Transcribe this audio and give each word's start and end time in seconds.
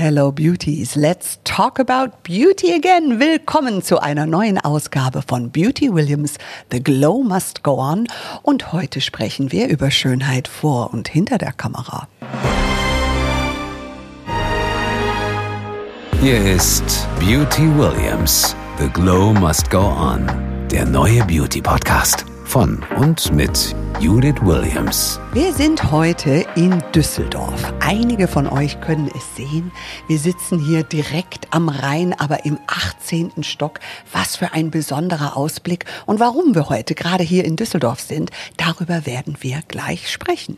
Hello 0.00 0.30
Beauties, 0.30 0.94
let's 0.94 1.40
talk 1.42 1.80
about 1.80 2.22
beauty 2.22 2.72
again. 2.72 3.18
Willkommen 3.18 3.82
zu 3.82 3.98
einer 3.98 4.26
neuen 4.26 4.56
Ausgabe 4.56 5.22
von 5.26 5.50
Beauty 5.50 5.92
Williams, 5.92 6.38
The 6.70 6.80
Glow 6.80 7.24
Must 7.24 7.64
Go 7.64 7.80
On. 7.80 8.06
Und 8.44 8.72
heute 8.72 9.00
sprechen 9.00 9.50
wir 9.50 9.66
über 9.66 9.90
Schönheit 9.90 10.46
vor 10.46 10.94
und 10.94 11.08
hinter 11.08 11.36
der 11.36 11.50
Kamera. 11.50 12.06
Hier 16.20 16.46
ist 16.46 17.08
Beauty 17.18 17.68
Williams, 17.76 18.54
The 18.78 18.88
Glow 18.90 19.32
Must 19.32 19.68
Go 19.68 19.80
On, 19.80 20.30
der 20.70 20.86
neue 20.86 21.24
Beauty 21.24 21.60
Podcast 21.60 22.24
von 22.48 22.82
und 22.96 23.30
mit 23.34 23.76
Judith 24.00 24.40
Williams. 24.40 25.20
Wir 25.34 25.52
sind 25.52 25.92
heute 25.92 26.46
in 26.56 26.82
Düsseldorf. 26.94 27.74
Einige 27.80 28.26
von 28.26 28.46
euch 28.46 28.80
können 28.80 29.10
es 29.14 29.36
sehen. 29.36 29.70
Wir 30.06 30.18
sitzen 30.18 30.58
hier 30.58 30.82
direkt 30.82 31.48
am 31.50 31.68
Rhein, 31.68 32.14
aber 32.18 32.46
im 32.46 32.58
18. 32.66 33.42
Stock. 33.42 33.80
Was 34.12 34.36
für 34.36 34.54
ein 34.54 34.70
besonderer 34.70 35.36
Ausblick. 35.36 35.84
Und 36.06 36.20
warum 36.20 36.54
wir 36.54 36.70
heute 36.70 36.94
gerade 36.94 37.22
hier 37.22 37.44
in 37.44 37.56
Düsseldorf 37.56 38.00
sind, 38.00 38.30
darüber 38.56 39.04
werden 39.04 39.36
wir 39.40 39.60
gleich 39.68 40.10
sprechen. 40.10 40.56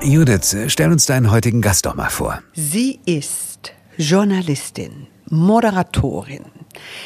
Judith, 0.00 0.56
stell 0.68 0.92
uns 0.92 1.06
deinen 1.06 1.32
heutigen 1.32 1.60
Gast 1.60 1.86
doch 1.86 1.96
mal 1.96 2.10
vor. 2.10 2.40
Sie 2.54 3.00
ist 3.04 3.72
Journalistin, 3.96 5.08
Moderatorin, 5.28 6.44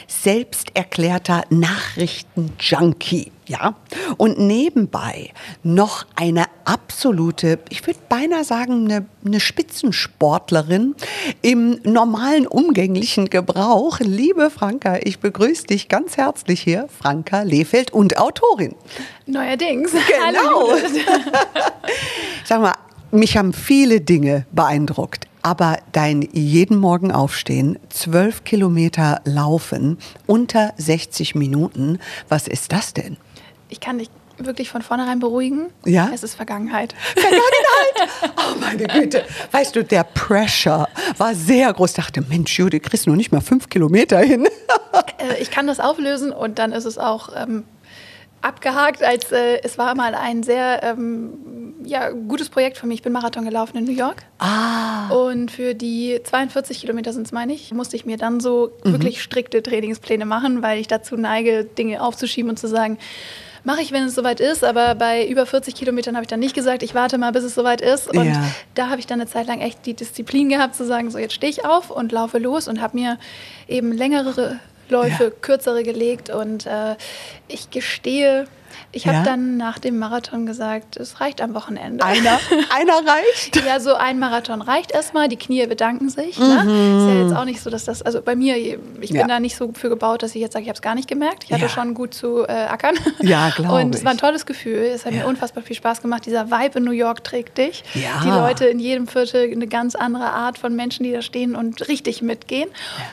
selbsterklärter 0.07 1.45
Nachrichtenjunkie, 1.51 3.33
ja, 3.47 3.75
und 4.17 4.39
nebenbei 4.39 5.31
noch 5.63 6.07
eine 6.17 6.45
absolute, 6.65 7.59
ich 7.69 7.87
würde 7.87 8.01
beinahe 8.09 8.45
sagen, 8.45 8.85
eine, 8.85 9.07
eine 9.25 9.41
Spitzensportlerin 9.41 10.95
im 11.43 11.81
normalen 11.83 12.47
umgänglichen 12.47 13.31
Gebrauch. 13.31 13.99
Liebe 14.01 14.51
Franka, 14.51 14.99
ich 15.03 15.19
begrüße 15.19 15.67
dich 15.67 15.89
ganz 15.89 16.17
herzlich 16.17 16.61
hier, 16.61 16.89
Franka 17.01 17.43
Lehfeld 17.43 17.93
und 17.93 18.19
Autorin. 18.19 18.75
Neuerdings. 19.27 19.93
Genau. 19.93 20.77
Sag 22.45 22.61
mal, 22.61 22.75
mich 23.11 23.37
haben 23.37 23.53
viele 23.53 24.01
Dinge 24.01 24.47
beeindruckt. 24.53 25.27
Aber 25.43 25.79
dein 25.91 26.23
jeden 26.33 26.77
Morgen 26.77 27.11
aufstehen, 27.11 27.79
zwölf 27.89 28.45
Kilometer 28.45 29.21
laufen, 29.25 29.99
unter 30.27 30.73
60 30.77 31.35
Minuten, 31.35 31.99
was 32.29 32.47
ist 32.47 32.73
das 32.73 32.95
denn? 32.95 33.17
Ich 33.69 33.81
kann 33.81 33.99
dich 33.99 34.09
wirklich 34.39 34.71
von 34.71 34.83
vornherein 34.83 35.19
beruhigen. 35.19 35.69
Ja? 35.85 36.11
Es 36.13 36.23
ist 36.23 36.35
Vergangenheit. 36.35 36.95
Vergangenheit! 37.15 38.33
Oh 38.37 38.59
meine 38.61 38.85
Güte. 38.85 39.25
Weißt 39.51 39.75
du, 39.77 39.85
der 39.85 40.05
Pressure 40.05 40.89
war 41.19 41.35
sehr 41.35 41.73
groß. 41.73 41.91
Ich 41.91 41.97
dachte, 41.97 42.23
Mensch, 42.23 42.59
Judy, 42.59 42.81
kriegst 42.81 43.07
du 43.07 43.11
noch 43.11 43.17
nicht 43.17 43.33
mal 43.33 43.41
fünf 43.41 43.69
Kilometer 43.69 44.19
hin. 44.19 44.47
Äh, 45.19 45.41
ich 45.41 45.51
kann 45.51 45.67
das 45.67 45.81
auflösen 45.81 46.33
und 46.33 46.59
dann 46.59 46.73
ist 46.73 46.85
es 46.85 46.99
auch 46.99 47.31
ähm, 47.37 47.65
abgehakt, 48.43 49.03
als 49.03 49.33
äh, 49.33 49.61
es 49.63 49.79
war 49.79 49.95
mal 49.95 50.15
ein 50.15 50.43
sehr 50.43 50.83
ähm, 50.83 51.75
ja, 51.85 52.11
gutes 52.11 52.49
Projekt 52.49 52.77
für 52.79 52.87
mich. 52.87 52.97
Ich 52.99 53.03
bin 53.03 53.13
Marathon 53.13 53.45
gelaufen 53.45 53.77
in 53.79 53.85
New 53.85 53.93
York. 53.93 54.23
Ah. 54.39 55.09
Und 55.11 55.51
für 55.51 55.75
die 55.75 56.21
42 56.23 56.81
Kilometer 56.81 57.13
sind 57.13 57.27
es, 57.27 57.33
meine 57.33 57.53
ich, 57.55 57.73
musste 57.73 57.97
ich 57.97 58.05
mir 58.05 58.17
dann 58.17 58.41
so 58.41 58.73
Mhm. 58.85 58.93
wirklich 58.93 59.23
strikte 59.23 59.63
Trainingspläne 59.63 60.27
machen, 60.27 60.63
weil 60.63 60.79
ich 60.81 60.87
dazu 60.89 61.17
neige, 61.17 61.65
Dinge 61.65 62.03
aufzuschieben 62.03 62.51
und 62.51 62.59
zu 62.59 62.69
sagen, 62.69 62.99
mache 63.65 63.81
ich, 63.81 63.93
wenn 63.93 64.05
es 64.05 64.15
soweit 64.17 64.41
ist. 64.41 64.65
Aber 64.65 64.95
bei 64.97 65.27
über 65.27 65.47
40 65.47 65.75
Kilometern 65.75 66.15
habe 66.17 66.25
ich 66.25 66.29
dann 66.29 66.41
nicht 66.41 66.55
gesagt, 66.55 66.83
ich 66.83 66.95
warte 66.95 67.19
mal, 67.19 67.33
bis 67.33 67.45
es 67.45 67.55
soweit 67.55 67.81
ist. 67.81 68.09
Und 68.09 68.27
Ja. 68.27 68.43
da 68.75 68.89
habe 68.89 68.99
ich 69.01 69.07
dann 69.07 69.21
eine 69.21 69.31
Zeit 69.31 69.47
lang 69.47 69.61
echt 69.61 69.87
die 69.87 69.95
Disziplin 69.95 70.49
gehabt, 70.49 70.75
zu 70.75 70.85
sagen, 70.85 71.11
so 71.11 71.19
jetzt 71.19 71.35
stehe 71.35 71.51
ich 71.51 71.65
auf 71.65 71.91
und 71.91 72.11
laufe 72.13 72.39
los 72.39 72.67
und 72.69 72.81
habe 72.81 72.97
mir 72.97 73.19
eben 73.69 73.93
längere 73.93 74.59
Läufe, 74.93 75.25
Ja. 75.25 75.31
kürzere 75.31 75.83
gelegt. 75.83 76.31
Und 76.31 76.67
äh, 76.67 76.95
ich 77.49 77.71
gestehe, 77.71 78.47
ich 78.93 79.07
habe 79.07 79.19
Ja? 79.19 79.23
dann 79.25 79.57
nach 79.57 79.79
dem 79.79 79.99
Marathon 79.99 80.47
gesagt, 80.47 80.97
es 80.97 81.21
reicht 81.21 81.41
am 81.41 81.55
Wochenende. 81.55 82.05
Einer, 82.05 82.39
einer 82.75 82.95
reicht. 83.09 83.57
Ja, 83.65 83.81
so 83.81 83.95
ein 83.95 84.19
Marathon 84.19 84.63
reicht 84.63 84.93
erstmal. 84.93 85.29
Die 85.29 85.37
Knie 85.37 85.67
bedanken 85.67 86.09
sich. 86.09 86.39
Ne? 86.39 86.47
Ist 86.57 87.15
ja 87.15 87.23
jetzt 87.25 87.37
auch 87.37 87.45
nicht 87.45 87.61
so, 87.61 87.71
dass 87.71 87.85
das, 87.85 88.03
also 88.03 88.23
bei 88.23 88.35
mir, 88.37 88.57
ich 88.57 88.79
bin 88.79 89.13
Mhm. 89.13 89.17
Ja. 89.17 89.27
da 89.27 89.41
nicht 89.41 89.57
so 89.57 89.73
für 89.75 89.89
gebaut, 89.89 90.23
dass 90.23 90.35
ich 90.35 90.41
jetzt 90.41 90.53
sage, 90.55 90.63
ich 90.65 90.69
habe 90.69 90.77
es 90.77 90.83
gar 90.83 90.95
nicht 90.95 91.09
gemerkt. 91.09 91.45
Ich 91.45 91.53
hatte 91.53 91.69
schon 91.69 91.95
gut 91.95 92.15
zu 92.15 92.45
äh, 92.47 92.53
ackern. 92.53 92.95
Ja, 93.21 93.51
glaub 93.55 93.73
Und 93.81 93.95
es 93.95 94.05
war 94.05 94.13
ein 94.13 94.17
ich. 94.17 94.21
tolles 94.21 94.47
Gefühl. 94.47 94.79
Es 94.95 95.05
hat 95.07 95.13
mir 95.13 95.27
unfassbar 95.27 95.63
viel 95.63 95.77
Spaß 95.77 96.01
gemacht. 96.03 96.25
Dieser 96.27 96.51
Vibe 96.51 96.79
in 96.79 96.85
New 96.85 96.91
York 96.93 97.23
trägt 97.25 97.59
dich. 97.59 97.85
Ja. 97.95 98.21
Die 98.25 98.29
Leute 98.29 98.67
in 98.67 98.79
jedem 98.79 99.07
Viertel, 99.07 99.51
eine 99.53 99.67
ganz 99.67 99.95
andere 99.95 100.27
Art 100.27 100.59
von 100.59 100.75
Menschen, 100.75 101.05
die 101.05 101.13
da 101.13 101.21
stehen 101.23 101.55
und 101.57 101.89
richtig 101.89 102.23
mitgehen. 102.23 102.69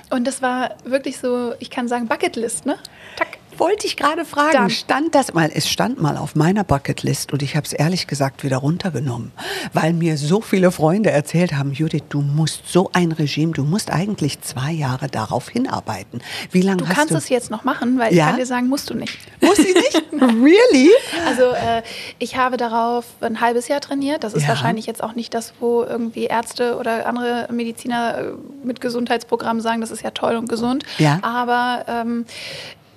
Und 0.10 0.26
das 0.28 0.42
war 0.42 0.72
wirklich 0.86 1.18
so, 1.20 1.54
ich 1.60 1.70
kann 1.70 1.88
sagen, 1.88 2.08
Bucketlist, 2.08 2.66
ne? 2.66 2.78
Tack. 3.18 3.39
Wollte 3.60 3.86
ich 3.88 3.98
gerade 3.98 4.26
fragen, 4.26 4.54
Dann. 4.54 4.70
stand 4.70 5.14
das 5.16 5.34
mal? 5.34 5.52
Es 5.54 5.70
stand 5.70 6.02
mal 6.02 6.18
auf 6.18 6.34
meiner 6.36 6.64
Bucketlist 6.64 7.34
und 7.34 7.44
ich 7.44 7.56
habe 7.56 7.66
es 7.66 7.74
ehrlich 7.74 8.08
gesagt 8.08 8.44
wieder 8.44 8.58
runtergenommen, 8.58 9.32
weil 9.74 9.94
mir 9.94 10.18
so 10.18 10.42
viele 10.42 10.72
Freunde 10.72 11.12
erzählt 11.12 11.54
haben, 11.54 11.74
Judith, 11.74 12.04
du 12.10 12.22
musst 12.22 12.64
so 12.68 12.90
ein 12.94 13.12
Regime, 13.12 13.52
du 13.52 13.64
musst 13.64 13.92
eigentlich 13.92 14.42
zwei 14.42 14.72
Jahre 14.72 15.08
darauf 15.10 15.50
hinarbeiten. 15.50 16.22
Wie 16.52 16.62
lange 16.62 16.78
Du 16.84 16.88
hast 16.88 16.96
kannst 16.96 17.14
du? 17.14 17.18
es 17.18 17.30
jetzt 17.30 17.52
noch 17.52 17.64
machen, 17.66 18.00
weil 18.00 18.14
Ja? 18.14 18.24
ich 18.26 18.30
kann 18.32 18.40
dir 18.40 18.46
sagen, 18.46 18.68
musst 18.70 18.90
du 18.90 18.94
nicht. 18.94 19.18
Muss 19.42 19.60
ich 19.60 19.74
nicht? 19.76 20.04
really? 20.14 20.90
Also 21.28 21.44
äh, 21.52 21.84
ich 22.18 22.38
habe 22.38 22.58
darauf 22.58 23.06
ein 23.22 23.42
halbes 23.42 23.68
Jahr 23.68 23.82
trainiert. 23.82 24.24
Das 24.24 24.34
ist 24.34 24.44
Ja. 24.44 24.50
wahrscheinlich 24.50 24.86
jetzt 24.86 25.04
auch 25.04 25.16
nicht 25.16 25.34
das, 25.34 25.54
wo 25.60 25.84
irgendwie 25.84 26.26
Ärzte 26.26 26.78
oder 26.78 27.06
andere 27.08 27.48
Mediziner 27.52 28.18
äh, 28.20 28.24
mit 28.64 28.80
Gesundheitsprogrammen 28.82 29.62
sagen, 29.62 29.82
das 29.82 29.92
ist 29.92 30.02
ja 30.02 30.12
toll 30.12 30.36
und 30.38 30.48
gesund. 30.48 30.84
Ja. 30.98 31.20
Aber 31.24 31.84
ähm, 31.88 32.26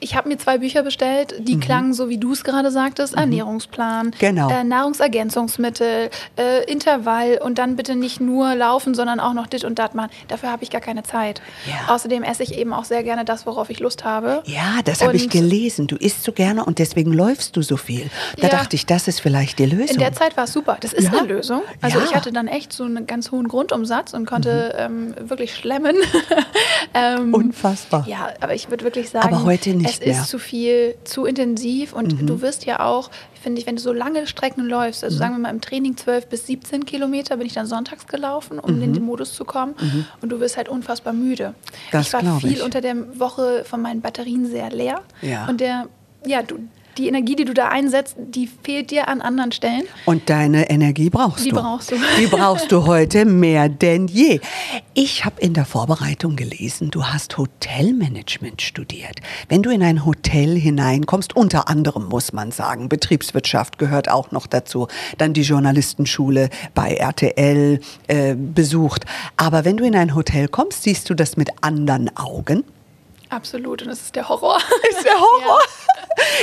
ich 0.02 0.16
habe 0.16 0.28
mir 0.28 0.36
zwei 0.38 0.58
Bücher 0.58 0.82
bestellt, 0.82 1.34
die 1.38 1.58
klangen 1.58 1.94
so, 1.94 2.08
wie 2.08 2.18
du 2.18 2.32
es 2.32 2.44
gerade 2.44 2.70
sagtest, 2.70 3.14
Ernährungsplan, 3.14 4.10
Genau. 4.18 4.50
äh, 4.50 4.64
Nahrungsergänzungsmittel, 4.64 6.10
äh, 6.38 6.64
Intervall 6.70 7.38
und 7.42 7.58
dann 7.58 7.76
bitte 7.76 7.94
nicht 7.96 8.20
nur 8.20 8.54
laufen, 8.54 8.94
sondern 8.94 9.20
auch 9.20 9.32
noch 9.34 9.46
dit 9.46 9.64
und 9.64 9.78
dat 9.78 9.94
machen. 9.94 10.10
Dafür 10.28 10.50
habe 10.50 10.62
ich 10.64 10.70
gar 10.70 10.80
keine 10.80 11.02
Zeit. 11.02 11.40
Ja. 11.66 11.94
Außerdem 11.94 12.22
esse 12.22 12.42
ich 12.42 12.58
eben 12.58 12.72
auch 12.72 12.84
sehr 12.84 13.02
gerne 13.02 13.24
das, 13.24 13.46
worauf 13.46 13.70
ich 13.70 13.80
Lust 13.80 14.04
habe. 14.04 14.42
Ja, 14.46 14.80
das 14.84 15.02
habe 15.02 15.16
ich 15.16 15.28
gelesen. 15.30 15.86
Du 15.86 15.96
isst 15.96 16.24
so 16.24 16.32
gerne 16.32 16.64
und 16.64 16.78
deswegen 16.78 17.12
läufst 17.12 17.56
du 17.56 17.62
so 17.62 17.76
viel. 17.76 18.10
Da 18.38 18.44
Ja. 18.44 18.48
dachte 18.48 18.76
ich, 18.76 18.86
das 18.86 19.06
ist 19.08 19.20
vielleicht 19.20 19.58
die 19.58 19.66
Lösung. 19.66 19.94
In 19.96 19.98
der 20.00 20.12
Zeit 20.12 20.36
war 20.36 20.44
es 20.44 20.52
super. 20.52 20.76
Das 20.80 20.92
ist 20.92 21.04
Ja? 21.12 21.18
eine 21.18 21.28
Lösung. 21.28 21.62
Also 21.80 22.00
ich 22.00 22.14
hatte 22.14 22.32
dann 22.32 22.48
echt 22.48 22.72
so 22.72 22.84
einen 22.84 23.06
ganz 23.06 23.30
hohen 23.30 23.48
Grundumsatz 23.48 24.14
und 24.14 24.26
konnte 24.26 24.74
ähm, 24.78 25.14
wirklich 25.20 25.54
schlemmen. 25.54 25.96
ähm, 26.94 27.32
Unfassbar. 27.34 28.04
ja, 28.08 28.28
aber 28.40 28.54
ich 28.54 28.70
würde 28.70 28.84
wirklich 28.84 29.10
sagen, 29.10 29.28
Aber 29.34 29.44
heute 29.44 29.70
nicht 29.70 29.91
es 30.00 30.06
mehr. 30.06 30.14
Mhm. 30.16 30.20
ist 30.22 30.28
zu 30.30 30.38
viel, 30.38 30.94
zu 31.04 31.24
intensiv 31.24 31.92
und 31.92 32.28
du 32.28 32.40
wirst 32.42 32.64
ja 32.64 32.80
auch, 32.80 33.10
finde 33.42 33.60
ich, 33.60 33.66
wenn 33.66 33.76
du 33.76 33.82
so 33.82 33.92
lange 33.92 34.26
Strecken 34.26 34.64
läufst, 34.66 35.02
Mhm. 35.02 35.06
also 35.06 35.18
sagen 35.18 35.34
wir 35.34 35.38
mal 35.40 35.50
im 35.50 35.60
Training 35.60 35.96
12 35.96 36.26
bis 36.28 36.46
17 36.46 36.84
Kilometer 36.86 37.36
bin 37.36 37.46
ich 37.46 37.52
dann 37.54 37.66
sonntags 37.66 38.06
gelaufen, 38.06 38.58
um 38.58 38.76
Mhm. 38.76 38.82
in 38.82 38.92
den 38.94 39.02
Modus 39.04 39.32
zu 39.34 39.44
kommen 39.44 39.74
und 40.20 40.28
du 40.30 40.40
wirst 40.40 40.56
halt 40.56 40.68
unfassbar 40.68 41.12
müde. 41.12 41.54
Das 41.90 42.06
ich 42.08 42.12
war 42.12 42.40
viel 42.40 42.52
ich. 42.52 42.62
unter 42.62 42.80
der 42.80 43.18
Woche 43.18 43.64
von 43.64 43.82
meinen 43.82 44.00
Batterien 44.00 44.46
sehr 44.46 44.70
leer 44.70 45.00
Ja. 45.22 45.46
und 45.48 45.60
der, 45.60 45.88
ja, 46.26 46.42
du, 46.42 46.58
die 46.98 47.08
Energie, 47.08 47.36
die 47.36 47.44
du 47.44 47.54
da 47.54 47.68
einsetzt, 47.68 48.16
die 48.18 48.48
fehlt 48.62 48.90
dir 48.90 49.08
an 49.08 49.20
anderen 49.20 49.52
Stellen. 49.52 49.82
Und 50.04 50.28
deine 50.28 50.70
Energie 50.70 51.10
brauchst 51.10 51.44
Die 51.44 51.50
du. 51.50 51.56
brauchst 51.56 51.90
du. 51.90 51.96
Die 52.18 52.26
brauchst 52.26 52.70
du 52.72 52.86
heute 52.86 53.24
mehr 53.24 53.68
denn 53.68 54.08
je. 54.08 54.40
Ich 54.94 55.24
habe 55.24 55.40
in 55.40 55.54
der 55.54 55.64
Vorbereitung 55.64 56.36
gelesen, 56.36 56.90
du 56.90 57.04
hast 57.04 57.38
Hotelmanagement 57.38 58.60
studiert. 58.62 59.20
Wenn 59.48 59.62
du 59.62 59.70
in 59.70 59.82
ein 59.82 60.04
Hotel 60.04 60.56
hineinkommst, 60.58 61.34
unter 61.34 61.68
anderem 61.68 62.06
muss 62.06 62.32
man 62.32 62.52
sagen, 62.52 62.88
Betriebswirtschaft 62.88 63.78
gehört 63.78 64.10
auch 64.10 64.30
noch 64.30 64.46
dazu, 64.46 64.88
dann 65.18 65.32
die 65.32 65.42
Journalistenschule 65.42 66.50
bei 66.74 66.94
RTL 66.94 67.80
äh, 68.08 68.34
besucht. 68.34 69.04
Aber 69.36 69.64
wenn 69.64 69.76
du 69.76 69.84
in 69.84 69.96
ein 69.96 70.14
Hotel 70.14 70.48
kommst, 70.48 70.82
siehst 70.82 71.08
du 71.10 71.14
das 71.14 71.36
mit 71.36 71.50
anderen 71.62 72.14
Augen. 72.16 72.64
Absolut, 73.32 73.82
und 73.82 73.88
das 73.88 74.00
ist 74.02 74.14
der 74.16 74.28
Horror. 74.28 74.58
Ist 74.90 75.04
der 75.04 75.14
Horror. 75.18 75.58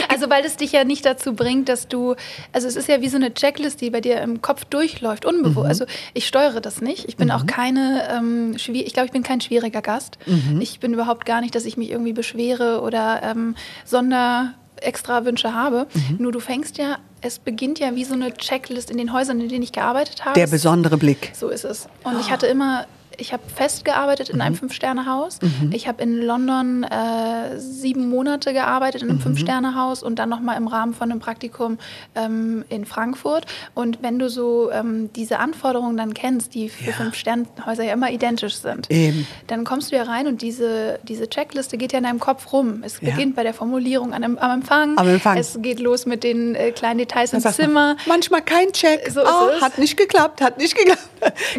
Also 0.09 0.29
weil 0.29 0.43
es 0.43 0.57
dich 0.57 0.71
ja 0.71 0.83
nicht 0.83 1.05
dazu 1.05 1.33
bringt, 1.33 1.69
dass 1.69 1.87
du, 1.87 2.15
also 2.51 2.67
es 2.67 2.75
ist 2.75 2.87
ja 2.87 3.01
wie 3.01 3.09
so 3.09 3.17
eine 3.17 3.33
Checklist, 3.33 3.79
die 3.81 3.91
bei 3.91 4.01
dir 4.01 4.19
im 4.21 4.41
Kopf 4.41 4.65
durchläuft, 4.65 5.25
unbewusst. 5.25 5.67
Also 5.67 5.85
ich 6.15 6.27
steuere 6.27 6.59
das 6.61 6.81
nicht. 6.81 7.05
Ich 7.07 7.17
bin 7.17 7.29
auch 7.29 7.45
keine, 7.45 8.07
ähm, 8.11 8.55
ich 8.55 8.93
glaube, 8.93 9.05
ich 9.05 9.11
bin 9.11 9.21
kein 9.23 9.39
schwieriger 9.41 9.81
Gast. 9.83 10.17
Ich 10.59 10.79
bin 10.79 10.93
überhaupt 10.93 11.25
gar 11.27 11.41
nicht, 11.41 11.53
dass 11.53 11.65
ich 11.65 11.77
mich 11.77 11.91
irgendwie 11.91 12.13
beschwere 12.13 12.81
oder 12.81 13.21
ähm, 13.23 13.55
Sonder 13.85 14.53
extra 14.81 15.25
Wünsche 15.25 15.53
habe. 15.53 15.85
Nur 16.17 16.31
du 16.31 16.39
fängst 16.39 16.77
ja, 16.79 16.97
es 17.21 17.37
beginnt 17.37 17.79
ja 17.79 17.95
wie 17.95 18.05
so 18.05 18.13
eine 18.15 18.33
Checklist 18.33 18.89
in 18.89 18.97
den 18.97 19.13
Häusern, 19.13 19.39
in 19.39 19.49
denen 19.49 19.61
ich 19.63 19.71
gearbeitet 19.73 20.25
habe. 20.25 20.33
Der 20.33 20.45
Es- 20.45 20.51
besondere 20.51 20.97
Blick. 20.97 21.31
So 21.35 21.49
ist 21.49 21.65
es. 21.65 21.87
Und 22.03 22.19
ich 22.19 22.31
hatte 22.31 22.47
immer 22.47 22.87
ich 23.19 23.33
habe 23.33 23.43
fest 23.53 23.85
gearbeitet 23.85 24.29
in 24.29 24.35
Mhm. 24.37 24.41
einem 24.41 24.55
Fünf-Sterne-Haus. 24.55 25.39
Ich 25.71 25.87
habe 25.87 26.01
in 26.03 26.17
London 26.21 26.83
äh, 26.83 27.57
sieben 27.59 28.09
Monate 28.09 28.53
gearbeitet 28.53 29.01
in 29.01 29.09
einem 29.09 29.17
Mhm. 29.17 29.23
Fünf-Sterne-Haus 29.23 30.03
und 30.03 30.19
dann 30.19 30.29
nochmal 30.29 30.57
im 30.57 30.67
Rahmen 30.67 30.93
von 30.93 31.11
einem 31.11 31.19
Praktikum 31.19 31.77
ähm, 32.15 32.63
in 32.69 32.85
Frankfurt. 32.85 33.45
Und 33.75 33.99
wenn 34.01 34.19
du 34.19 34.29
so 34.29 34.71
ähm, 34.71 35.11
diese 35.15 35.39
Anforderungen 35.39 35.97
dann 35.97 36.13
kennst, 36.13 36.53
die 36.55 36.69
für 36.69 36.85
Ja. 36.87 36.93
Fünf-Sterne-Häuser 36.93 37.83
ja 37.83 37.93
immer 37.93 38.11
identisch 38.11 38.55
sind, 38.55 38.89
Eben. 38.89 39.27
dann 39.47 39.63
kommst 39.65 39.91
du 39.91 39.95
ja 39.95 40.03
rein 40.03 40.27
und 40.27 40.41
diese, 40.41 40.99
diese 41.03 41.29
Checkliste 41.29 41.77
geht 41.77 41.91
ja 41.93 41.97
in 41.99 42.05
deinem 42.05 42.19
Kopf 42.19 42.51
rum. 42.53 42.81
Es 42.83 42.99
Ja. 43.01 43.09
beginnt 43.11 43.35
bei 43.35 43.43
der 43.43 43.53
Formulierung 43.53 44.13
an, 44.13 44.23
am 44.23 44.37
Empfang. 44.37 44.97
Am 44.97 45.07
Empfang. 45.07 45.37
Es 45.37 45.57
geht 45.61 45.79
los 45.79 46.05
mit 46.05 46.23
den 46.23 46.55
äh, 46.55 46.71
kleinen 46.71 46.99
Details 46.99 47.33
im 47.33 47.41
Zimmer. 47.41 47.97
Manchmal 48.07 48.41
kein 48.41 48.71
Check. 48.71 49.09
So 49.11 49.21
oh. 49.21 49.61
Hat 49.61 49.77
nicht 49.77 49.97
geklappt, 49.97 50.41
hat 50.41 50.57
nicht 50.57 50.75
geklappt. 50.77 50.99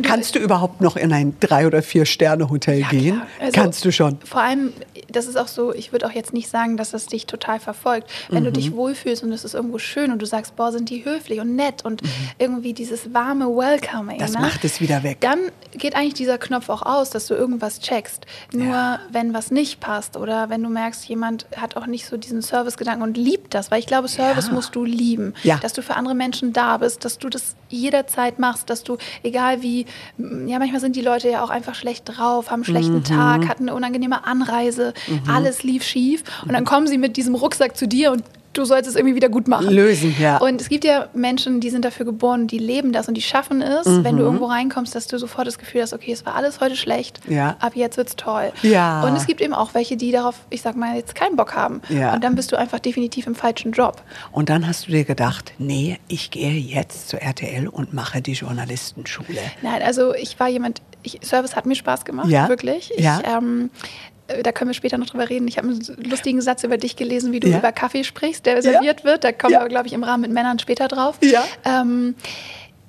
Kannst 0.02 0.34
du 0.34 0.38
überhaupt 0.38 0.80
noch 0.80 0.96
in 0.96 1.12
ein 1.12 1.32
Drei- 1.50 1.66
oder 1.66 1.82
Vier-Sterne-Hotel 1.82 2.82
gehen? 2.90 3.16
klar. 3.16 3.26
Also, 3.40 3.52
Kannst 3.52 3.84
du 3.84 3.92
schon. 3.92 4.18
Vor 4.24 4.40
allem, 4.40 4.72
das 5.08 5.26
ist 5.26 5.36
auch 5.36 5.48
so, 5.48 5.74
ich 5.74 5.90
würde 5.92 6.06
auch 6.06 6.12
jetzt 6.12 6.32
nicht 6.32 6.48
sagen, 6.48 6.76
dass 6.76 6.92
das 6.92 7.06
dich 7.06 7.26
total 7.26 7.58
verfolgt. 7.58 8.08
Wenn 8.28 8.42
Mhm. 8.42 8.46
du 8.46 8.52
dich 8.52 8.72
wohlfühlst 8.72 9.22
und 9.24 9.32
es 9.32 9.44
ist 9.44 9.54
irgendwo 9.54 9.78
schön 9.78 10.12
und 10.12 10.20
du 10.22 10.26
sagst, 10.26 10.54
boah, 10.56 10.70
sind 10.70 10.88
die 10.90 11.04
höflich 11.04 11.40
und 11.40 11.56
nett 11.56 11.84
und 11.84 12.02
irgendwie 12.38 12.72
dieses 12.72 13.12
warme 13.12 13.46
Welcoming. 13.46 14.16
Mhm. 14.16 14.20
Das 14.20 14.32
ne? 14.34 14.40
macht 14.40 14.64
es 14.64 14.80
wieder 14.80 15.02
weg. 15.02 15.18
Dann 15.20 15.38
geht 15.72 15.94
eigentlich 15.96 16.14
dieser 16.14 16.38
Knopf 16.38 16.68
auch 16.68 16.82
aus, 16.82 17.10
dass 17.10 17.26
du 17.26 17.34
irgendwas 17.34 17.80
checkst. 17.80 18.26
Nur 18.52 18.66
Ja. 18.66 19.00
wenn 19.10 19.34
was 19.34 19.50
nicht 19.50 19.80
passt 19.80 20.16
oder 20.16 20.50
wenn 20.50 20.62
du 20.62 20.68
merkst, 20.68 21.04
jemand 21.08 21.46
hat 21.56 21.76
auch 21.76 21.86
nicht 21.86 22.06
so 22.06 22.16
diesen 22.16 22.42
Servicegedanken 22.42 23.02
und 23.02 23.16
liebt 23.16 23.54
das, 23.54 23.70
weil 23.70 23.80
ich 23.80 23.86
glaube, 23.86 24.06
Service 24.08 24.46
Ja. 24.46 24.52
musst 24.52 24.74
du 24.76 24.84
lieben. 24.84 25.34
Ja. 25.42 25.56
Dass 25.58 25.72
du 25.72 25.82
für 25.82 25.96
andere 25.96 26.14
Menschen 26.14 26.52
da 26.52 26.76
bist, 26.76 27.04
dass 27.04 27.18
du 27.18 27.28
das 27.28 27.56
jederzeit 27.68 28.38
machst, 28.38 28.68
dass 28.70 28.82
du, 28.82 28.96
egal 29.22 29.62
wie, 29.62 29.86
ja, 30.18 30.58
manchmal 30.58 30.80
sind 30.80 30.96
die 30.96 31.02
Leute 31.02 31.28
ja 31.30 31.39
auch 31.40 31.50
einfach 31.50 31.74
schlecht 31.74 32.04
drauf, 32.06 32.50
haben 32.50 32.60
einen 32.62 32.64
schlechten 32.64 32.94
Mhm. 32.96 33.04
Tag, 33.04 33.48
hatten 33.48 33.64
eine 33.68 33.74
unangenehme 33.74 34.24
Anreise, 34.24 34.94
alles 35.28 35.62
lief 35.62 35.82
schief. 35.84 36.22
Und 36.42 36.52
dann 36.52 36.64
kommen 36.64 36.86
sie 36.86 36.98
mit 36.98 37.16
diesem 37.16 37.34
Rucksack 37.34 37.76
zu 37.76 37.86
dir 37.88 38.12
und 38.12 38.22
du 38.52 38.64
sollst 38.64 38.88
es 38.88 38.96
irgendwie 38.96 39.14
wieder 39.14 39.28
gut 39.28 39.46
machen. 39.48 39.68
Lösen, 39.70 40.14
ja. 40.18 40.38
Und 40.38 40.60
es 40.60 40.68
gibt 40.68 40.84
ja 40.84 41.08
Menschen, 41.14 41.60
die 41.60 41.70
sind 41.70 41.84
dafür 41.84 42.04
geboren, 42.04 42.46
die 42.48 42.58
leben 42.58 42.92
das 42.92 43.06
und 43.06 43.14
die 43.14 43.22
schaffen 43.22 43.62
es, 43.62 43.86
wenn 43.86 44.14
Mhm. 44.14 44.18
du 44.18 44.24
irgendwo 44.24 44.46
reinkommst, 44.46 44.94
dass 44.94 45.06
du 45.06 45.18
sofort 45.18 45.46
das 45.46 45.58
Gefühl 45.58 45.82
hast, 45.82 45.92
okay, 45.92 46.10
es 46.12 46.26
war 46.26 46.34
alles 46.34 46.60
heute 46.60 46.74
schlecht, 46.76 47.20
Ja. 47.28 47.56
ab 47.60 47.72
jetzt 47.76 47.96
wird's 47.96 48.16
toll. 48.16 48.52
Ja. 48.62 49.02
Und 49.04 49.14
es 49.16 49.26
gibt 49.26 49.40
eben 49.40 49.54
auch 49.54 49.72
welche, 49.74 49.96
die 49.96 50.10
darauf, 50.10 50.34
ich 50.50 50.62
sag 50.62 50.74
mal, 50.76 50.96
jetzt 50.96 51.14
keinen 51.14 51.36
Bock 51.36 51.54
haben. 51.54 51.80
Ja. 51.88 52.12
Und 52.14 52.24
dann 52.24 52.34
bist 52.34 52.50
du 52.50 52.56
einfach 52.56 52.80
definitiv 52.80 53.26
im 53.28 53.34
falschen 53.36 53.72
Job. 53.72 54.02
Und 54.32 54.48
dann 54.48 54.66
hast 54.66 54.88
du 54.88 54.90
dir 54.92 55.04
gedacht, 55.04 55.52
nee, 55.58 55.98
ich 56.08 56.30
gehe 56.32 56.50
jetzt 56.52 57.08
zur 57.08 57.20
RTL 57.22 57.68
und 57.68 57.94
mache 57.94 58.20
die 58.20 58.32
Journalistenschule. 58.32 59.38
Nein, 59.62 59.82
also 59.82 60.14
ich 60.14 60.38
war 60.40 60.48
jemand, 60.48 60.82
ich, 61.02 61.18
Service 61.22 61.56
hat 61.56 61.66
mir 61.66 61.74
Spaß 61.76 62.04
gemacht, 62.04 62.28
Ja? 62.28 62.48
wirklich. 62.48 62.90
Ich, 62.96 63.04
Ja. 63.04 63.20
ähm, 63.24 63.70
äh, 64.09 64.09
da 64.42 64.52
können 64.52 64.70
wir 64.70 64.74
später 64.74 64.98
noch 64.98 65.06
drüber 65.06 65.28
reden. 65.28 65.46
Ich 65.48 65.58
habe 65.58 65.68
einen 65.68 65.80
lustigen 66.08 66.40
Satz 66.40 66.64
über 66.64 66.76
dich 66.78 66.96
gelesen, 66.96 67.32
wie 67.32 67.40
du 67.40 67.48
Ja? 67.48 67.58
über 67.58 67.72
Kaffee 67.72 68.04
sprichst, 68.04 68.46
der 68.46 68.62
serviert 68.62 69.04
wird. 69.04 69.24
Da 69.24 69.32
kommen 69.32 69.52
Ja. 69.54 69.60
wir, 69.60 69.68
glaube 69.68 69.86
ich, 69.86 69.92
im 69.92 70.02
Rahmen 70.04 70.22
mit 70.22 70.32
Männern 70.32 70.58
später 70.58 70.88
drauf. 70.88 71.18
Ja. 71.22 71.42
Ähm, 71.64 72.14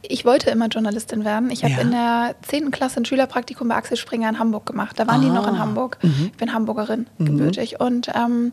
ich 0.03 0.25
wollte 0.25 0.49
immer 0.49 0.67
Journalistin 0.67 1.23
werden. 1.25 1.51
Ich 1.51 1.63
habe 1.63 1.73
Ja. 1.75 1.81
in 1.81 1.91
der 1.91 2.35
10. 2.41 2.71
Klasse 2.71 2.99
ein 2.99 3.05
Schülerpraktikum 3.05 3.67
bei 3.67 3.75
Axel 3.75 3.97
Springer 3.97 4.29
in 4.29 4.39
Hamburg 4.39 4.65
gemacht. 4.65 4.97
Da 4.99 5.05
waren 5.07 5.21
die 5.21 5.29
noch 5.29 5.47
in 5.47 5.55
Ah. 5.55 5.59
Hamburg. 5.59 5.97
Mhm. 6.01 6.29
Ich 6.31 6.37
bin 6.37 6.53
Hamburgerin, 6.53 7.05
gebürtig. 7.19 7.79
Und 7.79 8.09
ähm, 8.15 8.51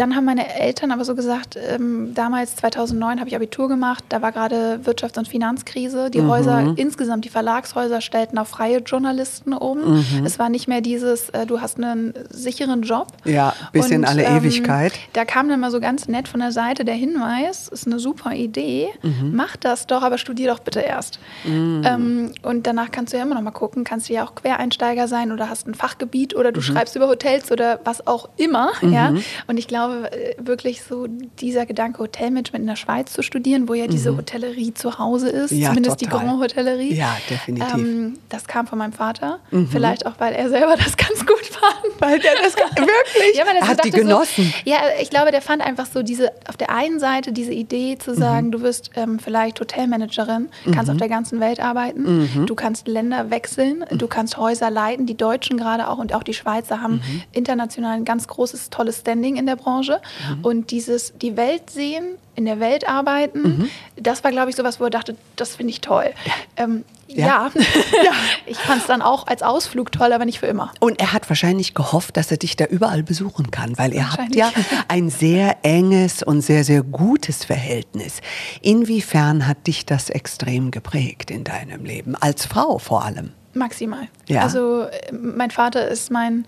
dann 0.00 0.16
haben 0.16 0.24
meine 0.24 0.54
Eltern 0.58 0.92
aber 0.92 1.04
so 1.04 1.14
gesagt, 1.14 1.56
ähm, 1.56 2.12
damals 2.14 2.56
2009 2.56 3.18
habe 3.20 3.28
ich 3.28 3.36
Abitur 3.36 3.68
gemacht, 3.68 4.02
da 4.08 4.22
war 4.22 4.32
gerade 4.32 4.80
Wirtschafts- 4.84 5.18
und 5.18 5.28
Finanzkrise. 5.28 6.06
Mhm. 6.06 6.10
Die 6.12 6.22
Häuser, 6.22 6.72
insgesamt 6.76 7.24
die 7.26 7.28
Verlagshäuser 7.28 8.00
stellten 8.00 8.38
auf 8.38 8.48
freie 8.48 8.78
Journalisten 8.78 9.52
um. 9.52 9.96
Mhm. 9.98 10.24
Es 10.24 10.38
war 10.38 10.48
nicht 10.48 10.68
mehr 10.68 10.80
dieses, 10.80 11.28
äh, 11.30 11.44
du 11.44 11.60
hast 11.60 11.76
einen 11.78 12.14
sicheren 12.30 12.82
Job. 12.82 13.08
Ja, 13.24 13.52
bis 13.72 13.90
in 13.90 14.04
alle 14.06 14.24
Ewigkeit. 14.24 14.92
Da 15.12 15.24
kam 15.26 15.48
dann 15.50 15.60
mal 15.60 15.70
so 15.70 15.80
ganz 15.80 16.08
nett 16.08 16.28
von 16.28 16.40
der 16.40 16.52
Seite 16.52 16.84
der 16.86 16.94
Hinweis, 16.94 17.68
ist 17.68 17.86
eine 17.86 17.98
super 17.98 18.32
Idee, 18.32 18.88
Mhm. 19.02 19.32
mach 19.34 19.56
das 19.56 19.86
doch, 19.86 20.02
aber 20.02 20.16
studier 20.16 20.48
doch 20.50 20.60
bitte 20.60 20.80
erst. 20.80 21.18
Ähm, 21.44 22.32
und 22.42 22.66
danach 22.66 22.90
kannst 22.90 23.12
du 23.12 23.16
ja 23.18 23.22
immer 23.24 23.34
noch 23.34 23.42
mal 23.42 23.50
gucken, 23.50 23.84
kannst 23.84 24.08
du 24.08 24.12
ja 24.14 24.24
auch 24.24 24.34
Quereinsteiger 24.34 25.08
sein 25.08 25.32
oder 25.32 25.48
hast 25.50 25.66
ein 25.66 25.74
Fachgebiet 25.74 26.34
oder 26.34 26.50
Mhm. 26.50 26.54
du 26.54 26.62
schreibst 26.62 26.96
über 26.96 27.08
Hotels 27.08 27.52
oder 27.52 27.80
was 27.84 28.06
auch 28.06 28.28
immer. 28.36 28.70
Ja? 28.82 29.12
Und 29.46 29.58
ich 29.58 29.68
glaube 29.68 29.89
äh, 29.92 30.34
wirklich 30.38 30.82
so 30.82 31.06
dieser 31.08 31.66
Gedanke, 31.66 31.98
Hotelmanagement 32.00 32.62
in 32.62 32.66
der 32.68 32.76
Schweiz 32.76 33.12
zu 33.12 33.22
studieren, 33.22 33.68
wo 33.68 33.74
ja 33.74 33.86
diese 33.86 34.16
Hotellerie 34.16 34.74
zu 34.74 34.98
Hause 34.98 35.28
ist, 35.28 35.52
Mhm. 35.52 35.58
Ja, 35.58 35.68
zumindest 35.68 36.00
total. 36.00 36.18
die 36.20 36.26
Grand 36.26 36.40
Hotellerie. 36.40 36.94
Ja, 36.94 37.16
definitiv. 37.28 37.74
Ähm, 37.74 38.18
das 38.28 38.46
kam 38.46 38.66
von 38.66 38.78
meinem 38.78 38.92
Vater. 38.92 39.40
Mhm. 39.50 39.68
Vielleicht 39.68 40.06
auch, 40.06 40.14
weil 40.18 40.34
er 40.34 40.48
selber 40.48 40.76
das 40.84 40.96
ganz 40.96 41.24
gut 41.26 41.44
fand. 41.46 42.00
Weil 42.00 42.18
der 42.18 42.32
das 42.42 42.54
wirklich, 42.58 43.36
Ja, 43.36 43.44
er 43.44 43.62
so 43.62 43.68
hat 43.68 43.84
die 43.84 43.90
dachte 43.90 44.02
genossen. 44.02 44.44
So, 44.64 44.70
ja, 44.70 44.78
ich 45.00 45.10
glaube, 45.10 45.30
der 45.30 45.42
fand 45.42 45.62
einfach 45.62 45.86
so 45.86 46.02
diese, 46.02 46.30
auf 46.48 46.56
der 46.56 46.70
einen 46.70 46.98
Seite 47.00 47.32
diese 47.32 47.52
Idee 47.52 47.96
zu 47.98 48.14
sagen, 48.14 48.46
Mhm. 48.48 48.52
du 48.52 48.60
wirst 48.62 48.90
ähm, 48.96 49.18
vielleicht 49.18 49.60
Hotelmanagerin, 49.60 50.48
kannst 50.72 50.90
auf 50.90 50.96
der 50.96 51.08
ganzen 51.08 51.40
Welt 51.40 51.60
arbeiten, 51.60 52.28
Mhm. 52.34 52.46
du 52.46 52.54
kannst 52.54 52.86
Länder 52.88 53.30
wechseln, 53.30 53.84
du 53.92 54.06
kannst 54.06 54.36
Häuser 54.36 54.70
leiten, 54.70 55.06
die 55.06 55.16
Deutschen 55.16 55.56
gerade 55.58 55.88
auch 55.88 55.98
und 55.98 56.14
auch 56.14 56.22
die 56.22 56.34
Schweizer 56.34 56.80
haben 56.80 56.94
Mhm. 56.94 57.22
international 57.32 57.96
ein 57.96 58.04
ganz 58.04 58.26
großes, 58.28 58.70
tolles 58.70 59.00
Standing 59.00 59.36
in 59.36 59.46
der 59.46 59.56
Branche. 59.56 59.79
Mhm. 59.82 60.44
Und 60.44 60.70
dieses, 60.70 61.12
die 61.20 61.36
Welt 61.36 61.70
sehen, 61.70 62.04
in 62.34 62.44
der 62.46 62.60
Welt 62.60 62.88
arbeiten, 62.88 63.42
Mhm. 63.42 63.70
das 63.96 64.24
war, 64.24 64.30
glaube 64.30 64.50
ich, 64.50 64.56
sowas, 64.56 64.80
wo 64.80 64.84
er 64.84 64.90
dachte, 64.90 65.16
das 65.36 65.56
finde 65.56 65.72
ich 65.72 65.80
toll. 65.80 66.10
Ähm, 66.56 66.84
Ja. 67.08 67.26
ja, 67.26 67.50
ich 68.46 68.56
fand 68.56 68.80
es 68.82 68.86
dann 68.86 69.02
auch 69.02 69.26
als 69.26 69.42
Ausflug 69.42 69.90
toll, 69.90 70.12
aber 70.12 70.24
nicht 70.24 70.38
für 70.38 70.46
immer. 70.46 70.70
Und 70.78 71.00
er 71.00 71.12
hat 71.12 71.28
wahrscheinlich 71.28 71.74
gehofft, 71.74 72.16
dass 72.16 72.30
er 72.30 72.36
dich 72.36 72.54
da 72.56 72.66
überall 72.66 73.02
besuchen 73.02 73.50
kann, 73.50 73.76
weil 73.78 73.92
ihr 73.92 74.10
habt 74.12 74.34
ja 74.34 74.52
ein 74.88 75.10
sehr 75.10 75.56
enges 75.64 76.22
und 76.22 76.40
sehr, 76.42 76.62
sehr 76.64 76.82
gutes 76.84 77.44
Verhältnis. 77.44 78.20
Inwiefern 78.62 79.46
hat 79.48 79.66
dich 79.66 79.84
das 79.86 80.08
extrem 80.08 80.70
geprägt 80.70 81.30
in 81.32 81.42
deinem 81.44 81.84
Leben, 81.84 82.14
als 82.14 82.46
Frau 82.46 82.78
vor 82.78 83.04
allem? 83.04 83.32
Maximal. 83.54 84.06
Ja. 84.28 84.42
Also 84.42 84.82
äh, 84.82 85.12
mein 85.12 85.50
Vater 85.50 85.88
ist 85.88 86.10
mein 86.12 86.46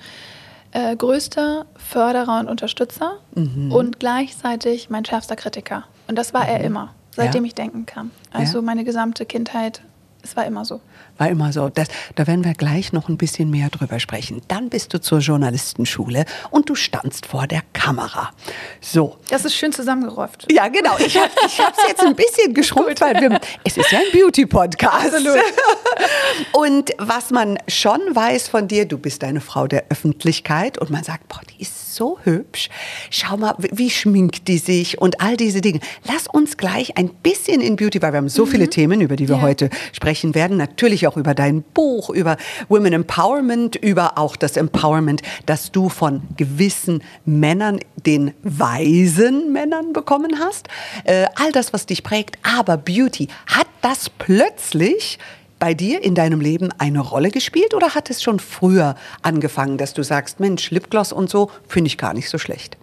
äh, 0.72 0.96
größter 0.96 1.66
Förderer 1.76 2.40
und 2.40 2.48
Unterstützer 2.48 3.18
Mhm. 3.34 3.72
und 3.72 4.00
gleichzeitig 4.00 4.90
mein 4.90 5.04
schärfster 5.04 5.36
Kritiker. 5.36 5.84
Und 6.08 6.16
das 6.16 6.34
war 6.34 6.46
er 6.48 6.60
immer, 6.64 6.94
seitdem 7.14 7.44
Ja. 7.44 7.48
ich 7.48 7.54
denken 7.54 7.86
kann. 7.86 8.10
Also 8.32 8.58
Ja. 8.58 8.62
meine 8.62 8.84
gesamte 8.84 9.24
Kindheit, 9.26 9.82
es 10.22 10.36
war 10.36 10.44
immer 10.46 10.64
so. 10.64 10.80
War 11.22 11.30
immer 11.30 11.52
so. 11.52 11.68
Das, 11.68 11.86
da 12.16 12.26
werden 12.26 12.44
wir 12.44 12.54
gleich 12.54 12.92
noch 12.92 13.08
ein 13.08 13.16
bisschen 13.16 13.48
mehr 13.48 13.68
drüber 13.70 14.00
sprechen. 14.00 14.42
Dann 14.48 14.70
bist 14.70 14.92
du 14.92 15.00
zur 15.00 15.20
Journalistenschule 15.20 16.24
und 16.50 16.68
du 16.68 16.74
standst 16.74 17.26
vor 17.26 17.46
der 17.46 17.62
Kamera. 17.72 18.30
So. 18.80 19.18
Das 19.30 19.44
ist 19.44 19.54
schön 19.54 19.70
zusammengerollt. 19.72 20.48
Ja, 20.50 20.66
genau. 20.66 20.96
Ich 20.98 21.16
habe 21.16 21.30
es 21.46 21.56
jetzt 21.86 22.00
ein 22.00 22.16
bisschen 22.16 22.52
geschrumpft, 22.54 23.00
weil 23.00 23.20
wir, 23.20 23.38
es 23.62 23.76
ist 23.76 23.92
ja 23.92 24.00
ein 24.00 24.06
Beauty-Podcast. 24.12 25.14
Absolut. 25.14 25.38
Und 26.52 26.90
was 26.98 27.30
man 27.30 27.58
schon 27.68 28.00
weiß 28.12 28.48
von 28.48 28.66
dir, 28.66 28.86
du 28.86 28.98
bist 28.98 29.22
eine 29.22 29.40
Frau 29.40 29.66
der 29.66 29.84
Öffentlichkeit 29.90 30.78
und 30.78 30.90
man 30.90 31.04
sagt, 31.04 31.28
boah, 31.28 31.40
die 31.50 31.62
ist 31.62 31.94
so 31.94 32.18
hübsch. 32.24 32.68
Schau 33.10 33.36
mal, 33.36 33.54
wie- 33.58 33.90
schminkt 33.90 34.48
die 34.48 34.56
sich 34.58 34.98
und 35.00 35.20
all 35.20 35.36
diese 35.36 35.60
Dinge. 35.60 35.80
Lass 36.04 36.26
uns 36.26 36.56
gleich 36.56 36.96
ein 36.96 37.10
bisschen 37.10 37.60
in 37.60 37.76
Beauty, 37.76 38.00
weil 38.00 38.12
wir 38.12 38.16
haben 38.18 38.28
so 38.30 38.46
viele 38.46 38.68
Themen, 38.70 39.00
über 39.02 39.16
die 39.16 39.28
wir 39.28 39.36
Ja. 39.36 39.42
heute 39.42 39.68
sprechen 39.92 40.34
werden. 40.34 40.56
Natürlich 40.56 41.06
auch 41.06 41.11
über 41.16 41.34
dein 41.34 41.62
Buch, 41.62 42.10
über 42.10 42.36
Women 42.68 42.92
Empowerment, 42.92 43.76
über 43.76 44.18
auch 44.18 44.36
das 44.36 44.56
Empowerment, 44.56 45.22
das 45.46 45.72
du 45.72 45.88
von 45.88 46.22
gewissen 46.36 47.02
Männern, 47.24 47.80
den 47.96 48.34
weisen 48.42 49.52
Männern 49.52 49.92
bekommen 49.92 50.38
hast. 50.38 50.68
Äh, 51.04 51.26
all 51.36 51.52
das, 51.52 51.72
was 51.72 51.86
dich 51.86 52.02
prägt. 52.02 52.38
Aber 52.42 52.76
Beauty, 52.76 53.28
hat 53.46 53.66
das 53.80 54.10
plötzlich 54.10 55.18
bei 55.58 55.74
dir 55.74 56.02
in 56.02 56.16
deinem 56.16 56.40
Leben 56.40 56.70
eine 56.78 56.98
Rolle 56.98 57.30
gespielt 57.30 57.72
oder 57.72 57.94
hat 57.94 58.10
es 58.10 58.20
schon 58.20 58.40
früher 58.40 58.96
angefangen, 59.22 59.78
dass 59.78 59.94
du 59.94 60.02
sagst, 60.02 60.40
Mensch, 60.40 60.72
Lipgloss 60.72 61.12
und 61.12 61.30
so 61.30 61.52
finde 61.68 61.86
ich 61.86 61.98
gar 61.98 62.14
nicht 62.14 62.28
so 62.28 62.38
schlecht? 62.38 62.76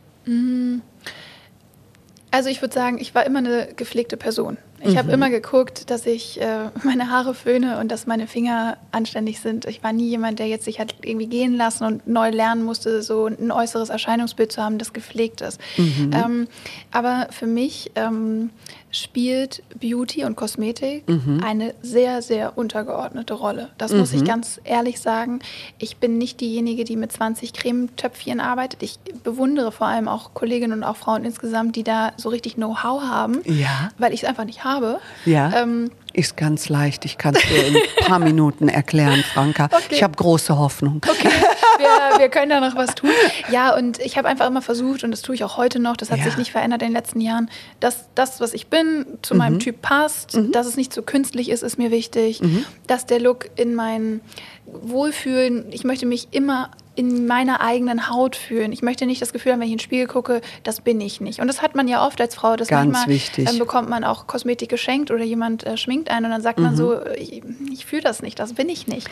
Also 2.32 2.50
ich 2.50 2.62
würde 2.62 2.74
sagen, 2.74 2.98
ich 3.00 3.14
war 3.14 3.26
immer 3.26 3.40
eine 3.40 3.68
gepflegte 3.76 4.16
Person. 4.16 4.58
Ich 4.82 4.94
Mhm. 4.94 4.98
habe 4.98 5.12
immer 5.12 5.30
geguckt, 5.30 5.90
dass 5.90 6.06
ich 6.06 6.40
äh, 6.40 6.70
meine 6.84 7.10
Haare 7.10 7.34
föhne 7.34 7.80
und 7.80 7.90
dass 7.92 8.08
meine 8.08 8.28
Finger 8.28 8.78
anständig 8.92 9.40
sind. 9.40 9.66
Ich 9.66 9.84
war 9.84 9.92
nie 9.94 10.08
jemand, 10.08 10.40
der 10.40 10.48
jetzt 10.48 10.66
sich 10.66 10.80
hat 10.80 10.96
irgendwie 11.04 11.28
gehen 11.28 11.56
lassen 11.58 11.84
und 11.84 12.08
neu 12.08 12.30
lernen 12.30 12.64
musste, 12.64 13.02
so 13.02 13.26
ein 13.28 13.52
äußeres 13.52 13.90
Erscheinungsbild 13.90 14.52
zu 14.52 14.62
haben, 14.64 14.78
das 14.78 14.94
gepflegt 14.94 15.42
ist. 15.42 15.60
Mhm. 15.78 16.12
Ähm, 16.14 16.48
aber 16.92 17.28
für 17.32 17.48
mich 17.48 17.92
ähm, 17.96 18.50
spielt 18.92 19.62
Beauty 19.80 20.24
und 20.26 20.36
Kosmetik 20.36 21.08
Mhm. 21.08 21.42
eine 21.44 21.74
sehr, 21.82 22.22
sehr 22.22 22.58
untergeordnete 22.58 23.34
Rolle. 23.34 23.70
Das 23.78 23.94
muss 23.94 24.14
ich 24.14 24.24
ganz 24.24 24.60
ehrlich 24.64 25.00
sagen. 25.00 25.40
Ich 25.78 25.98
bin 25.98 26.18
nicht 26.18 26.42
diejenige, 26.42 26.84
die 26.84 26.96
mit 26.96 27.12
20 27.12 27.54
Cremetöpfchen 27.54 28.40
arbeitet. 28.40 28.82
Ich 28.84 29.00
bewundere 29.24 29.72
vor 29.72 29.88
allem 29.88 30.08
auch 30.08 30.34
Kolleginnen 30.34 30.74
und 30.74 30.84
auch 30.84 30.96
Frauen 30.98 31.24
insgesamt, 31.24 31.76
die 31.76 31.84
da 31.84 32.14
so 32.18 32.30
richtig 32.30 32.56
Know-how 32.56 33.04
haben, 33.04 33.42
Ja. 33.46 33.90
weil 33.98 34.14
ich 34.14 34.24
es 34.24 34.30
einfach 34.30 34.46
nicht 34.46 34.64
habe. 34.64 35.00
Ja. 35.26 35.54
Ähm, 35.62 35.92
Ist 36.14 36.38
ganz 36.38 36.70
leicht. 36.70 37.06
Ich 37.06 37.18
kann 37.18 37.36
es 37.36 37.42
dir 37.44 37.68
in 37.68 37.76
ein 37.76 38.06
paar 38.06 38.20
Minuten 38.20 38.68
erklären, 38.68 39.24
Franka. 39.34 39.70
Okay. 39.80 39.96
Ich 39.96 40.04
habe 40.04 40.16
große 40.16 40.58
Hoffnung. 40.58 41.02
Okay, 41.08 41.30
wir, 41.78 42.20
wir, 42.20 42.30
können 42.30 42.50
da 42.50 42.60
noch 42.60 42.76
was 42.76 42.96
tun. 42.96 43.12
Ja, 43.50 43.76
und 43.76 44.00
ich 44.00 44.18
habe 44.18 44.28
einfach 44.28 44.48
immer 44.48 44.62
versucht, 44.62 45.04
und 45.04 45.12
das 45.12 45.22
tue 45.22 45.36
ich 45.36 45.44
auch 45.44 45.58
heute 45.58 45.80
noch, 45.80 45.96
das 45.96 46.12
hat 46.12 46.20
ja. 46.20 46.26
sich 46.26 46.38
nicht 46.38 46.52
verändert 46.52 46.82
in 46.82 46.90
den 46.90 46.96
letzten 46.96 47.22
Jahren, 47.22 47.50
dass 47.80 48.08
das, 48.16 48.42
was 48.42 48.54
ich 48.54 48.68
bin, 48.68 49.06
zu 49.22 49.34
mhm. 49.34 49.38
meinem 49.38 49.60
Typ 49.60 49.82
passt, 49.82 50.36
mhm. 50.36 50.52
dass 50.52 50.68
es 50.68 50.76
nicht 50.76 50.94
zu 50.94 51.02
so 51.02 51.06
künstlich 51.06 51.50
ist, 51.50 51.64
ist 51.64 51.78
mir 51.78 51.92
wichtig, 51.92 52.42
mhm. 52.42 52.66
dass 52.88 53.06
der 53.06 53.20
Look 53.20 53.50
in 53.56 53.74
mein 53.74 54.22
Wohlfühlen, 54.66 55.66
ich 55.72 55.84
möchte 55.84 56.06
mich 56.06 56.28
immer 56.32 56.72
in 57.00 57.28
meiner 57.28 57.62
eigenen 57.62 58.10
Haut 58.10 58.36
fühlen. 58.36 58.74
Ich 58.74 58.82
möchte 58.82 59.06
nicht 59.06 59.22
das 59.22 59.32
Gefühl 59.32 59.54
haben, 59.54 59.62
wenn 59.62 59.68
ich 59.68 59.72
in 59.72 59.78
den 59.78 59.84
Spiegel 59.84 60.06
gucke, 60.06 60.42
das 60.64 60.82
bin 60.82 61.00
ich 61.00 61.22
nicht. 61.22 61.40
Und 61.40 61.48
das 61.48 61.62
hat 61.62 61.74
man 61.74 61.88
ja 61.88 62.06
oft 62.06 62.20
als 62.20 62.36
Frau, 62.36 62.58
dass 62.58 62.68
Ganz 62.68 62.92
manchmal 62.92 63.16
wichtig. 63.16 63.46
dann 63.46 63.58
bekommt 63.58 63.90
man 63.90 64.04
auch 64.04 64.28
Kosmetik 64.28 64.68
geschenkt 64.68 65.10
oder 65.10 65.24
jemand 65.24 65.66
äh, 65.66 65.78
schminkt 65.78 66.12
einen 66.12 66.26
und 66.26 66.32
dann 66.32 66.42
sagt 66.42 66.60
mhm. 66.60 66.66
man 66.66 66.76
so, 66.76 67.00
ich, 67.16 67.42
ich 67.72 67.86
fühle 67.86 68.02
das 68.02 68.22
nicht, 68.22 68.38
das 68.38 68.52
bin 68.52 68.68
ich 68.68 68.88
nicht. 68.88 69.10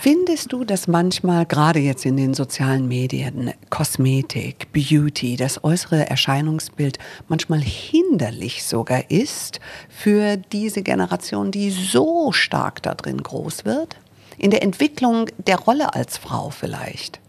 Findest 0.00 0.52
du, 0.52 0.64
dass 0.64 0.88
manchmal, 0.88 1.46
gerade 1.46 1.78
jetzt 1.78 2.04
in 2.04 2.16
den 2.16 2.34
sozialen 2.34 2.88
Medien, 2.88 3.52
Kosmetik, 3.70 4.72
Beauty, 4.72 5.36
das 5.36 5.62
äußere 5.62 6.10
Erscheinungsbild 6.10 6.98
manchmal 7.28 7.60
hinderlich 7.60 8.64
sogar 8.64 9.12
ist 9.12 9.60
für 9.88 10.36
diese 10.36 10.82
Generation, 10.82 11.52
die 11.52 11.70
so 11.70 12.32
stark 12.32 12.82
da 12.82 12.94
drin 12.96 13.22
groß 13.22 13.64
wird? 13.64 13.96
In 14.38 14.50
der 14.50 14.64
Entwicklung 14.64 15.26
der 15.36 15.58
Rolle 15.60 15.94
als 15.94 16.18
Frau 16.18 16.50
vielleicht? 16.50 17.20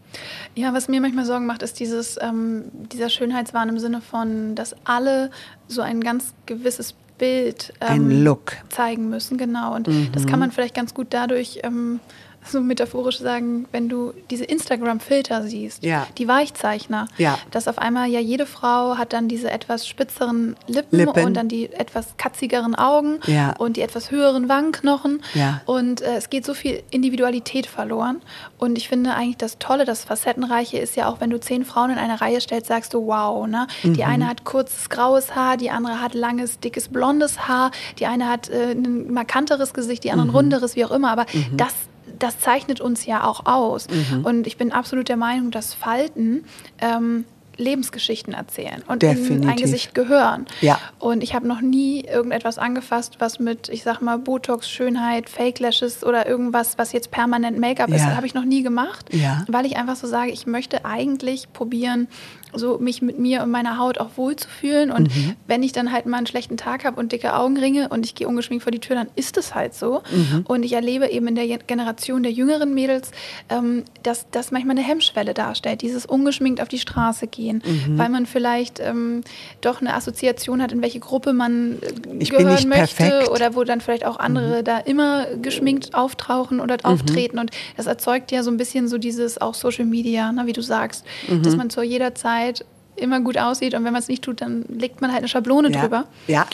Ja, 0.54 0.74
was 0.74 0.88
mir 0.88 1.00
manchmal 1.00 1.24
Sorgen 1.24 1.46
macht, 1.46 1.62
ist 1.62 1.78
dieses, 1.78 2.18
ähm, 2.20 2.64
dieser 2.72 3.08
Schönheitswahn 3.08 3.68
im 3.68 3.78
Sinne 3.78 4.00
von, 4.00 4.54
dass 4.54 4.74
alle 4.84 5.30
so 5.68 5.80
ein 5.80 6.00
ganz 6.00 6.34
gewisses 6.46 6.94
Bild 7.18 7.72
ähm, 7.80 8.36
zeigen 8.68 9.10
müssen. 9.10 9.38
Genau. 9.38 9.74
Und 9.74 9.86
mhm. 9.86 10.10
das 10.12 10.26
kann 10.26 10.40
man 10.40 10.50
vielleicht 10.50 10.74
ganz 10.74 10.94
gut 10.94 11.08
dadurch 11.10 11.60
ähm, 11.62 12.00
so 12.44 12.60
metaphorisch 12.60 13.18
sagen, 13.18 13.66
wenn 13.72 13.88
du 13.88 14.12
diese 14.30 14.44
Instagram-Filter 14.44 15.42
siehst, 15.42 15.84
ja. 15.84 16.06
die 16.18 16.26
Weichzeichner, 16.26 17.06
ja. 17.18 17.38
dass 17.50 17.68
auf 17.68 17.78
einmal 17.78 18.08
ja 18.08 18.20
jede 18.20 18.46
Frau 18.46 18.96
hat 18.96 19.12
dann 19.12 19.28
diese 19.28 19.50
etwas 19.50 19.86
spitzeren 19.86 20.56
Lippen, 20.66 20.98
Lippen. 20.98 21.24
und 21.24 21.34
dann 21.34 21.48
die 21.48 21.72
etwas 21.72 22.16
katzigeren 22.16 22.74
Augen 22.74 23.20
ja. 23.26 23.54
und 23.58 23.76
die 23.76 23.82
etwas 23.82 24.10
höheren 24.10 24.48
Wangenknochen. 24.48 25.22
Und 25.66 26.00
äh, 26.00 26.16
es 26.16 26.30
geht 26.30 26.44
so 26.44 26.54
viel 26.54 26.82
Individualität 26.90 27.66
verloren. 27.66 28.22
Und 28.58 28.78
ich 28.78 28.88
finde 28.88 29.14
eigentlich 29.14 29.36
das 29.36 29.58
Tolle, 29.58 29.84
das 29.84 30.04
Facettenreiche 30.04 30.78
ist 30.78 30.96
ja 30.96 31.08
auch, 31.08 31.20
wenn 31.20 31.30
du 31.30 31.38
zehn 31.38 31.64
Frauen 31.64 31.90
in 31.90 31.98
eine 31.98 32.20
Reihe 32.20 32.40
stellst, 32.40 32.68
sagst 32.68 32.94
du, 32.94 33.06
wow, 33.06 33.46
ne? 33.46 33.66
Mhm. 33.82 33.94
Die 33.94 34.04
eine 34.04 34.28
hat 34.28 34.44
kurzes 34.44 34.88
graues 34.88 35.34
Haar, 35.34 35.56
die 35.56 35.70
andere 35.70 36.00
hat 36.00 36.14
langes, 36.14 36.58
dickes, 36.60 36.88
blondes 36.88 37.48
Haar, 37.48 37.70
die 37.98 38.06
eine 38.06 38.28
hat 38.28 38.48
äh, 38.48 38.72
ein 38.72 39.12
markanteres 39.12 39.74
Gesicht, 39.74 40.04
die 40.04 40.10
andere 40.10 40.28
mhm. 40.28 40.34
runderes, 40.34 40.76
wie 40.76 40.84
auch 40.84 40.90
immer. 40.90 41.10
Aber 41.10 41.26
mhm. 41.32 41.56
das 41.56 41.74
das 42.22 42.38
zeichnet 42.38 42.80
uns 42.80 43.06
ja 43.06 43.24
auch 43.24 43.46
aus. 43.46 43.86
Mhm. 43.88 44.24
Und 44.24 44.46
ich 44.46 44.56
bin 44.56 44.72
absolut 44.72 45.08
der 45.08 45.16
Meinung, 45.16 45.50
dass 45.50 45.74
Falten 45.74 46.44
ähm, 46.80 47.24
Lebensgeschichten 47.60 48.34
erzählen 48.34 48.82
und 48.88 49.02
Definitiv. 49.02 49.30
in 49.30 49.48
ein 49.48 49.56
Gesicht 49.56 49.94
gehören. 49.94 50.46
Ja. 50.60 50.78
Und 50.98 51.22
ich 51.22 51.34
habe 51.34 51.46
noch 51.46 51.60
nie 51.60 52.00
irgendetwas 52.00 52.58
angefasst, 52.58 53.16
was 53.18 53.38
mit, 53.38 53.68
ich 53.68 53.82
sag 53.82 54.00
mal, 54.00 54.18
Botox, 54.18 54.68
Schönheit, 54.68 55.28
Fake 55.28 55.60
Lashes 55.60 56.02
oder 56.02 56.26
irgendwas, 56.26 56.78
was 56.78 56.92
jetzt 56.92 57.10
permanent 57.10 57.58
Make-up 57.58 57.90
ja. 57.90 57.96
ist, 57.96 58.06
habe 58.06 58.26
ich 58.26 58.34
noch 58.34 58.44
nie 58.44 58.62
gemacht, 58.62 59.06
ja. 59.12 59.44
weil 59.48 59.66
ich 59.66 59.76
einfach 59.76 59.96
so 59.96 60.06
sage, 60.06 60.30
ich 60.30 60.46
möchte 60.46 60.84
eigentlich 60.84 61.52
probieren, 61.52 62.08
so 62.52 62.78
mich 62.78 63.02
mit 63.02 63.18
mir 63.18 63.42
und 63.42 63.50
meiner 63.50 63.78
Haut 63.78 63.98
auch 63.98 64.10
wohlzufühlen. 64.16 64.90
Und 64.90 65.14
mhm. 65.14 65.34
wenn 65.46 65.62
ich 65.62 65.72
dann 65.72 65.92
halt 65.92 66.06
mal 66.06 66.18
einen 66.18 66.26
schlechten 66.26 66.56
Tag 66.56 66.84
habe 66.84 66.98
und 66.98 67.12
dicke 67.12 67.34
Augenringe 67.34 67.88
und 67.88 68.04
ich 68.04 68.14
gehe 68.14 68.26
ungeschminkt 68.26 68.62
vor 68.62 68.72
die 68.72 68.80
Tür, 68.80 68.96
dann 68.96 69.08
ist 69.16 69.36
es 69.36 69.54
halt 69.54 69.74
so. 69.74 70.02
Mhm. 70.10 70.44
Und 70.46 70.62
ich 70.64 70.72
erlebe 70.72 71.08
eben 71.08 71.28
in 71.28 71.34
der 71.34 71.46
Generation 71.58 72.22
der 72.22 72.32
jüngeren 72.32 72.74
Mädels, 72.74 73.10
ähm, 73.48 73.84
dass 74.02 74.26
das 74.30 74.50
manchmal 74.50 74.76
eine 74.76 74.86
Hemmschwelle 74.86 75.34
darstellt, 75.34 75.82
dieses 75.82 76.06
ungeschminkt 76.06 76.60
auf 76.60 76.68
die 76.68 76.78
Straße 76.78 77.26
gehen, 77.26 77.49
mhm. 77.56 77.98
weil 77.98 78.08
man 78.08 78.26
vielleicht 78.26 78.80
ähm, 78.80 79.22
doch 79.60 79.80
eine 79.80 79.94
Assoziation 79.94 80.62
hat, 80.62 80.72
in 80.72 80.82
welche 80.82 81.00
Gruppe 81.00 81.32
man 81.32 81.78
äh, 81.80 82.14
ich 82.18 82.30
gehören 82.30 82.68
möchte 82.68 82.96
perfekt. 82.96 83.30
oder 83.30 83.54
wo 83.54 83.64
dann 83.64 83.80
vielleicht 83.80 84.06
auch 84.06 84.18
andere 84.18 84.60
mhm. 84.60 84.64
da 84.64 84.78
immer 84.78 85.26
geschminkt 85.42 85.94
auftauchen 85.94 86.60
oder 86.60 86.76
mhm. 86.76 86.84
auftreten. 86.84 87.38
Und 87.38 87.50
das 87.76 87.86
erzeugt 87.86 88.32
ja 88.32 88.42
so 88.42 88.50
ein 88.50 88.56
bisschen 88.56 88.88
so 88.88 88.98
dieses 88.98 89.40
auch 89.40 89.54
Social 89.54 89.84
Media, 89.84 90.32
ne, 90.32 90.46
wie 90.46 90.52
du 90.52 90.62
sagst, 90.62 91.04
dass 91.28 91.52
mhm. 91.52 91.58
man 91.58 91.70
zu 91.70 91.82
jeder 91.82 92.14
Zeit 92.14 92.30
Zeit 92.30 92.64
immer 92.96 93.20
gut 93.20 93.38
aussieht 93.38 93.74
und 93.74 93.84
wenn 93.84 93.92
man 93.92 94.02
es 94.02 94.08
nicht 94.08 94.22
tut, 94.22 94.42
dann 94.42 94.64
legt 94.68 95.00
man 95.00 95.10
halt 95.10 95.20
eine 95.20 95.28
Schablone 95.28 95.70
ja, 95.70 95.80
drüber. 95.80 96.06
Ja, 96.26 96.46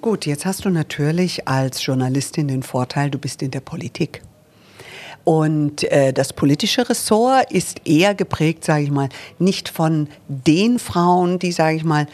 gut, 0.00 0.26
jetzt 0.26 0.46
hast 0.46 0.64
du 0.64 0.70
natürlich 0.70 1.48
als 1.48 1.84
Journalistin 1.84 2.46
den 2.46 2.62
Vorteil, 2.62 3.10
du 3.10 3.18
bist 3.18 3.42
in 3.42 3.50
der 3.50 3.60
Politik. 3.60 4.22
Und 5.28 5.84
äh, 5.92 6.14
das 6.14 6.32
politische 6.32 6.88
Ressort 6.88 7.52
ist 7.52 7.86
eher 7.86 8.14
geprägt, 8.14 8.64
sage 8.64 8.84
ich 8.84 8.90
mal, 8.90 9.10
nicht 9.38 9.68
von 9.68 10.08
den 10.26 10.78
Frauen, 10.78 11.38
die, 11.38 11.52
sage 11.52 11.76
ich 11.76 11.84
mal, 11.84 12.06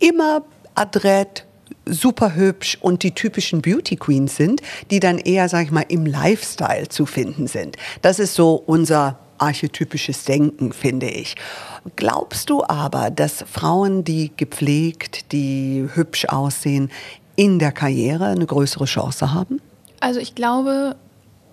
immer 0.00 0.42
adrett, 0.74 1.46
super 1.84 2.34
hübsch 2.34 2.76
und 2.80 3.04
die 3.04 3.12
typischen 3.12 3.62
Beauty 3.62 3.94
Queens 3.94 4.34
sind, 4.34 4.62
die 4.90 4.98
dann 4.98 5.18
eher, 5.18 5.48
sage 5.48 5.66
ich 5.66 5.70
mal, 5.70 5.84
im 5.86 6.06
Lifestyle 6.06 6.88
zu 6.88 7.06
finden 7.06 7.46
sind. 7.46 7.76
Das 8.02 8.18
ist 8.18 8.34
so 8.34 8.60
unser 8.66 9.20
archetypisches 9.38 10.24
Denken, 10.24 10.72
finde 10.72 11.08
ich. 11.08 11.36
Glaubst 11.94 12.50
du 12.50 12.64
aber, 12.64 13.12
dass 13.12 13.44
Frauen, 13.48 14.02
die 14.02 14.32
gepflegt, 14.36 15.30
die 15.30 15.88
hübsch 15.94 16.24
aussehen, 16.24 16.90
in 17.36 17.60
der 17.60 17.70
Karriere 17.70 18.26
eine 18.26 18.46
größere 18.46 18.86
Chance 18.86 19.32
haben? 19.32 19.60
Also 20.00 20.18
ich 20.18 20.34
glaube, 20.34 20.96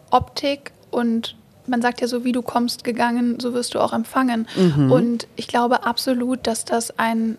Optik 0.10 0.72
und 0.94 1.36
man 1.68 1.82
sagt 1.82 2.02
ja 2.02 2.08
so, 2.08 2.24
wie 2.24 2.32
du 2.32 2.42
kommst 2.42 2.84
gegangen, 2.84 3.40
so 3.40 3.54
wirst 3.54 3.74
du 3.74 3.80
auch 3.80 3.94
empfangen. 3.94 4.48
Mhm. 4.56 4.92
Und 4.92 5.28
ich 5.36 5.48
glaube 5.48 5.86
absolut, 5.86 6.46
dass 6.46 6.66
das 6.66 6.98
ein 7.00 7.38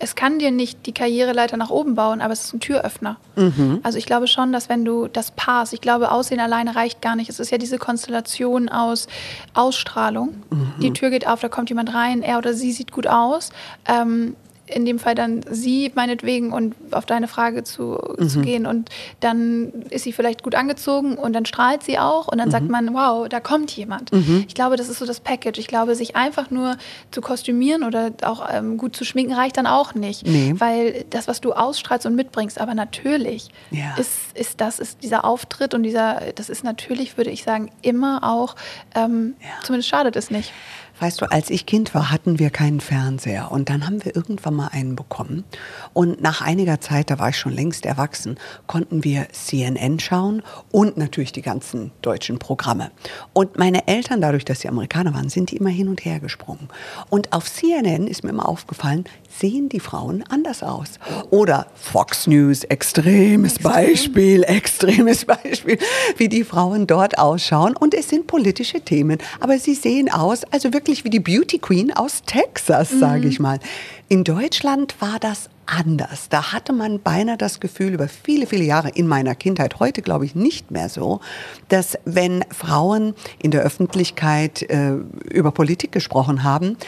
es 0.00 0.14
kann 0.14 0.38
dir 0.38 0.50
nicht 0.50 0.86
die 0.86 0.92
Karriereleiter 0.92 1.56
nach 1.56 1.70
oben 1.70 1.94
bauen, 1.94 2.20
aber 2.20 2.32
es 2.32 2.44
ist 2.44 2.54
ein 2.54 2.60
Türöffner. 2.60 3.16
Mhm. 3.36 3.80
Also 3.82 3.98
ich 3.98 4.06
glaube 4.06 4.28
schon, 4.28 4.52
dass 4.52 4.68
wenn 4.68 4.84
du 4.84 5.08
das 5.08 5.32
Pass, 5.32 5.72
ich 5.72 5.80
glaube, 5.80 6.12
Aussehen 6.12 6.40
alleine 6.40 6.76
reicht 6.76 7.02
gar 7.02 7.16
nicht. 7.16 7.28
Es 7.28 7.40
ist 7.40 7.50
ja 7.50 7.58
diese 7.58 7.78
Konstellation 7.78 8.68
aus 8.68 9.08
Ausstrahlung. 9.54 10.42
Mhm. 10.50 10.74
Die 10.80 10.92
Tür 10.92 11.10
geht 11.10 11.26
auf, 11.26 11.40
da 11.40 11.48
kommt 11.48 11.68
jemand 11.68 11.94
rein, 11.94 12.22
er 12.22 12.38
oder 12.38 12.54
sie 12.54 12.72
sieht 12.72 12.92
gut 12.92 13.06
aus. 13.06 13.50
Ähm, 13.86 14.36
in 14.70 14.84
dem 14.84 14.98
Fall 14.98 15.14
dann 15.14 15.40
sie 15.50 15.90
meinetwegen 15.94 16.52
und 16.52 16.74
auf 16.90 17.06
deine 17.06 17.28
Frage 17.28 17.64
zu, 17.64 17.98
mhm. 18.18 18.28
zu 18.28 18.40
gehen 18.40 18.66
und 18.66 18.90
dann 19.20 19.72
ist 19.90 20.04
sie 20.04 20.12
vielleicht 20.12 20.42
gut 20.42 20.54
angezogen 20.54 21.16
und 21.16 21.32
dann 21.32 21.46
strahlt 21.46 21.82
sie 21.82 21.98
auch 21.98 22.28
und 22.28 22.38
dann 22.38 22.48
mhm. 22.48 22.52
sagt 22.52 22.68
man, 22.68 22.94
wow, 22.94 23.28
da 23.28 23.40
kommt 23.40 23.70
jemand. 23.76 24.12
Mhm. 24.12 24.44
Ich 24.46 24.54
glaube, 24.54 24.76
das 24.76 24.88
ist 24.88 24.98
so 24.98 25.06
das 25.06 25.20
Package. 25.20 25.58
Ich 25.58 25.66
glaube, 25.66 25.94
sich 25.94 26.16
einfach 26.16 26.50
nur 26.50 26.76
zu 27.10 27.20
kostümieren 27.20 27.84
oder 27.84 28.10
auch 28.22 28.48
ähm, 28.52 28.76
gut 28.78 28.96
zu 28.96 29.04
schminken 29.04 29.34
reicht 29.34 29.56
dann 29.56 29.66
auch 29.66 29.94
nicht, 29.94 30.26
nee. 30.26 30.54
weil 30.58 31.04
das, 31.10 31.28
was 31.28 31.40
du 31.40 31.52
ausstrahlst 31.52 32.06
und 32.06 32.14
mitbringst, 32.14 32.60
aber 32.60 32.74
natürlich 32.74 33.48
ja. 33.70 33.96
ist, 33.96 34.36
ist 34.36 34.60
das 34.60 34.78
ist 34.78 35.02
dieser 35.02 35.24
Auftritt 35.24 35.74
und 35.74 35.82
dieser, 35.82 36.22
das 36.34 36.48
ist 36.48 36.64
natürlich, 36.64 37.16
würde 37.16 37.30
ich 37.30 37.42
sagen, 37.42 37.70
immer 37.82 38.20
auch, 38.22 38.56
ähm, 38.94 39.34
ja. 39.40 39.48
zumindest 39.62 39.88
schadet 39.88 40.16
es 40.16 40.30
nicht. 40.30 40.52
Weißt 41.00 41.20
du, 41.20 41.30
als 41.30 41.50
ich 41.50 41.66
Kind 41.66 41.94
war, 41.94 42.10
hatten 42.10 42.38
wir 42.38 42.50
keinen 42.50 42.80
Fernseher 42.80 43.52
und 43.52 43.68
dann 43.68 43.86
haben 43.86 44.04
wir 44.04 44.16
irgendwann 44.16 44.54
mal 44.54 44.68
einen 44.68 44.96
bekommen. 44.96 45.44
Und 45.92 46.20
nach 46.20 46.40
einiger 46.40 46.80
Zeit, 46.80 47.10
da 47.10 47.18
war 47.18 47.28
ich 47.28 47.36
schon 47.36 47.52
längst 47.52 47.86
erwachsen, 47.86 48.36
konnten 48.66 49.04
wir 49.04 49.28
CNN 49.30 50.00
schauen 50.00 50.42
und 50.72 50.96
natürlich 50.96 51.32
die 51.32 51.42
ganzen 51.42 51.92
deutschen 52.02 52.38
Programme. 52.38 52.90
Und 53.32 53.58
meine 53.58 53.86
Eltern, 53.86 54.20
dadurch, 54.20 54.44
dass 54.44 54.60
sie 54.60 54.68
Amerikaner 54.68 55.14
waren, 55.14 55.28
sind 55.28 55.50
die 55.50 55.56
immer 55.56 55.70
hin 55.70 55.88
und 55.88 56.04
her 56.04 56.20
gesprungen. 56.20 56.68
Und 57.10 57.32
auf 57.32 57.50
CNN 57.50 58.06
ist 58.06 58.24
mir 58.24 58.30
immer 58.30 58.48
aufgefallen, 58.48 59.04
sehen 59.38 59.68
die 59.68 59.80
Frauen 59.80 60.24
anders 60.28 60.62
aus. 60.62 60.98
Oder 61.30 61.66
Fox 61.74 62.26
News, 62.26 62.64
extremes 62.64 63.56
Extrem. 63.56 63.72
Beispiel, 63.72 64.42
extremes 64.44 65.24
Beispiel, 65.24 65.78
wie 66.16 66.28
die 66.28 66.44
Frauen 66.44 66.86
dort 66.86 67.18
ausschauen. 67.18 67.76
Und 67.76 67.94
es 67.94 68.08
sind 68.08 68.26
politische 68.26 68.80
Themen, 68.80 69.18
aber 69.40 69.58
sie 69.58 69.74
sehen 69.74 70.10
aus, 70.10 70.44
also 70.50 70.72
wirklich 70.72 70.87
wirklich 70.88 71.04
wie 71.04 71.10
die 71.10 71.20
Beauty 71.20 71.58
Queen 71.58 71.92
aus 71.92 72.22
Texas, 72.24 72.88
sage 72.88 73.24
mhm. 73.24 73.28
ich 73.28 73.40
mal. 73.40 73.60
In 74.08 74.24
Deutschland 74.24 74.94
war 75.00 75.18
das 75.20 75.50
anders. 75.66 76.30
Da 76.30 76.52
hatte 76.52 76.72
man 76.72 77.00
beinahe 77.00 77.36
das 77.36 77.60
Gefühl 77.60 77.92
über 77.92 78.08
viele, 78.08 78.46
viele 78.46 78.64
Jahre 78.64 78.88
in 78.88 79.06
meiner 79.06 79.34
Kindheit, 79.34 79.80
heute 79.80 80.00
glaube 80.00 80.24
ich 80.24 80.34
nicht 80.34 80.70
mehr 80.70 80.88
so, 80.88 81.20
dass 81.68 81.98
wenn 82.06 82.42
Frauen 82.50 83.14
in 83.38 83.50
der 83.50 83.60
Öffentlichkeit 83.60 84.62
äh, 84.62 84.94
über 85.30 85.50
Politik 85.50 85.92
gesprochen 85.92 86.42
haben, 86.42 86.78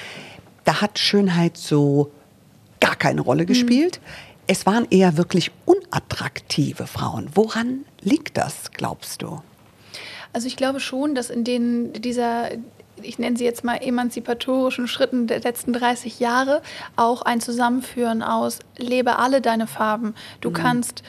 da 0.65 0.81
hat 0.81 0.99
Schönheit 0.99 1.59
so 1.59 2.11
gar 2.81 2.97
keine 2.97 3.21
Rolle 3.21 3.43
mhm. 3.43 3.49
gespielt. 3.49 4.01
Mhm. 4.01 4.45
Es 4.47 4.65
waren 4.65 4.87
eher 4.89 5.19
wirklich 5.19 5.51
unattraktive 5.67 6.87
Frauen. 6.87 7.29
Woran 7.35 7.85
liegt 8.01 8.39
das, 8.39 8.73
glaubst 8.73 9.21
du? 9.21 9.43
Also 10.33 10.47
ich 10.47 10.57
glaube 10.57 10.81
schon, 10.81 11.15
dass 11.15 11.29
in 11.29 11.45
den, 11.45 11.93
dieser 11.93 12.51
ich 13.03 13.19
nenne 13.19 13.37
sie 13.37 13.45
jetzt 13.45 13.65
mal 13.65 13.77
emanzipatorischen 13.77 14.89
Schritten 14.89 15.27
der 15.27 15.41
letzten 15.41 15.73
30 15.73 16.21
Jahre 16.21 16.63
auch 16.97 17.23
ein 17.23 17.41
Zusammenführen 17.41 18.23
aus, 18.23 18.61
lebe 18.77 19.19
alle 19.19 19.41
deine 19.41 19.67
Farben. 19.67 20.15
Du 20.41 20.51
mhm. 20.51 20.55
kannst 20.55 21.03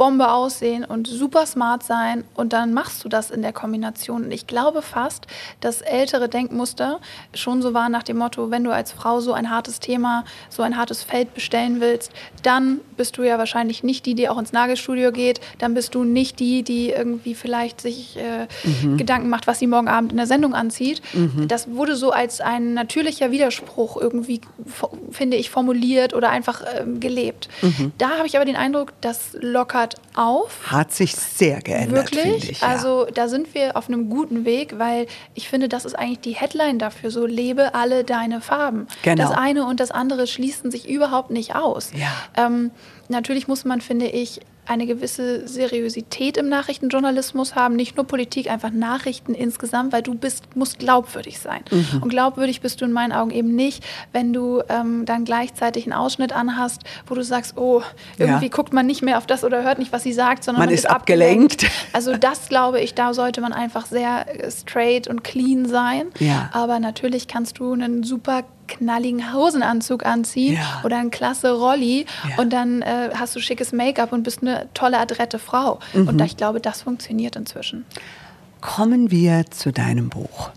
Bombe 0.00 0.32
aussehen 0.32 0.82
und 0.86 1.06
super 1.06 1.44
smart 1.44 1.82
sein 1.82 2.24
und 2.34 2.54
dann 2.54 2.72
machst 2.72 3.04
du 3.04 3.10
das 3.10 3.30
in 3.30 3.42
der 3.42 3.52
Kombination. 3.52 4.24
Und 4.24 4.30
ich 4.30 4.46
glaube 4.46 4.80
fast, 4.80 5.26
dass 5.60 5.82
ältere 5.82 6.30
Denkmuster 6.30 7.00
schon 7.34 7.60
so 7.60 7.74
waren 7.74 7.92
nach 7.92 8.02
dem 8.02 8.16
Motto, 8.16 8.50
wenn 8.50 8.64
du 8.64 8.72
als 8.72 8.92
Frau 8.92 9.20
so 9.20 9.34
ein 9.34 9.50
hartes 9.50 9.78
Thema, 9.78 10.24
so 10.48 10.62
ein 10.62 10.78
hartes 10.78 11.02
Feld 11.02 11.34
bestellen 11.34 11.82
willst, 11.82 12.12
dann 12.42 12.80
bist 12.96 13.18
du 13.18 13.24
ja 13.24 13.36
wahrscheinlich 13.36 13.82
nicht 13.82 14.06
die, 14.06 14.14
die 14.14 14.30
auch 14.30 14.38
ins 14.38 14.54
Nagelstudio 14.54 15.12
geht, 15.12 15.42
dann 15.58 15.74
bist 15.74 15.94
du 15.94 16.02
nicht 16.02 16.40
die, 16.40 16.62
die 16.62 16.88
irgendwie 16.88 17.34
vielleicht 17.34 17.82
sich 17.82 18.16
äh, 18.16 18.46
mhm. 18.82 18.96
Gedanken 18.96 19.28
macht, 19.28 19.46
was 19.46 19.58
sie 19.58 19.66
morgen 19.66 19.88
Abend 19.88 20.12
in 20.12 20.16
der 20.16 20.26
Sendung 20.26 20.54
anzieht. 20.54 21.02
Mhm. 21.12 21.46
Das 21.46 21.70
wurde 21.72 21.94
so 21.94 22.10
als 22.10 22.40
ein 22.40 22.72
natürlicher 22.72 23.32
Widerspruch 23.32 24.00
irgendwie, 24.00 24.40
finde 25.10 25.36
ich, 25.36 25.50
formuliert 25.50 26.14
oder 26.14 26.30
einfach 26.30 26.62
äh, 26.62 26.86
gelebt. 26.98 27.50
Mhm. 27.60 27.92
Da 27.98 28.16
habe 28.16 28.26
ich 28.26 28.36
aber 28.36 28.46
den 28.46 28.56
Eindruck, 28.56 28.94
das 29.02 29.36
lockert 29.38 29.89
auf. 30.14 30.70
Hat 30.70 30.92
sich 30.92 31.14
sehr 31.14 31.60
geändert. 31.60 32.14
Wirklich. 32.14 32.50
Ich, 32.50 32.60
ja. 32.60 32.68
Also 32.68 33.06
da 33.06 33.28
sind 33.28 33.54
wir 33.54 33.76
auf 33.76 33.88
einem 33.88 34.10
guten 34.10 34.44
Weg, 34.44 34.78
weil 34.78 35.06
ich 35.34 35.48
finde, 35.48 35.68
das 35.68 35.84
ist 35.84 35.98
eigentlich 35.98 36.20
die 36.20 36.34
Headline 36.34 36.78
dafür. 36.78 37.10
So 37.10 37.26
lebe 37.26 37.74
alle 37.74 38.04
deine 38.04 38.40
Farben. 38.40 38.86
Genau. 39.02 39.22
Das 39.22 39.36
eine 39.36 39.66
und 39.66 39.80
das 39.80 39.90
andere 39.90 40.26
schließen 40.26 40.70
sich 40.70 40.88
überhaupt 40.88 41.30
nicht 41.30 41.54
aus. 41.54 41.90
Ja. 41.94 42.46
Ähm, 42.46 42.70
natürlich 43.08 43.48
muss 43.48 43.64
man, 43.64 43.80
finde 43.80 44.06
ich, 44.06 44.40
eine 44.66 44.86
gewisse 44.86 45.46
Seriosität 45.48 46.36
im 46.36 46.48
Nachrichtenjournalismus 46.48 47.54
haben, 47.54 47.76
nicht 47.76 47.96
nur 47.96 48.06
Politik, 48.06 48.50
einfach 48.50 48.70
Nachrichten 48.70 49.34
insgesamt, 49.34 49.92
weil 49.92 50.02
du 50.02 50.14
bist, 50.14 50.56
musst 50.56 50.78
glaubwürdig 50.78 51.38
sein. 51.38 51.62
Mhm. 51.70 52.02
Und 52.02 52.08
glaubwürdig 52.10 52.60
bist 52.60 52.80
du 52.80 52.84
in 52.84 52.92
meinen 52.92 53.12
Augen 53.12 53.30
eben 53.30 53.54
nicht, 53.54 53.84
wenn 54.12 54.32
du 54.32 54.62
ähm, 54.68 55.04
dann 55.06 55.24
gleichzeitig 55.24 55.84
einen 55.84 55.92
Ausschnitt 55.92 56.32
anhast, 56.32 56.82
wo 57.06 57.14
du 57.14 57.22
sagst, 57.22 57.56
oh, 57.56 57.82
irgendwie 58.18 58.46
ja. 58.46 58.50
guckt 58.50 58.72
man 58.72 58.86
nicht 58.86 59.02
mehr 59.02 59.18
auf 59.18 59.26
das 59.26 59.44
oder 59.44 59.62
hört 59.62 59.78
nicht, 59.78 59.92
was 59.92 60.02
sie 60.02 60.12
sagt, 60.12 60.44
sondern 60.44 60.60
man, 60.60 60.68
man 60.68 60.74
ist, 60.74 60.84
ist 60.84 60.90
abgelenkt. 60.90 61.64
abgelenkt. 61.64 61.70
Also 61.92 62.16
das 62.16 62.48
glaube 62.48 62.80
ich, 62.80 62.94
da 62.94 63.14
sollte 63.14 63.40
man 63.40 63.52
einfach 63.52 63.86
sehr 63.86 64.26
straight 64.48 65.08
und 65.08 65.24
clean 65.24 65.66
sein. 65.66 66.06
Ja. 66.18 66.50
Aber 66.52 66.78
natürlich 66.80 67.28
kannst 67.28 67.58
du 67.58 67.72
einen 67.72 68.02
super 68.02 68.44
knalligen 68.70 69.34
Hosenanzug 69.34 70.06
anziehen 70.06 70.54
ja. 70.54 70.80
oder 70.84 70.98
ein 70.98 71.10
klasse 71.10 71.52
Rolli 71.52 72.06
ja. 72.28 72.42
und 72.42 72.52
dann 72.52 72.82
äh, 72.82 73.10
hast 73.14 73.36
du 73.36 73.40
schickes 73.40 73.72
Make-up 73.72 74.12
und 74.12 74.22
bist 74.22 74.42
eine 74.42 74.68
tolle, 74.72 74.98
adrette 74.98 75.38
Frau. 75.38 75.80
Mhm. 75.92 76.08
Und 76.08 76.20
ich 76.22 76.36
glaube, 76.36 76.60
das 76.60 76.82
funktioniert 76.82 77.36
inzwischen. 77.36 77.84
Kommen 78.60 79.10
wir 79.10 79.44
zu 79.50 79.72
deinem 79.72 80.08
Buch. 80.08 80.50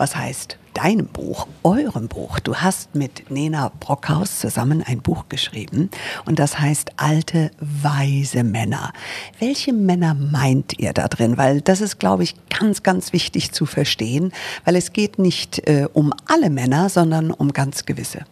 Was 0.00 0.16
heißt 0.16 0.56
deinem 0.72 1.08
Buch, 1.08 1.46
eurem 1.62 2.08
Buch. 2.08 2.40
Du 2.40 2.56
hast 2.56 2.94
mit 2.94 3.30
Nena 3.30 3.70
Brockhaus 3.80 4.40
zusammen 4.40 4.82
ein 4.82 5.02
Buch 5.02 5.26
geschrieben 5.28 5.90
und 6.24 6.38
das 6.38 6.58
heißt 6.58 6.92
Alte, 6.96 7.50
weise 7.60 8.42
Männer. 8.42 8.94
Welche 9.40 9.74
Männer 9.74 10.14
meint 10.14 10.78
ihr 10.78 10.94
da 10.94 11.06
drin? 11.06 11.36
Weil 11.36 11.60
das 11.60 11.82
ist, 11.82 11.98
glaube 11.98 12.22
ich, 12.22 12.34
ganz, 12.48 12.82
ganz 12.82 13.12
wichtig 13.12 13.52
zu 13.52 13.66
verstehen, 13.66 14.32
weil 14.64 14.74
es 14.74 14.94
geht 14.94 15.18
nicht 15.18 15.58
äh, 15.68 15.86
um 15.92 16.14
alle 16.26 16.48
Männer, 16.48 16.88
sondern 16.88 17.30
um 17.30 17.52
ganz 17.52 17.84
gewisse. 17.84 18.24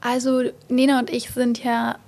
Also 0.00 0.42
Nena 0.68 0.98
und 0.98 1.10
ich 1.10 1.30
sind 1.30 1.62
ja 1.62 1.98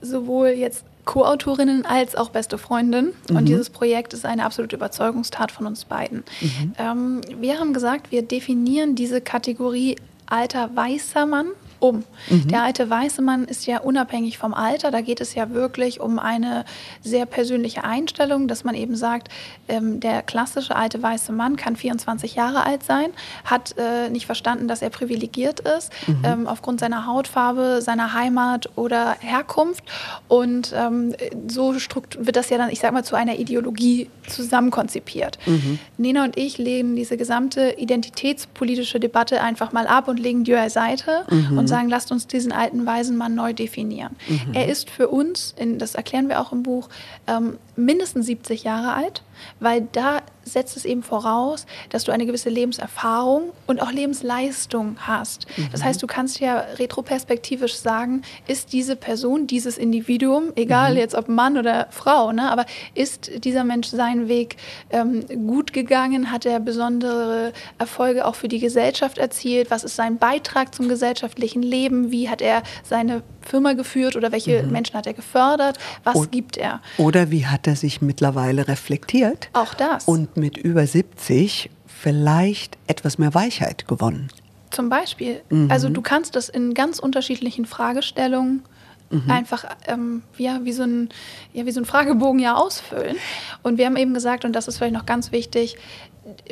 sowohl 0.00 0.48
jetzt 0.48 0.82
Co-Autorinnen 1.08 1.86
als 1.86 2.16
auch 2.16 2.28
beste 2.28 2.58
Freundin. 2.58 3.14
Mhm. 3.30 3.36
Und 3.36 3.46
dieses 3.46 3.70
Projekt 3.70 4.12
ist 4.12 4.26
eine 4.26 4.44
absolute 4.44 4.76
Überzeugungstat 4.76 5.50
von 5.50 5.66
uns 5.66 5.86
beiden. 5.86 6.22
Mhm. 6.42 6.72
Ähm, 6.78 7.20
wir 7.40 7.58
haben 7.58 7.72
gesagt, 7.72 8.12
wir 8.12 8.20
definieren 8.20 8.94
diese 8.94 9.22
Kategorie 9.22 9.96
alter 10.26 10.70
weißer 10.76 11.24
Mann 11.24 11.46
um. 11.80 12.04
Mhm. 12.28 12.48
Der 12.48 12.62
alte 12.62 12.88
weiße 12.88 13.22
Mann 13.22 13.44
ist 13.44 13.66
ja 13.66 13.80
unabhängig 13.80 14.38
vom 14.38 14.54
Alter. 14.54 14.90
Da 14.90 15.00
geht 15.00 15.20
es 15.20 15.34
ja 15.34 15.50
wirklich 15.50 16.00
um 16.00 16.18
eine 16.18 16.64
sehr 17.02 17.26
persönliche 17.26 17.84
Einstellung, 17.84 18.48
dass 18.48 18.64
man 18.64 18.74
eben 18.74 18.96
sagt, 18.96 19.28
ähm, 19.68 20.00
der 20.00 20.22
klassische 20.22 20.76
alte 20.76 21.02
weiße 21.02 21.32
Mann 21.32 21.56
kann 21.56 21.76
24 21.76 22.34
Jahre 22.34 22.64
alt 22.64 22.82
sein, 22.82 23.10
hat 23.44 23.74
äh, 23.78 24.10
nicht 24.10 24.26
verstanden, 24.26 24.68
dass 24.68 24.82
er 24.82 24.90
privilegiert 24.90 25.60
ist 25.60 25.92
mhm. 26.06 26.22
ähm, 26.24 26.46
aufgrund 26.46 26.80
seiner 26.80 27.06
Hautfarbe, 27.06 27.80
seiner 27.82 28.14
Heimat 28.14 28.70
oder 28.76 29.16
Herkunft. 29.20 29.84
Und 30.28 30.72
ähm, 30.76 31.14
so 31.48 31.74
wird 31.74 32.36
das 32.36 32.50
ja 32.50 32.58
dann, 32.58 32.70
ich 32.70 32.80
sag 32.80 32.92
mal, 32.92 33.04
zu 33.04 33.16
einer 33.16 33.38
Ideologie 33.38 34.08
zusammenkonzipiert. 34.26 35.38
Mhm. 35.46 35.78
Nena 35.96 36.24
und 36.24 36.36
ich 36.36 36.58
lehnen 36.58 36.96
diese 36.96 37.16
gesamte 37.16 37.74
identitätspolitische 37.78 39.00
Debatte 39.00 39.40
einfach 39.40 39.72
mal 39.72 39.86
ab 39.86 40.08
und 40.08 40.18
legen 40.18 40.44
die 40.44 40.52
beiseite 40.52 41.24
mhm. 41.30 41.58
und 41.58 41.67
sagen, 41.68 41.88
lasst 41.88 42.12
uns 42.12 42.26
diesen 42.26 42.52
alten 42.52 42.86
weisen 42.86 43.16
Mann 43.16 43.34
neu 43.34 43.52
definieren. 43.52 44.16
Mhm. 44.28 44.54
Er 44.54 44.68
ist 44.68 44.90
für 44.90 45.08
uns, 45.08 45.54
in, 45.56 45.78
das 45.78 45.94
erklären 45.94 46.28
wir 46.28 46.40
auch 46.40 46.52
im 46.52 46.62
Buch, 46.62 46.88
ähm, 47.26 47.58
mindestens 47.76 48.26
70 48.26 48.64
Jahre 48.64 48.94
alt 48.94 49.22
weil 49.60 49.88
da 49.92 50.22
setzt 50.44 50.76
es 50.76 50.84
eben 50.84 51.02
voraus, 51.02 51.66
dass 51.90 52.04
du 52.04 52.12
eine 52.12 52.26
gewisse 52.26 52.48
Lebenserfahrung 52.48 53.50
und 53.66 53.82
auch 53.82 53.92
Lebensleistung 53.92 54.96
hast. 55.00 55.46
Mhm. 55.56 55.68
Das 55.72 55.84
heißt, 55.84 56.02
du 56.02 56.06
kannst 56.06 56.40
ja 56.40 56.60
retroperspektivisch 56.78 57.76
sagen, 57.76 58.22
ist 58.46 58.72
diese 58.72 58.96
Person, 58.96 59.46
dieses 59.46 59.78
Individuum, 59.78 60.52
egal 60.56 60.92
mhm. 60.92 60.98
jetzt 60.98 61.14
ob 61.14 61.28
Mann 61.28 61.58
oder 61.58 61.88
Frau, 61.90 62.32
ne, 62.32 62.50
aber 62.50 62.66
ist 62.94 63.44
dieser 63.44 63.64
Mensch 63.64 63.88
seinen 63.88 64.28
Weg 64.28 64.56
ähm, 64.90 65.26
gut 65.46 65.72
gegangen? 65.72 66.32
Hat 66.32 66.46
er 66.46 66.60
besondere 66.60 67.52
Erfolge 67.78 68.26
auch 68.26 68.34
für 68.34 68.48
die 68.48 68.58
Gesellschaft 68.58 69.18
erzielt? 69.18 69.70
Was 69.70 69.84
ist 69.84 69.96
sein 69.96 70.18
Beitrag 70.18 70.74
zum 70.74 70.88
gesellschaftlichen 70.88 71.62
Leben? 71.62 72.10
Wie 72.10 72.28
hat 72.28 72.40
er 72.40 72.62
seine 72.82 73.22
Firma 73.48 73.72
geführt 73.72 74.16
oder 74.16 74.32
welche 74.32 74.62
mhm. 74.62 74.70
Menschen 74.70 74.94
hat 74.94 75.06
er 75.06 75.14
gefördert? 75.14 75.78
Was 76.04 76.16
o 76.16 76.26
gibt 76.30 76.56
er? 76.56 76.80
Oder 76.98 77.30
wie 77.30 77.46
hat 77.46 77.66
er 77.66 77.76
sich 77.76 78.00
mittlerweile 78.00 78.68
reflektiert? 78.68 79.48
Auch 79.52 79.74
das. 79.74 80.04
Und 80.04 80.36
mit 80.36 80.56
über 80.56 80.86
70 80.86 81.70
vielleicht 81.86 82.78
etwas 82.86 83.18
mehr 83.18 83.34
Weichheit 83.34 83.88
gewonnen. 83.88 84.28
Zum 84.70 84.88
Beispiel. 84.88 85.40
Mhm. 85.50 85.70
Also 85.70 85.88
du 85.88 86.02
kannst 86.02 86.36
das 86.36 86.48
in 86.48 86.74
ganz 86.74 86.98
unterschiedlichen 86.98 87.64
Fragestellungen 87.64 88.62
mhm. 89.10 89.30
einfach 89.30 89.64
ähm, 89.86 90.22
ja, 90.36 90.60
wie, 90.62 90.72
so 90.72 90.82
ein, 90.82 91.08
ja, 91.52 91.66
wie 91.66 91.72
so 91.72 91.80
ein 91.80 91.86
Fragebogen 91.86 92.40
ja 92.40 92.54
ausfüllen. 92.54 93.16
Und 93.62 93.78
wir 93.78 93.86
haben 93.86 93.96
eben 93.96 94.14
gesagt, 94.14 94.44
und 94.44 94.52
das 94.52 94.68
ist 94.68 94.78
vielleicht 94.78 94.94
noch 94.94 95.06
ganz 95.06 95.32
wichtig, 95.32 95.76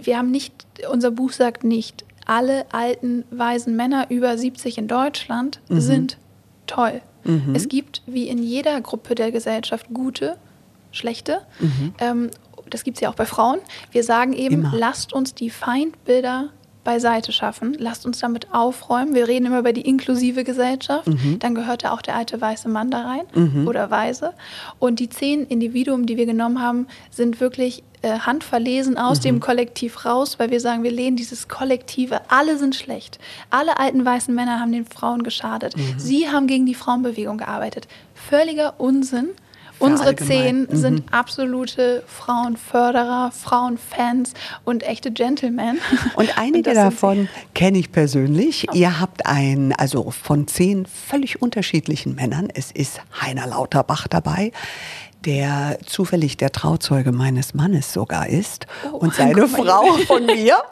wir 0.03 0.17
haben 0.17 0.31
nicht, 0.31 0.55
unser 0.91 1.11
Buch 1.11 1.33
sagt 1.33 1.65
nicht, 1.65 2.05
alle 2.25 2.67
alten, 2.73 3.25
weisen 3.31 3.77
Männer 3.77 4.07
über 4.11 4.37
70 4.37 4.79
in 4.79 4.89
Deutschland 4.89 5.61
mhm. 5.69 5.81
sind 5.81 6.19
toll. 6.67 7.01
Mhm. 7.25 7.55
Es 7.55 7.69
gibt, 7.69 8.03
wie 8.07 8.29
in 8.29 8.43
jeder 8.43 8.81
Gruppe 8.81 9.15
der 9.15 9.33
Gesellschaft, 9.33 9.87
gute, 9.93 10.37
schlechte. 10.93 11.41
Mhm. 11.61 11.95
Ähm, 11.99 12.31
das 12.69 12.85
gibt 12.85 12.97
es 12.97 13.01
ja 13.01 13.11
auch 13.11 13.15
bei 13.15 13.27
Frauen. 13.27 13.59
Wir 13.93 14.05
sagen 14.05 14.33
eben, 14.33 14.57
immer. 14.57 14.73
lasst 14.75 15.13
uns 15.13 15.35
die 15.35 15.51
Feindbilder 15.51 16.51
beiseite 16.87 17.33
schaffen, 17.33 17.77
lasst 17.79 18.07
uns 18.07 18.21
damit 18.21 18.55
aufräumen. 18.55 19.13
Wir 19.15 19.27
reden 19.27 19.47
immer 19.47 19.59
über 19.59 19.73
die 19.73 19.83
inklusive 19.83 20.45
Gesellschaft. 20.45 21.09
Mhm. 21.09 21.41
Dann 21.41 21.55
gehört 21.57 21.83
da 21.85 21.93
auch 21.93 22.01
der 22.01 22.15
alte 22.15 22.41
weiße 22.41 22.69
Mann 22.69 22.91
da 22.91 23.03
rein 23.03 23.25
mhm. 23.35 23.67
oder 23.67 23.91
Weise. 23.91 24.33
Und 24.79 25.01
die 25.01 25.09
zehn 25.09 25.45
Individuen, 25.47 26.07
die 26.07 26.17
wir 26.17 26.27
genommen 26.27 26.63
haben, 26.63 26.87
sind 27.11 27.41
wirklich 27.41 27.83
äh, 28.03 28.21
handverlesen 28.21 28.99
aus 28.99 29.19
mhm. 29.19 29.23
dem 29.23 29.41
Kollektiv 29.41 30.05
raus, 30.05 30.39
weil 30.39 30.51
wir 30.51 30.61
sagen, 30.61 30.85
wir 30.85 30.93
lehnen 30.93 31.17
dieses 31.17 31.49
Kollektive. 31.49 32.21
Alle 32.29 32.57
sind 32.57 32.77
schlecht. 32.77 33.19
Alle 33.51 33.81
alten 33.81 34.05
weißen 34.05 34.33
Männer 34.33 34.61
haben 34.61 34.71
den 34.71 34.87
Frauen 34.87 35.25
geschadet. 35.25 35.77
Mhm. 35.77 35.99
Sie 35.99 36.31
haben 36.31 36.47
gegen 36.47 36.67
die 36.67 36.75
Frauenbewegung 36.75 37.39
gearbeitet. 37.39 37.89
Völliger 38.15 38.75
Unsinn. 38.79 39.31
Unsere 39.79 40.17
zehn 40.17 40.63
mhm. 40.63 40.77
sind 40.77 41.03
absolute 41.13 42.03
Frauenförderer, 42.07 43.31
Frauenfans 43.31 44.33
und 44.65 44.83
echte 44.83 45.11
Gentlemen. 45.13 45.79
Und 46.17 46.39
einige 46.39 46.71
und 46.71 46.77
davon 46.77 47.29
kenne 47.55 47.79
ich 47.79 47.93
persönlich. 47.93 48.67
Oh. 48.71 48.75
Ihr 48.75 49.01
habt 49.01 49.27
ein, 49.27 49.73
also 49.73 50.11
von 50.11 50.47
zehn 50.47 50.87
völlig 50.87 51.43
unterschiedlichen 51.43 52.15
Männern. 52.15 52.49
Es 52.55 52.71
ist 52.71 53.01
Heiner 53.21 53.47
Lauterbach 53.47 54.09
dabei 54.09 54.53
der 55.25 55.79
zufällig 55.85 56.37
der 56.37 56.53
Trauzeuge 56.53 57.13
meines 57.13 57.55
Mannes 57.55 57.93
sogar 57.93 58.29
ist 58.29 58.67
oh, 58.93 58.97
und 58.97 59.15
seine 59.15 59.49
Frau 59.49 59.95
von 60.07 60.27
mir. 60.27 60.57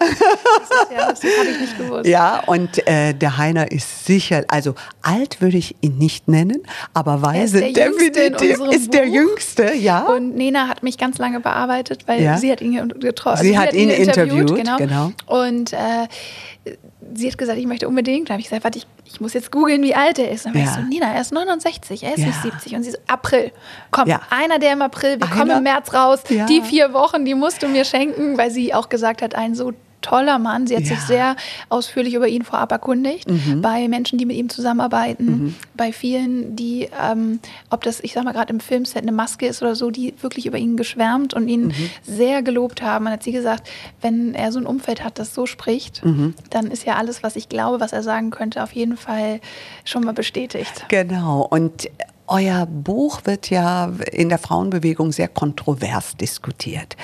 Das, 0.75 0.89
ja, 0.91 1.09
das 1.11 1.23
habe 1.23 1.49
ich 1.51 1.61
nicht 1.61 1.79
gewusst. 1.79 2.07
Ja, 2.07 2.43
und 2.47 2.87
äh, 2.87 3.13
der 3.13 3.37
Heiner 3.37 3.71
ist 3.71 4.07
sicher, 4.07 4.45
also 4.49 4.75
alt 5.03 5.41
würde 5.41 5.57
ich 5.57 5.77
ihn 5.81 5.99
nicht 5.99 6.29
nennen, 6.29 6.63
aber 6.95 7.23
weise 7.23 7.61
definitiv 7.61 8.61
ist 8.71 8.93
der 8.93 9.09
Jüngste, 9.09 9.75
ja. 9.75 10.03
Und 10.03 10.37
Nena 10.37 10.69
hat 10.69 10.83
mich 10.83 10.99
ganz 10.99 11.19
lange 11.19 11.41
bearbeitet, 11.41 12.07
weil 12.07 12.23
ja. 12.23 12.39
sie 12.39 12.51
hat 12.51 12.61
ihn 12.61 12.89
getroffen. 13.01 13.43
Sie, 13.43 13.49
also 13.49 13.53
sie, 13.53 13.59
hat, 13.59 13.75
ihn, 13.75 13.91
ihn 13.91 13.91
interviewt, 13.91 14.51
interviewt 14.51 14.79
genau. 14.79 15.11
genau. 15.27 15.45
Und 15.45 15.73
äh, 15.73 16.77
sie 17.15 17.31
hat 17.31 17.39
gesagt, 17.39 17.59
ich 17.59 17.67
möchte 17.67 17.89
unbedingt. 17.89 18.29
Da 18.29 18.35
habe 18.35 18.41
ich 18.41 18.49
gesagt, 18.49 18.65
warte, 18.65 18.79
ich, 18.79 18.87
ich 19.05 19.21
muss 19.21 19.33
jetzt 19.35 19.51
googeln, 19.53 19.83
wie 19.83 19.95
alt 19.95 20.19
er 20.19 20.31
ist. 20.31 20.47
Und 20.47 20.55
dann 20.55 20.65
ja. 20.65 20.71
ich 20.71 20.75
so, 20.77 20.81
Nina, 20.83 21.13
er 21.15 21.21
ist 21.21 21.33
69, 21.33 22.03
er 22.03 22.15
ist 22.15 22.21
ja. 22.21 22.27
nicht 22.27 22.43
70. 22.43 22.75
Und 22.75 22.83
sie 22.83 22.91
so, 22.93 22.99
April. 23.07 23.53
Komm, 23.91 24.09
ja. 24.09 24.21
einer 24.31 24.59
der 24.59 24.73
im 24.73 24.83
April, 24.83 25.19
wir 25.21 25.27
einer? 25.27 25.37
kommen 25.37 25.51
im 25.59 25.63
März 25.63 25.93
raus. 25.93 26.21
Ja. 26.29 26.47
Die 26.47 26.63
vier 26.63 26.93
Wochen, 26.93 27.25
die 27.25 27.35
musst 27.35 27.63
du 27.63 27.69
mir 27.69 27.85
schenken, 27.85 28.39
weil 28.39 28.51
sie 28.51 28.75
auch 28.75 28.89
gesagt 28.89 29.23
hat, 29.23 29.35
ein 29.35 29.55
so 29.55 29.73
toller 30.05 30.39
Mann. 30.39 30.67
Sie 30.67 30.77
hat 30.77 30.83
Ja. 30.85 30.89
sich 30.97 31.01
sehr 31.01 31.37
ausführlich 31.71 32.15
über 32.15 32.29
ihn 32.29 32.43
vorab 32.45 32.71
erkundigt. 32.73 33.27
Bei 33.63 33.89
Menschen, 33.89 34.19
die 34.19 34.27
mit 34.27 34.37
ihm 34.37 34.49
zusammenarbeiten, 34.49 35.57
bei 35.77 35.93
vielen, 35.93 36.55
die, 36.57 36.89
ähm, 37.03 37.41
ob 37.71 37.83
das, 37.83 38.01
ich 38.01 38.13
sag 38.13 38.25
mal, 38.25 38.33
gerade 38.33 38.53
im 38.53 38.61
Filmset 38.61 39.03
eine 39.03 39.13
Maske 39.13 39.47
ist 39.47 39.63
oder 39.63 39.75
so, 39.75 39.91
die 39.91 40.15
wirklich 40.21 40.47
über 40.47 40.59
ihn 40.59 40.77
geschwärmt 40.77 41.35
und 41.35 41.49
ihn 41.49 41.73
sehr 42.03 42.43
gelobt 42.43 42.83
haben. 42.83 43.05
Man 43.05 43.13
hat 43.15 43.23
sie 43.23 43.33
gesagt, 43.33 43.69
wenn 44.03 44.35
er 44.35 44.53
so 44.53 44.59
ein 44.59 44.67
Umfeld 44.67 45.03
hat, 45.03 45.19
das 45.19 45.35
so 45.35 45.47
spricht, 45.47 46.03
dann 46.51 46.71
ist 46.71 46.85
ja 46.85 46.97
alles, 46.97 47.23
was 47.23 47.37
ich 47.37 47.49
glaube, 47.49 47.81
was 47.81 47.93
er 47.93 48.03
sagen 48.03 48.31
könnte, 48.31 48.63
auf 48.63 48.73
jeden 48.73 48.97
Fall 48.97 49.41
schon 49.85 50.05
mal 50.05 50.13
bestätigt. 50.13 50.85
Genau. 50.89 51.47
Und 51.51 51.89
euer 52.27 52.65
Buch 52.65 53.21
wird 53.25 53.51
ja 53.51 53.93
in 54.11 54.31
der 54.31 54.39
Frauenbewegung 54.39 55.13
sehr 55.13 55.29
kontrovers 55.29 56.17
diskutiert. 56.17 56.97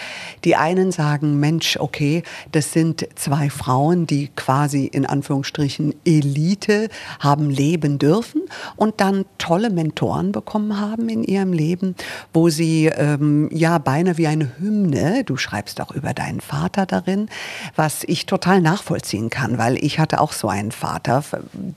Die 0.45 0.57
einen 0.57 0.93
sagen, 0.93 1.39
Mensch, 1.39 1.77
okay, 1.79 2.23
das 2.53 2.73
sind 2.73 3.07
zwei 3.17 3.51
Frauen, 3.51 4.07
die 4.07 4.29
quasi 4.35 4.87
in 4.87 5.05
Anführungsstrichen 5.05 5.95
Elite 6.07 6.89
haben 7.19 7.51
leben 7.51 7.99
dürfen 7.99 8.43
und 8.77 9.01
dann 9.01 9.27
tolle 9.37 9.69
Mentoren 9.69 10.33
bekommen 10.33 10.81
haben 10.81 11.11
in 11.11 11.23
ihrem 11.23 11.53
Leben, 11.53 11.97
wo 12.33 12.49
sie 12.49 12.87
ähm, 12.87 13.51
ja 13.53 13.77
beinahe 13.77 14.17
wie 14.17 14.27
eine 14.27 14.59
Hymne, 14.59 15.25
du 15.25 15.37
schreibst 15.37 15.83
auch 15.83 15.91
über 15.91 16.15
deinen 16.15 16.41
Vater 16.41 16.87
darin, 16.87 17.29
was 17.77 18.05
ich 18.05 18.25
total 18.25 18.63
nachvollziehen 18.63 19.29
kann, 19.29 19.59
weil 19.59 19.77
ich 19.85 19.99
hatte 19.99 20.21
auch 20.21 20.33
so 20.33 20.49
einen 20.49 20.73
Vater, 20.73 21.23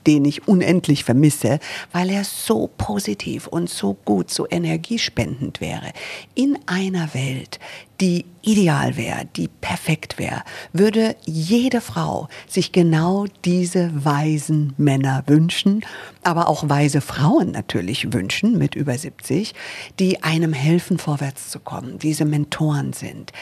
den 0.06 0.24
ich 0.24 0.48
unendlich 0.48 1.04
vermisse, 1.04 1.58
weil 1.92 2.08
er 2.08 2.24
so 2.24 2.70
positiv 2.78 3.33
und 3.48 3.68
so 3.68 3.94
gut, 4.04 4.30
so 4.30 4.46
energiespendend 4.48 5.60
wäre. 5.60 5.92
In 6.34 6.58
einer 6.66 7.14
Welt, 7.14 7.58
die 8.00 8.24
ideal 8.42 8.96
wäre, 8.96 9.24
die 9.36 9.48
perfekt 9.48 10.18
wäre, 10.18 10.42
würde 10.72 11.16
jede 11.24 11.80
Frau 11.80 12.28
sich 12.46 12.72
genau 12.72 13.26
diese 13.44 13.90
weisen 14.04 14.74
Männer 14.76 15.22
wünschen, 15.26 15.84
aber 16.22 16.48
auch 16.48 16.68
weise 16.68 17.00
Frauen 17.00 17.52
natürlich 17.52 18.12
wünschen 18.12 18.58
mit 18.58 18.74
über 18.74 18.96
70, 18.98 19.54
die 19.98 20.22
einem 20.22 20.52
helfen, 20.52 20.98
vorwärts 20.98 21.50
zu 21.50 21.60
kommen, 21.60 21.98
diese 21.98 22.24
Mentoren 22.24 22.92
sind. 22.92 23.32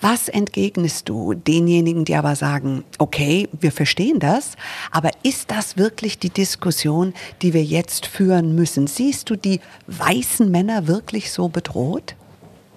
Was 0.00 0.28
entgegnest 0.28 1.08
du 1.08 1.34
denjenigen, 1.34 2.04
die 2.04 2.16
aber 2.16 2.36
sagen, 2.36 2.84
okay, 2.98 3.48
wir 3.58 3.72
verstehen 3.72 4.18
das, 4.18 4.56
aber 4.90 5.10
ist 5.22 5.50
das 5.50 5.76
wirklich 5.76 6.18
die 6.18 6.30
Diskussion, 6.30 7.14
die 7.42 7.54
wir 7.54 7.64
jetzt 7.64 8.06
führen 8.06 8.54
müssen? 8.54 8.86
Siehst 8.86 9.30
du 9.30 9.36
die 9.36 9.60
weißen 9.86 10.50
Männer 10.50 10.86
wirklich 10.86 11.30
so 11.30 11.48
bedroht? 11.48 12.14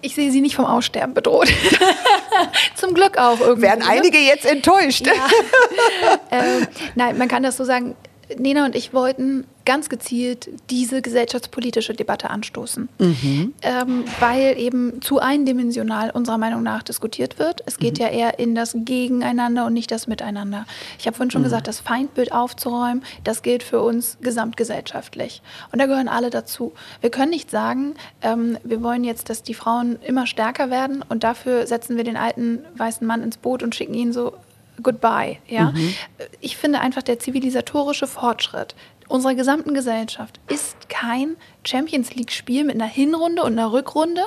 Ich 0.03 0.15
sehe 0.15 0.31
sie 0.31 0.41
nicht 0.41 0.55
vom 0.55 0.65
Aussterben 0.65 1.13
bedroht. 1.13 1.47
Zum 2.75 2.93
Glück 2.93 3.17
auch 3.17 3.39
irgendwie. 3.39 3.61
Werden 3.61 3.85
einige 3.87 4.17
jetzt 4.17 4.45
enttäuscht. 4.45 5.07
Ja. 5.07 5.13
ähm, 6.31 6.67
nein, 6.95 7.17
man 7.17 7.29
kann 7.29 7.41
das 7.41 7.55
so 7.55 7.63
sagen. 7.63 7.95
Nena 8.39 8.65
und 8.65 8.75
ich 8.75 8.93
wollten 8.93 9.45
ganz 9.65 9.89
gezielt 9.89 10.49
diese 10.69 11.01
gesellschaftspolitische 11.01 11.93
Debatte 11.93 12.29
anstoßen, 12.29 12.89
ähm, 13.61 14.03
weil 14.19 14.57
eben 14.57 15.01
zu 15.01 15.19
eindimensional 15.19 16.09
unserer 16.11 16.37
Meinung 16.37 16.63
nach 16.63 16.83
diskutiert 16.83 17.39
wird. 17.39 17.63
Es 17.65 17.77
geht 17.77 17.97
ja 17.97 18.09
eher 18.09 18.39
in 18.39 18.55
das 18.55 18.75
Gegeneinander 18.77 19.65
und 19.65 19.73
nicht 19.73 19.91
das 19.91 20.07
Miteinander. 20.07 20.65
Ich 20.99 21.07
habe 21.07 21.15
vorhin 21.15 21.31
schon 21.31 21.43
gesagt, 21.43 21.67
das 21.67 21.79
Feindbild 21.79 22.33
aufzuräumen, 22.33 23.03
das 23.23 23.41
gilt 23.41 23.63
für 23.63 23.81
uns 23.81 24.17
gesamtgesellschaftlich. 24.21 25.41
Und 25.71 25.79
da 25.79 25.85
gehören 25.85 26.09
alle 26.09 26.29
dazu. 26.29 26.73
Wir 27.01 27.09
können 27.09 27.31
nicht 27.31 27.49
sagen, 27.49 27.95
ähm, 28.21 28.57
wir 28.63 28.83
wollen 28.83 29.03
jetzt, 29.03 29.29
dass 29.29 29.43
die 29.43 29.53
Frauen 29.53 29.97
immer 30.05 30.27
stärker 30.27 30.69
werden 30.69 31.03
und 31.07 31.23
dafür 31.23 31.67
setzen 31.67 31.95
wir 31.95 32.03
den 32.03 32.17
alten 32.17 32.59
weißen 32.75 33.05
Mann 33.07 33.23
ins 33.23 33.37
Boot 33.37 33.63
und 33.63 33.75
schicken 33.75 33.93
ihn 33.93 34.11
so 34.11 34.33
goodbye. 34.81 35.37
Ja? 35.47 35.73
Ich 36.41 36.57
finde 36.57 36.79
einfach, 36.79 37.03
der 37.03 37.19
zivilisatorische 37.19 38.07
Fortschritt 38.07 38.75
unserer 39.09 39.35
gesamten 39.35 39.73
Gesellschaft 39.73 40.39
ist 40.47 40.89
kein 40.89 41.35
Champions 41.65 42.15
League-Spiel 42.15 42.63
mit 42.63 42.75
einer 42.75 42.85
Hinrunde 42.85 43.43
und 43.43 43.51
einer 43.51 43.71
Rückrunde. 43.71 44.21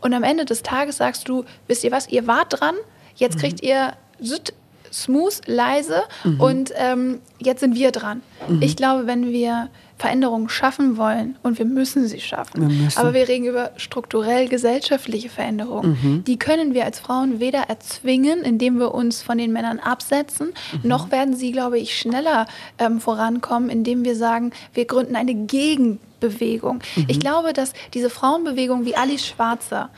Und 0.00 0.12
am 0.12 0.22
Ende 0.24 0.44
des 0.44 0.62
Tages 0.62 0.96
sagst 0.98 1.28
du, 1.28 1.44
wisst 1.68 1.84
ihr 1.84 1.92
was, 1.92 2.08
ihr 2.08 2.26
wart 2.26 2.60
dran, 2.60 2.74
jetzt 3.14 3.38
kriegt 3.38 3.62
ihr 3.62 3.92
süd- 4.20 4.52
smooth, 4.92 5.40
leise 5.46 6.02
und 6.38 6.72
ähm, 6.76 7.20
jetzt 7.38 7.60
sind 7.60 7.74
wir 7.76 7.92
dran. 7.92 8.22
Ich 8.60 8.76
glaube, 8.76 9.06
wenn 9.06 9.30
wir 9.32 9.68
Veränderungen 9.98 10.48
schaffen 10.48 10.96
wollen. 10.96 11.36
Und 11.42 11.58
wir 11.58 11.64
müssen 11.64 12.06
sie 12.06 12.20
schaffen, 12.20 12.66
müssen. 12.66 12.98
aber 12.98 13.14
wir 13.14 13.28
reden 13.28 13.46
über 13.46 13.70
strukturell 13.76 14.48
gesellschaftliche 14.48 15.28
Veränderungen, 15.28 16.22
die 16.26 16.38
können 16.38 16.74
wir 16.74 16.84
als 16.84 17.00
Frauen 17.00 17.40
weder 17.40 17.60
erzwingen, 17.60 18.42
indem 18.42 18.78
wir 18.78 18.94
uns 18.94 19.22
von 19.22 19.38
den 19.38 19.52
Männern 19.52 19.78
absetzen, 19.78 20.52
noch 20.82 21.10
werden 21.10 21.34
sie, 21.34 21.52
glaube 21.52 21.78
ich, 21.78 21.98
schneller 21.98 22.46
ähm, 22.78 23.00
vorankommen, 23.00 23.70
indem 23.70 24.04
wir 24.04 24.16
sagen, 24.16 24.52
wir 24.74 24.84
gründen 24.84 25.16
eine 25.16 25.34
Gegenbewegung. 25.34 26.80
Ich 27.08 27.20
glaube, 27.20 27.52
dass 27.52 27.72
diese 27.94 28.10
Frauenbewegung 28.10 28.84
wie 28.84 28.96
Alice 28.96 29.26
Schwarzer 29.26 29.90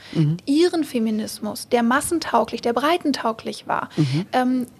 ihren 0.46 0.84
Feminismus, 0.84 1.68
der 1.68 1.82
massentauglich, 1.82 2.60
der 2.60 2.72
breitentauglich 2.72 3.66
war, 3.66 3.88
ähm, 4.32 4.62
äh, 4.62 4.77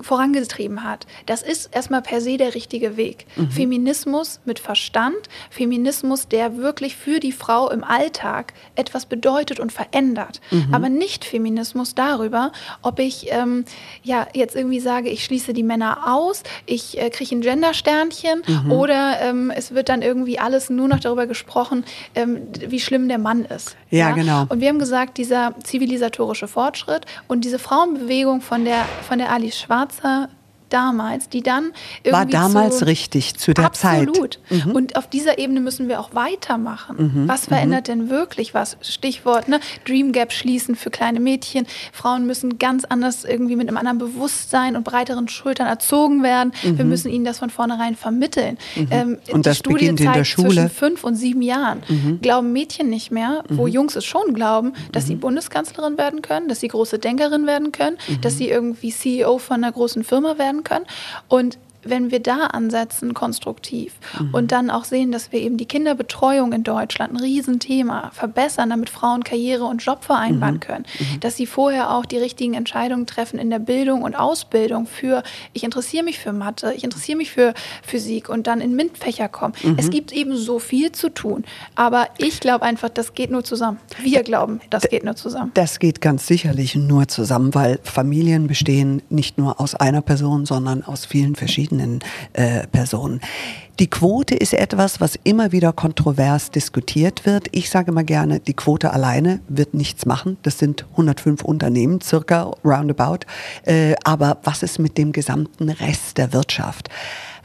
vorangetrieben 0.00 0.84
hat. 0.84 1.06
Das 1.26 1.42
ist 1.42 1.74
erstmal 1.74 2.02
per 2.02 2.20
se 2.20 2.36
der 2.36 2.54
richtige 2.54 2.96
Weg. 2.96 3.26
Feminismus 3.50 4.40
mit 4.44 4.58
Verstand, 4.58 5.16
Feminismus, 5.50 6.28
der 6.28 6.56
wirklich 6.56 6.96
für 6.96 7.20
die 7.20 7.32
Frau 7.32 7.70
im 7.70 7.84
Alltag 7.84 8.52
etwas 8.74 9.06
bedeutet 9.06 9.60
und 9.60 9.72
verändert. 9.72 10.40
Aber 10.72 10.88
nicht 10.88 11.24
Feminismus 11.24 11.94
darüber, 11.94 12.52
ob 12.82 12.98
ich 12.98 13.26
ähm, 13.30 13.64
ja 14.02 14.26
jetzt 14.34 14.56
irgendwie 14.56 14.80
sage, 14.80 15.08
ich 15.08 15.24
schließe 15.24 15.52
die 15.52 15.62
Männer 15.62 16.12
aus, 16.14 16.42
ich 16.66 16.98
äh, 16.98 17.10
kriege 17.10 17.34
ein 17.34 17.40
Gendersternchen 17.40 18.42
oder 18.70 19.20
ähm, 19.20 19.52
es 19.54 19.74
wird 19.74 19.88
dann 19.88 20.02
irgendwie 20.02 20.38
alles 20.38 20.70
nur 20.70 20.88
noch 20.88 21.00
darüber 21.00 21.26
gesprochen, 21.26 21.84
ähm, 22.14 22.48
wie 22.66 22.80
schlimm 22.80 23.08
der 23.08 23.18
Mann 23.18 23.44
ist. 23.44 23.76
Ja, 23.90 24.10
genau. 24.12 24.46
Und 24.48 24.60
wir 24.60 24.68
haben 24.68 24.78
gesagt, 24.78 25.16
dieser 25.18 25.54
zivilisatorische 25.62 26.48
Fortschritt 26.48 27.06
und 27.28 27.44
diese 27.44 27.58
Frauenbewegung 27.58 28.40
von 28.40 28.64
der, 28.64 28.84
von 29.08 29.18
der 29.18 29.30
Alice 29.30 29.58
Schwarzer 29.58 30.28
damals, 30.68 31.28
die 31.28 31.42
dann 31.42 31.72
irgendwie 32.02 32.12
War 32.12 32.26
damals 32.26 32.78
zu, 32.78 32.86
richtig 32.86 33.36
zu 33.36 33.54
der 33.54 33.72
Zeit. 33.72 34.02
Mhm. 34.02 34.08
Absolut. 34.08 34.38
Und 34.74 34.96
auf 34.96 35.08
dieser 35.08 35.38
Ebene 35.38 35.60
müssen 35.60 35.88
wir 35.88 36.00
auch 36.00 36.14
weitermachen. 36.14 37.24
Was 37.26 37.46
verändert 37.46 37.88
denn 37.88 38.10
wirklich 38.10 38.54
was? 38.54 38.76
Stichwort 38.82 39.48
ne? 39.48 39.60
Dream 39.86 40.12
Gap 40.12 40.32
schließen 40.32 40.76
für 40.76 40.90
kleine 40.90 41.20
Mädchen. 41.20 41.66
Frauen 41.92 42.26
müssen 42.26 42.58
ganz 42.58 42.84
anders 42.84 43.24
irgendwie 43.24 43.56
mit 43.56 43.68
einem 43.68 43.76
anderen 43.76 43.98
Bewusstsein 43.98 44.76
und 44.76 44.84
breiteren 44.84 45.28
Schultern 45.28 45.66
erzogen 45.66 46.22
werden. 46.22 46.52
Wir 46.62 46.84
müssen 46.84 47.10
ihnen 47.10 47.24
das 47.24 47.38
von 47.38 47.50
vornherein 47.50 47.96
vermitteln. 47.96 48.58
Ähm, 48.90 49.06
Mhm. 49.06 49.18
Und 49.32 49.44
die 49.46 49.50
das 49.50 49.58
Studie 49.58 49.74
beginnt 49.88 50.00
in 50.00 50.12
der 50.12 50.24
Schule. 50.24 50.48
Mhm. 50.48 50.52
Zwischen 50.54 50.70
fünf 50.70 51.04
und 51.04 51.14
sieben 51.16 51.42
Jahren 51.42 51.82
glauben 52.22 52.52
Mädchen 52.52 52.88
nicht 52.88 53.10
mehr, 53.10 53.44
wo 53.48 53.66
Jungs 53.66 53.94
es 53.96 54.04
schon 54.04 54.34
glauben, 54.34 54.72
dass 54.92 55.04
Mhm. 55.04 55.08
sie 55.08 55.14
Bundeskanzlerin 55.16 55.96
werden 55.98 56.22
können, 56.22 56.48
dass 56.48 56.60
sie 56.60 56.68
große 56.68 56.98
Denkerin 56.98 57.46
werden 57.46 57.72
können, 57.72 57.96
dass 58.22 58.34
Mhm. 58.34 58.38
sie 58.38 58.48
irgendwie 58.48 58.90
CEO 58.90 59.38
von 59.38 59.56
einer 59.62 59.72
großen 59.72 60.02
Firma 60.04 60.38
werden 60.38 60.55
können. 60.64 60.86
Und 61.28 61.58
wenn 61.88 62.10
wir 62.10 62.20
da 62.20 62.46
ansetzen, 62.46 63.14
konstruktiv 63.14 63.94
Mhm. 64.18 64.34
und 64.34 64.52
dann 64.52 64.70
auch 64.70 64.84
sehen, 64.84 65.12
dass 65.12 65.32
wir 65.32 65.40
eben 65.40 65.56
die 65.56 65.66
Kinderbetreuung 65.66 66.52
in 66.52 66.62
Deutschland, 66.64 67.12
ein 67.14 67.16
Riesenthema, 67.20 68.10
verbessern, 68.12 68.70
damit 68.70 68.90
Frauen 68.90 69.24
Karriere 69.24 69.64
und 69.64 69.82
Job 69.82 70.04
vereinbaren 70.04 70.56
Mhm. 70.56 70.60
können, 70.60 70.84
dass 71.20 71.36
sie 71.36 71.46
vorher 71.46 71.90
auch 71.94 72.04
die 72.06 72.18
richtigen 72.18 72.54
Entscheidungen 72.54 73.06
treffen 73.06 73.38
in 73.38 73.50
der 73.50 73.58
Bildung 73.58 74.02
und 74.02 74.14
Ausbildung 74.14 74.86
für, 74.86 75.22
ich 75.52 75.64
interessiere 75.64 76.04
mich 76.04 76.18
für 76.18 76.32
Mathe, 76.32 76.72
ich 76.74 76.84
interessiere 76.84 77.18
mich 77.18 77.30
für 77.30 77.54
Physik 77.82 78.28
und 78.28 78.46
dann 78.46 78.60
in 78.60 78.74
MINT-Fächer 78.76 79.28
kommen. 79.28 79.54
Mhm. 79.62 79.76
Es 79.78 79.90
gibt 79.90 80.12
eben 80.12 80.36
so 80.36 80.58
viel 80.58 80.92
zu 80.92 81.08
tun, 81.08 81.44
aber 81.74 82.08
ich 82.18 82.40
glaube 82.40 82.64
einfach, 82.64 82.88
das 82.88 83.14
geht 83.14 83.30
nur 83.30 83.44
zusammen. 83.44 83.78
Wir 84.02 84.22
glauben, 84.22 84.60
das 84.70 84.84
geht 84.88 85.04
nur 85.04 85.16
zusammen. 85.16 85.50
Das 85.54 85.78
geht 85.78 86.00
ganz 86.00 86.26
sicherlich 86.26 86.74
nur 86.76 87.08
zusammen, 87.08 87.54
weil 87.54 87.78
Familien 87.82 88.46
bestehen 88.46 89.02
nicht 89.10 89.38
nur 89.38 89.60
aus 89.60 89.74
einer 89.74 90.02
Person, 90.02 90.46
sondern 90.46 90.82
aus 90.82 91.04
vielen 91.04 91.34
verschiedenen 91.34 91.75
äh, 92.32 92.66
Personen. 92.68 93.20
Die 93.78 93.90
Quote 93.90 94.34
ist 94.34 94.54
etwas, 94.54 95.02
was 95.02 95.18
immer 95.22 95.52
wieder 95.52 95.72
kontrovers 95.72 96.50
diskutiert 96.50 97.26
wird. 97.26 97.48
Ich 97.52 97.68
sage 97.68 97.90
immer 97.90 98.04
gerne, 98.04 98.40
die 98.40 98.54
Quote 98.54 98.90
alleine 98.90 99.40
wird 99.48 99.74
nichts 99.74 100.06
machen. 100.06 100.38
Das 100.42 100.58
sind 100.58 100.86
105 100.92 101.42
Unternehmen, 101.42 102.00
circa 102.00 102.52
roundabout. 102.64 103.26
Äh, 103.64 103.94
aber 104.02 104.38
was 104.44 104.62
ist 104.62 104.78
mit 104.78 104.96
dem 104.96 105.12
gesamten 105.12 105.68
Rest 105.68 106.16
der 106.16 106.32
Wirtschaft? 106.32 106.88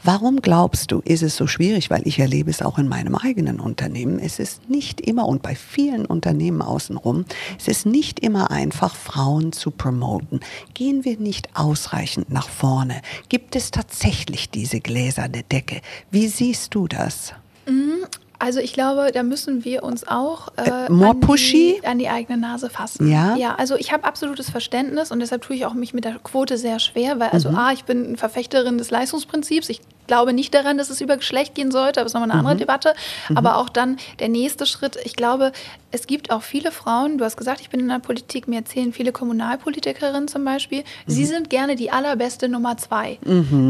Warum 0.04 0.42
glaubst 0.42 0.90
du, 0.90 1.00
ist 1.04 1.22
es 1.22 1.36
so 1.36 1.46
schwierig? 1.46 1.88
Weil 1.90 2.06
ich 2.06 2.18
erlebe 2.18 2.50
es 2.50 2.60
auch 2.60 2.78
in 2.78 2.88
meinem 2.88 3.14
eigenen 3.14 3.60
Unternehmen. 3.60 4.18
Es 4.18 4.38
ist 4.38 4.68
nicht 4.68 5.00
immer 5.00 5.26
und 5.26 5.42
bei 5.42 5.54
vielen 5.54 6.06
Unternehmen 6.06 6.60
außenrum, 6.60 7.24
es 7.58 7.68
ist 7.68 7.86
nicht 7.86 8.18
immer 8.20 8.50
einfach, 8.50 8.96
Frauen 8.96 9.52
zu 9.52 9.70
promoten. 9.70 10.40
Gehen 10.74 11.04
wir 11.04 11.18
nicht 11.18 11.50
ausreichend 11.54 12.30
nach 12.30 12.48
vorne? 12.48 13.00
Gibt 13.28 13.54
es 13.54 13.70
tatsächlich 13.70 14.50
diese 14.50 14.80
gläserne 14.80 15.44
Decke? 15.44 15.80
Wie 16.10 16.26
siehst 16.26 16.74
du 16.74 16.88
das? 16.88 17.34
Also 18.42 18.58
ich 18.58 18.72
glaube, 18.72 19.12
da 19.14 19.22
müssen 19.22 19.64
wir 19.64 19.84
uns 19.84 20.04
auch 20.04 20.48
äh, 20.56 20.90
more 20.90 21.10
an? 21.10 21.36
Die, 21.36 21.80
an 21.84 21.98
die 22.00 22.08
eigene 22.08 22.36
Nase 22.36 22.70
fassen. 22.70 23.08
Ja. 23.08 23.36
Ja, 23.36 23.54
also 23.54 23.76
ich 23.76 23.92
habe 23.92 24.02
absolutes 24.02 24.50
Verständnis 24.50 25.12
und 25.12 25.20
deshalb 25.20 25.42
tue 25.42 25.54
ich 25.54 25.64
auch 25.64 25.74
mich 25.74 25.94
mit 25.94 26.04
der 26.04 26.18
Quote 26.18 26.58
sehr 26.58 26.80
schwer, 26.80 27.20
weil 27.20 27.28
also 27.28 27.50
A, 27.50 27.70
ich 27.70 27.84
bin 27.84 28.16
Verfechterin 28.16 28.78
des 28.78 28.90
Leistungsprinzips. 28.90 29.68
Ich 29.68 29.80
glaube 30.06 30.32
nicht 30.32 30.54
daran, 30.54 30.78
dass 30.78 30.90
es 30.90 31.00
über 31.00 31.16
Geschlecht 31.16 31.54
gehen 31.54 31.70
sollte, 31.70 32.00
aber 32.00 32.04
das 32.04 32.10
ist 32.10 32.14
nochmal 32.14 32.30
eine 32.30 32.38
andere 32.40 32.56
Debatte. 32.56 32.94
Aber 33.34 33.56
auch 33.56 33.68
dann 33.68 33.98
der 34.18 34.28
nächste 34.28 34.66
Schritt, 34.66 34.96
ich 35.04 35.16
glaube, 35.16 35.52
es 35.92 36.06
gibt 36.06 36.30
auch 36.30 36.42
viele 36.42 36.72
Frauen, 36.72 37.18
du 37.18 37.24
hast 37.24 37.36
gesagt, 37.36 37.60
ich 37.60 37.70
bin 37.70 37.80
in 37.80 37.88
der 37.88 37.98
Politik, 37.98 38.48
mir 38.48 38.56
erzählen 38.56 38.92
viele 38.92 39.12
Kommunalpolitikerinnen 39.12 40.26
zum 40.28 40.44
Beispiel, 40.44 40.84
sie 41.06 41.24
sind 41.26 41.50
gerne 41.50 41.76
die 41.76 41.90
allerbeste 41.90 42.48
Nummer 42.48 42.76
zwei. 42.76 43.18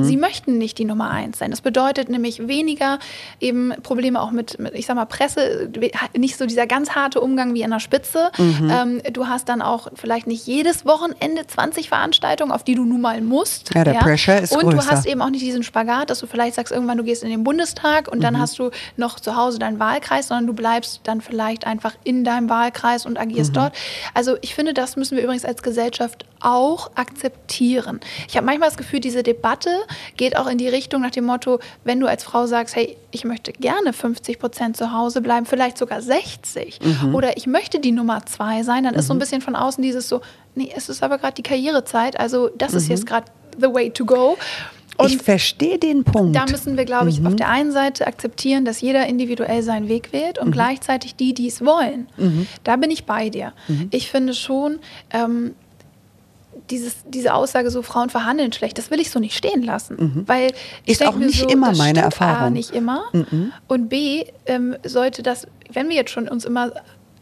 Sie 0.02 0.16
möchten 0.16 0.58
nicht 0.58 0.78
die 0.78 0.85
Nummer 0.85 1.11
eins 1.11 1.38
sein. 1.38 1.50
Das 1.50 1.61
bedeutet 1.61 2.08
nämlich 2.08 2.46
weniger 2.48 2.98
eben 3.40 3.72
Probleme 3.82 4.20
auch 4.20 4.30
mit, 4.30 4.58
mit 4.58 4.74
ich 4.74 4.87
sag 4.87 4.96
mal, 4.96 5.04
Presse, 5.04 5.70
nicht 6.16 6.37
so 6.38 6.46
dieser 6.46 6.66
ganz 6.66 6.90
harte 6.90 7.20
Umgang 7.20 7.54
wie 7.54 7.64
an 7.64 7.70
der 7.72 7.80
Spitze. 7.80 8.30
Ähm, 8.38 9.02
du 9.12 9.26
hast 9.26 9.48
dann 9.48 9.61
auch 9.62 9.88
vielleicht 9.94 10.26
nicht 10.26 10.46
jedes 10.46 10.87
Wochenende 10.87 11.46
20 11.46 11.88
Veranstaltungen, 11.88 12.52
auf 12.52 12.62
die 12.64 12.74
du 12.74 12.85
nun 12.85 13.00
mal 13.00 13.20
musst. 13.20 13.74
Ja, 13.74 13.85
der 13.85 13.94
Pressure 13.94 14.38
ist 14.40 14.52
Und 14.54 14.64
du 14.64 14.76
größer. 14.76 14.90
hast 14.90 15.06
eben 15.06 15.20
auch 15.22 15.30
nicht 15.30 15.42
diesen 15.44 15.62
Spagat, 15.62 16.11
dass 16.11 16.20
du 16.20 16.26
vielleicht 16.26 16.54
sagst, 16.54 16.72
irgendwann 16.72 16.98
du 16.98 17.04
gehst 17.04 17.22
in 17.24 17.30
den 17.30 17.42
Bundestag 17.44 18.08
und 18.08 18.18
Mhm. 18.18 18.22
dann 18.22 18.38
hast 18.38 18.58
du 18.58 18.70
noch 18.96 19.18
zu 19.18 19.35
Hause 19.37 19.58
deinen 19.58 19.78
Wahlkreis, 19.78 20.28
sondern 20.28 20.46
du 20.46 20.52
bleibst 20.52 21.00
dann 21.04 21.20
vielleicht 21.20 21.66
einfach 21.66 21.94
in 22.04 22.12
deinem 22.25 22.48
Wahlkreis 22.51 23.07
und 23.07 23.18
agierst 23.18 23.51
Mhm. 23.53 23.55
dort. 23.57 23.72
Also 24.14 24.37
ich 24.42 24.55
finde, 24.55 24.75
das 24.75 24.96
müssen 24.96 25.16
wir 25.16 25.25
übrigens 25.25 25.44
als 25.44 25.62
Gesellschaft 25.62 26.25
auch 26.40 26.90
akzeptieren. 26.94 28.01
Ich 28.29 28.37
habe 28.37 28.46
manchmal 28.46 28.68
das 28.68 28.77
Gefühl, 28.77 29.01
diese 29.01 29.22
Debatte 29.22 29.70
geht 30.16 30.37
auch 30.37 30.46
in 30.48 30.59
die 30.59 30.68
Richtung 30.68 31.03
nach 31.03 31.11
dem 31.11 31.25
Motto, 31.25 31.61
wenn 31.85 32.01
du 32.01 32.07
als 32.07 32.25
Frau 32.25 32.46
sagst, 32.46 32.75
hey, 32.77 32.96
ich 33.11 33.25
möchte 33.25 33.53
gerne 33.53 33.92
50 33.92 34.38
Prozent 34.38 34.77
zu 34.77 34.92
Hause 34.92 35.20
bleiben, 35.20 35.46
vielleicht 35.46 35.79
sogar 35.79 36.03
60 36.03 36.79
Mhm. 36.83 37.14
oder 37.14 37.37
ich 37.37 37.46
möchte 37.46 37.79
die 37.81 37.92
Nummer 37.92 38.25
zwei 38.27 38.62
sein, 38.62 38.85
dann 38.85 38.94
ist 38.94 39.07
so 39.07 39.14
ein 39.14 39.18
bisschen 39.18 39.40
von 39.40 39.55
außen 39.57 39.83
dieses 39.83 40.09
so, 40.09 40.20
nee, 40.55 40.70
es 40.75 40.88
ist 40.88 41.03
aber 41.03 41.18
gerade 41.18 41.35
die 41.35 41.42
Karrierezeit, 41.42 42.18
also 42.18 42.48
das 42.57 42.75
ist 42.75 42.88
jetzt 42.88 43.07
gerade 43.07 43.27
the 43.59 43.72
way 43.72 43.90
to 43.90 44.05
go. 44.05 44.37
Und 44.98 45.11
Mhm. 45.11 45.16
ich 45.16 45.22
verstehe 45.22 45.78
den 45.78 46.05
Punkt. 46.05 46.37
da 46.37 46.44
müssen 46.46 46.76
wir, 46.76 46.85
glaube 46.85 47.09
ich, 47.09 47.24
auf 47.26 47.35
der 47.37 47.48
einen 47.48 47.72
Seite 47.72 48.07
akzeptieren, 48.07 48.64
dass 48.64 48.81
jeder 48.81 49.07
individuell 49.07 49.62
seinen 49.62 49.88
Weg 49.88 50.12
wählt 50.12 50.38
und 50.38 50.52
gleichzeitig 50.52 51.16
die, 51.16 51.33
die 51.35 51.48
es 51.48 51.64
wollen. 51.64 52.09
Da 52.64 52.76
bin 52.76 52.90
ich 52.90 53.05
bei 53.05 53.31
dir. 53.31 53.52
Ich 53.90 54.11
finde 54.11 54.35
schon, 54.35 54.78
ähm, 55.11 55.55
dieses, 56.70 56.96
diese 57.09 57.35
Aussage, 57.35 57.70
so 57.70 57.83
Frauen 57.83 58.09
verhandeln 58.11 58.52
schlecht, 58.52 58.78
das 58.78 58.90
will 58.90 59.00
ich 59.00 59.11
so 59.11 59.18
nicht 59.18 59.37
stehen 59.37 59.62
lassen. 59.62 60.24
Weil 60.26 60.52
ich 60.85 60.92
Ist 61.00 61.07
auch 61.07 61.16
nicht 61.16 61.40
so, 61.40 61.48
immer 61.48 61.72
meine 61.74 62.00
stimmt 62.00 62.20
A, 62.20 62.24
Erfahrung. 62.26 62.52
nicht 62.52 62.70
immer. 62.70 63.05
Und 63.68 63.88
B, 63.88 64.24
ähm, 64.46 64.76
sollte 64.85 65.22
das, 65.22 65.46
wenn 65.72 65.88
wir 65.88 65.96
jetzt 65.96 66.11
schon 66.11 66.28
uns 66.28 66.44
immer 66.44 66.72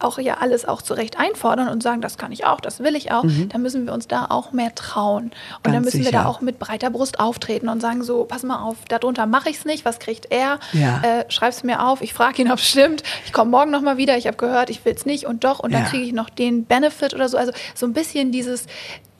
auch 0.02 0.18
ja 0.18 0.38
alles 0.40 0.66
auch 0.66 0.82
zurecht 0.82 1.18
einfordern 1.18 1.68
und 1.68 1.82
sagen, 1.82 2.00
das 2.00 2.18
kann 2.18 2.32
ich 2.32 2.44
auch, 2.46 2.60
das 2.60 2.80
will 2.80 2.96
ich 2.96 3.12
auch, 3.12 3.24
dann 3.48 3.62
müssen 3.62 3.86
wir 3.86 3.92
uns 3.92 4.08
da 4.08 4.26
auch 4.28 4.52
mehr 4.52 4.74
trauen. 4.74 5.24
Und 5.24 5.32
dann 5.64 5.72
Ganz 5.74 5.84
müssen 5.86 5.98
wir 6.00 6.06
sicher. 6.06 6.18
da 6.22 6.26
auch 6.26 6.40
mit 6.40 6.58
breiter 6.58 6.90
Brust 6.90 7.20
auftreten 7.20 7.68
und 7.68 7.80
sagen 7.80 8.02
so, 8.02 8.24
pass 8.24 8.42
mal 8.42 8.62
auf, 8.62 8.76
darunter 8.88 9.26
mache 9.26 9.50
ich 9.50 9.56
es 9.58 9.64
nicht, 9.64 9.84
was 9.84 9.98
kriegt 9.98 10.26
er? 10.30 10.58
Ja. 10.72 11.00
Äh, 11.02 11.24
schreib's 11.30 11.62
mir 11.64 11.86
auf, 11.86 12.00
ich 12.02 12.12
frage 12.14 12.42
ihn, 12.42 12.50
ob 12.50 12.58
es 12.58 12.68
stimmt, 12.68 13.02
ich 13.26 13.32
komme 13.32 13.50
morgen 13.50 13.70
nochmal 13.70 13.96
wieder, 13.96 14.16
ich 14.16 14.26
habe 14.26 14.36
gehört, 14.36 14.70
ich 14.70 14.84
will 14.84 14.94
es 14.94 15.06
nicht 15.06 15.26
und 15.26 15.44
doch 15.44 15.58
und 15.60 15.72
dann 15.72 15.82
Ja. 15.84 15.88
kriege 15.88 16.04
ich 16.04 16.12
noch 16.12 16.30
den 16.30 16.64
Benefit 16.64 17.14
oder 17.14 17.28
so. 17.28 17.36
Also 17.36 17.52
so 17.74 17.86
ein 17.86 17.92
bisschen 17.92 18.32
dieses, 18.32 18.66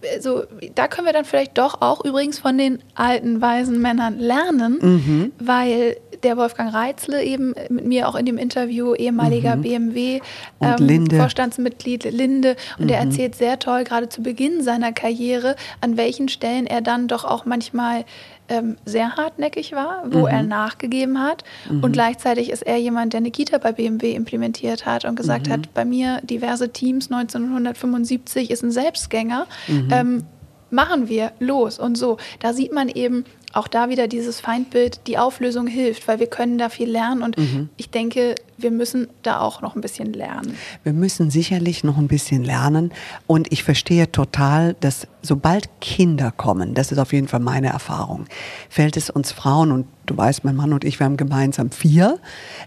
äh, 0.03 0.21
so, 0.21 0.45
da 0.75 0.89
können 0.89 1.07
wir 1.07 1.13
dann 1.13 1.25
vielleicht 1.25 1.59
doch 1.59 1.81
auch 1.81 2.05
übrigens 2.05 2.39
von 2.39 2.57
den 2.59 2.79
alten, 2.95 3.41
weisen 3.41 3.81
Männern 3.81 4.19
lernen, 4.19 4.79
Mhm. 4.81 5.33
weil 5.39 5.97
der 6.23 6.37
Wolfgang 6.37 6.75
Reitzle 6.75 7.23
eben 7.25 7.55
mit 7.71 7.87
mir 7.87 8.07
auch 8.09 8.15
in 8.15 8.27
dem 8.27 8.37
Interview, 8.37 8.95
ehemaliger 8.95 9.57
BMW 9.57 10.21
Mhm. 10.61 10.69
Und 10.69 10.81
Linde. 10.81 11.17
Vorstandsmitglied 11.17 12.05
Linde, 12.05 12.57
und 12.79 12.91
er 12.91 13.03
Mhm. 13.03 13.11
erzählt 13.11 13.35
sehr 13.37 13.59
toll, 13.59 13.85
gerade 13.85 14.09
zu 14.11 14.23
Beginn 14.23 14.63
seiner 14.63 14.93
Karriere, 14.93 15.57
an 15.81 15.97
welchen 15.97 16.29
Stellen 16.29 16.67
er 16.67 16.83
dann 16.83 17.09
doch 17.09 17.25
auch 17.25 17.47
manchmal 17.47 18.05
ähm, 18.51 18.77
sehr 18.85 19.17
hartnäckig 19.17 19.73
war, 19.73 20.03
wo 20.11 20.21
Mhm. 20.21 20.27
er 20.27 20.43
nachgegeben 20.43 21.21
hat. 21.23 21.45
Und 21.71 21.93
gleichzeitig 21.93 22.51
ist 22.51 22.63
er 22.63 22.77
jemand, 22.77 23.15
der 23.15 23.19
eine 23.19 23.31
Kita 23.31 23.57
bei 23.59 23.73
BMW 23.73 24.13
implementiert 24.13 24.85
hat 24.85 25.05
und 25.07 25.15
gesagt 25.17 25.47
Mhm. 25.49 25.53
hat, 25.53 25.75
bei 25.75 25.85
mir 25.87 26.21
diverse 26.23 26.69
Teams 26.71 27.09
1975 27.11 28.51
ist 28.51 28.63
ein 28.63 28.71
Selbstgänger. 28.73 29.47
Mhm. 29.69 29.89
Ähm, 29.91 30.25
machen 30.71 31.09
wir 31.09 31.33
los 31.41 31.79
und 31.79 31.97
so. 31.97 32.17
Da 32.41 32.53
sieht 32.53 32.73
man 32.73 32.89
eben 32.89 33.25
auch 33.53 33.67
da 33.67 33.89
wieder 33.89 34.07
dieses 34.07 34.41
Feindbild, 34.41 35.01
die 35.09 35.19
Auflösung 35.19 35.67
hilft, 35.67 36.07
weil 36.07 36.21
wir 36.21 36.29
können 36.29 36.59
da 36.59 36.69
viel 36.69 36.89
lernen 36.89 37.23
und 37.23 37.37
Mhm. 37.37 37.69
ich 37.77 37.91
denke, 37.91 38.37
wir 38.63 38.71
müssen 38.71 39.09
da 39.23 39.41
auch 39.41 39.61
noch 39.63 39.75
ein 39.75 39.81
bisschen 39.81 40.13
lernen. 40.13 40.57
Wir 40.83 40.93
müssen 40.93 41.31
sicherlich 41.31 41.85
noch 41.85 41.99
ein 41.99 42.09
bisschen 42.09 42.45
lernen. 42.45 42.93
Und 43.27 43.53
ich 43.53 43.65
verstehe 43.65 44.11
total, 44.11 44.75
dass 44.81 45.07
sobald 45.23 45.69
Kinder 45.81 46.31
kommen, 46.31 46.75
das 46.75 46.93
ist 46.93 46.99
auf 46.99 47.13
jeden 47.13 47.29
Fall 47.29 47.41
meine 47.41 47.69
Erfahrung, 47.69 48.27
fällt 48.69 48.97
es 48.97 49.11
uns 49.11 49.33
Frauen, 49.33 49.73
und 49.73 49.87
du 50.07 50.17
weißt, 50.17 50.45
mein 50.45 50.57
Mann 50.57 50.73
und 50.73 50.85
ich, 50.85 50.99
wir 50.99 51.05
haben 51.05 51.17
gemeinsam 51.17 51.71
vier, 51.71 52.19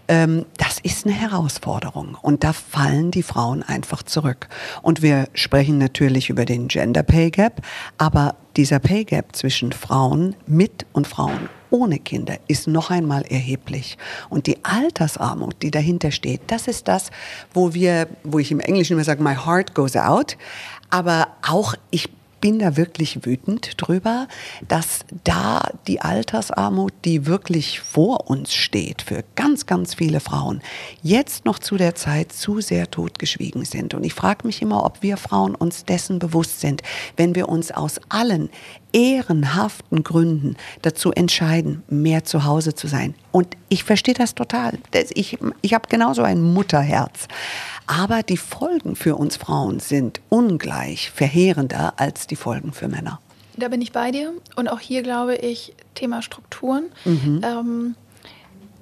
ähm, 0.08 0.46
das 0.56 0.78
ist 0.80 1.06
eine 1.06 1.14
Herausforderung. 1.14 2.16
Und 2.20 2.44
da 2.44 2.52
fallen 2.52 3.10
die 3.10 3.22
Frauen 3.22 3.62
einfach 3.62 4.02
zurück. 4.02 4.48
Und 4.82 5.02
wir 5.02 5.28
sprechen 5.34 5.78
natürlich 5.78 6.30
über 6.30 6.44
den 6.44 6.68
Gender 6.68 7.02
Pay 7.02 7.30
Gap, 7.30 7.62
aber 7.98 8.36
dieser 8.56 8.78
Pay 8.78 9.04
Gap 9.04 9.34
zwischen 9.34 9.72
Frauen 9.72 10.36
mit 10.46 10.86
und 10.92 11.06
Frauen 11.06 11.48
ohne 11.74 11.98
Kinder 11.98 12.36
ist 12.46 12.68
noch 12.68 12.90
einmal 12.90 13.22
erheblich. 13.22 13.98
Und 14.30 14.46
die 14.46 14.64
Altersarmut, 14.64 15.56
die 15.60 15.72
dahinter 15.72 16.12
steht, 16.12 16.42
das 16.46 16.68
ist 16.68 16.86
das, 16.86 17.10
wo 17.52 17.74
wir, 17.74 18.06
wo 18.22 18.38
ich 18.38 18.52
im 18.52 18.60
Englischen 18.60 18.92
immer 18.92 19.02
sage, 19.02 19.20
my 19.20 19.34
heart 19.34 19.74
goes 19.74 19.96
out. 19.96 20.36
Aber 20.90 21.26
auch 21.42 21.74
ich 21.90 22.08
bin 22.44 22.58
da 22.58 22.76
wirklich 22.76 23.24
wütend 23.24 23.70
drüber, 23.78 24.28
dass 24.68 25.06
da 25.24 25.66
die 25.86 26.02
Altersarmut, 26.02 26.92
die 27.06 27.24
wirklich 27.24 27.80
vor 27.80 28.28
uns 28.28 28.52
steht, 28.52 29.00
für 29.00 29.24
ganz, 29.34 29.64
ganz 29.64 29.94
viele 29.94 30.20
Frauen, 30.20 30.60
jetzt 31.02 31.46
noch 31.46 31.58
zu 31.58 31.78
der 31.78 31.94
Zeit 31.94 32.34
zu 32.34 32.60
sehr 32.60 32.90
totgeschwiegen 32.90 33.64
sind. 33.64 33.94
Und 33.94 34.04
ich 34.04 34.12
frage 34.12 34.46
mich 34.46 34.60
immer, 34.60 34.84
ob 34.84 35.02
wir 35.02 35.16
Frauen 35.16 35.54
uns 35.54 35.86
dessen 35.86 36.18
bewusst 36.18 36.60
sind, 36.60 36.82
wenn 37.16 37.34
wir 37.34 37.48
uns 37.48 37.70
aus 37.70 37.98
allen 38.10 38.50
ehrenhaften 38.92 40.04
Gründen 40.04 40.56
dazu 40.82 41.12
entscheiden, 41.12 41.82
mehr 41.88 42.24
zu 42.24 42.44
Hause 42.44 42.74
zu 42.74 42.88
sein. 42.88 43.14
Und 43.32 43.56
ich 43.70 43.84
verstehe 43.84 44.14
das 44.14 44.34
total. 44.34 44.78
Ich, 45.14 45.38
ich 45.62 45.72
habe 45.72 45.88
genauso 45.88 46.22
ein 46.22 46.42
Mutterherz. 46.42 47.26
Aber 47.86 48.22
die 48.22 48.36
Folgen 48.36 48.96
für 48.96 49.16
uns 49.16 49.36
Frauen 49.36 49.78
sind 49.80 50.20
ungleich 50.30 51.10
verheerender 51.10 51.94
als 51.96 52.26
die 52.26 52.36
Folgen 52.36 52.72
für 52.72 52.88
Männer. 52.88 53.20
Da 53.56 53.68
bin 53.68 53.80
ich 53.82 53.92
bei 53.92 54.10
dir. 54.10 54.32
Und 54.56 54.68
auch 54.68 54.80
hier 54.80 55.02
glaube 55.02 55.36
ich, 55.36 55.74
Thema 55.94 56.22
Strukturen. 56.22 56.84
Mhm. 57.04 57.40
Ähm, 57.44 57.94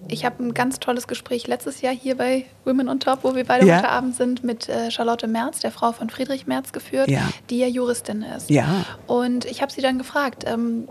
ich 0.09 0.25
habe 0.25 0.43
ein 0.43 0.55
ganz 0.55 0.81
tolles 0.81 1.07
Gespräch 1.07 1.47
letztes 1.47 1.81
Jahr 1.81 1.95
hier 1.95 2.17
bei 2.17 2.45
Women 2.65 2.89
on 2.89 2.99
Top, 3.01 3.21
wo 3.23 3.35
wir 3.37 3.45
beide 3.45 3.67
Ja. 3.67 3.77
heute 3.79 3.89
Abend 3.89 4.17
sind, 4.17 4.43
mit 4.43 4.69
äh, 4.69 4.91
Charlotte 4.91 5.27
Merz, 5.29 5.61
der 5.61 5.71
Frau 5.71 5.93
von 5.93 6.11
Friedrich 6.11 6.47
Merz, 6.47 6.73
geführt, 6.73 7.09
Ja. 7.11 7.29
die 7.51 7.59
ja 7.59 7.67
Juristin 7.69 8.23
ist. 8.23 8.51
Ja. 8.51 8.85
Und 9.07 9.45
ich 9.45 9.63
habe 9.63 9.71
sie 9.73 9.81
dann 9.81 9.99
gefragt, 9.99 10.45
ähm, 10.47 10.89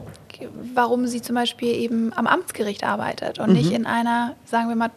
warum 0.73 1.07
sie 1.07 1.21
zum 1.21 1.35
Beispiel 1.35 1.69
eben 1.75 2.13
am 2.13 2.25
Amtsgericht 2.27 2.83
arbeitet 2.83 3.39
und 3.39 3.49
Mhm. 3.49 3.53
nicht 3.55 3.71
in 3.71 3.85
einer, 3.85 4.35
sagen 4.45 4.69
wir 4.69 4.75
mal, 4.75 4.91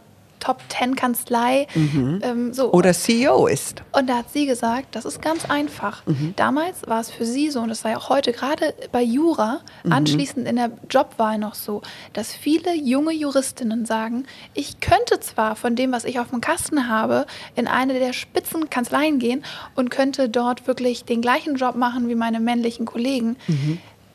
Top-10-Kanzlei. 0.45 1.67
Ähm, 1.75 2.53
so. 2.53 2.69
Mhm. 2.69 2.75
Oder 2.75 2.93
CEO 2.93 3.47
ist. 3.47 3.83
Und 3.93 4.09
da 4.09 4.19
hat 4.19 4.31
sie 4.33 4.47
gesagt, 4.47 4.95
das 4.95 5.05
ist 5.05 5.21
ganz 5.23 5.45
einfach. 5.49 6.05
Mhm. 6.07 6.35
Damals 6.37 6.87
war 6.87 7.01
es 7.01 7.11
für 7.11 7.25
sie 7.25 7.51
so, 7.51 7.61
und 7.61 7.69
das 7.69 7.81
sei 7.81 7.97
auch 7.97 8.09
heute 8.09 8.33
gerade 8.33 8.75
bei 8.93 9.03
Jura, 9.03 9.61
Mhm. 9.85 9.93
anschließend 9.93 10.47
in 10.49 10.57
der 10.57 10.71
Jobwahl 10.91 11.39
noch 11.39 11.55
so, 11.55 11.83
dass 12.13 12.33
viele 12.33 12.75
junge 12.75 13.13
Juristinnen 13.13 13.87
sagen, 13.87 14.25
ich 14.55 14.81
könnte 14.81 15.21
zwar 15.21 15.57
von 15.57 15.77
dem, 15.77 15.93
was 15.93 16.05
ich 16.05 16.19
auf 16.21 16.31
dem 16.31 16.41
Kasten 16.41 16.89
habe, 16.89 17.27
in 17.55 17.67
eine 17.69 17.99
der 17.99 18.13
Spitzenkanzleien 18.13 19.19
gehen 19.19 19.45
und 19.75 19.91
könnte 19.91 20.29
dort 20.29 20.67
wirklich 20.67 21.05
den 21.05 21.21
gleichen 21.21 21.57
Job 21.57 21.75
machen 21.77 22.09
wie 22.09 22.15
meine 22.15 22.41
männlichen 22.41 22.87
Kollegen, 22.87 23.37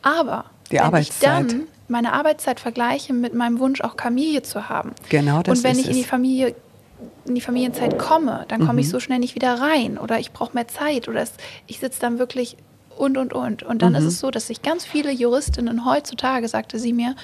aber 0.01 0.37
Mhm. 0.37 0.43
Die 0.71 0.75
wenn 0.75 0.81
Arbeitszeit. 0.81 1.45
ich 1.45 1.51
dann 1.53 1.67
meine 1.89 2.13
Arbeitszeit 2.13 2.59
vergleiche 2.59 3.13
mit 3.13 3.33
meinem 3.33 3.59
Wunsch, 3.59 3.81
auch 3.81 3.95
Familie 3.99 4.43
zu 4.43 4.69
haben. 4.69 4.91
Genau 5.09 5.41
das 5.41 5.57
Und 5.59 5.63
wenn 5.63 5.73
ist 5.73 5.79
ich 5.85 5.87
in 5.89 5.95
die. 5.97 6.03
Familie 6.03 6.55
in 7.25 7.35
die 7.35 7.41
Familienzeit 7.41 7.97
komme, 7.97 8.43
dann 8.49 8.59
komme 8.59 8.73
Mhm. 8.73 8.79
ich 8.79 8.89
so 8.89 8.99
schnell 8.99 9.19
nicht 9.19 9.33
wieder 9.35 9.53
rein 9.61 9.97
oder 9.97 10.19
ich 10.19 10.31
brauche 10.33 10.53
mehr 10.53 10.67
Zeit 10.67 11.07
oder 11.07 11.21
es, 11.21 11.31
ich 11.67 11.79
sitze 11.79 12.01
dann 12.01 12.19
wirklich 12.19 12.57
und 12.97 13.17
und 13.17 13.31
und. 13.33 13.63
Und 13.63 13.81
dann 13.81 13.95
ist 13.95 14.01
Mhm. 14.01 14.07
es 14.09 14.19
so, 14.19 14.31
dass 14.31 14.47
sich 14.47 14.61
ganz 14.61 14.83
viele 14.83 15.09
Juristinnen 15.11 15.85
heutzutage, 15.85 16.47
sagte 16.49 16.77
sie 16.77 16.91
mir, 16.91 17.15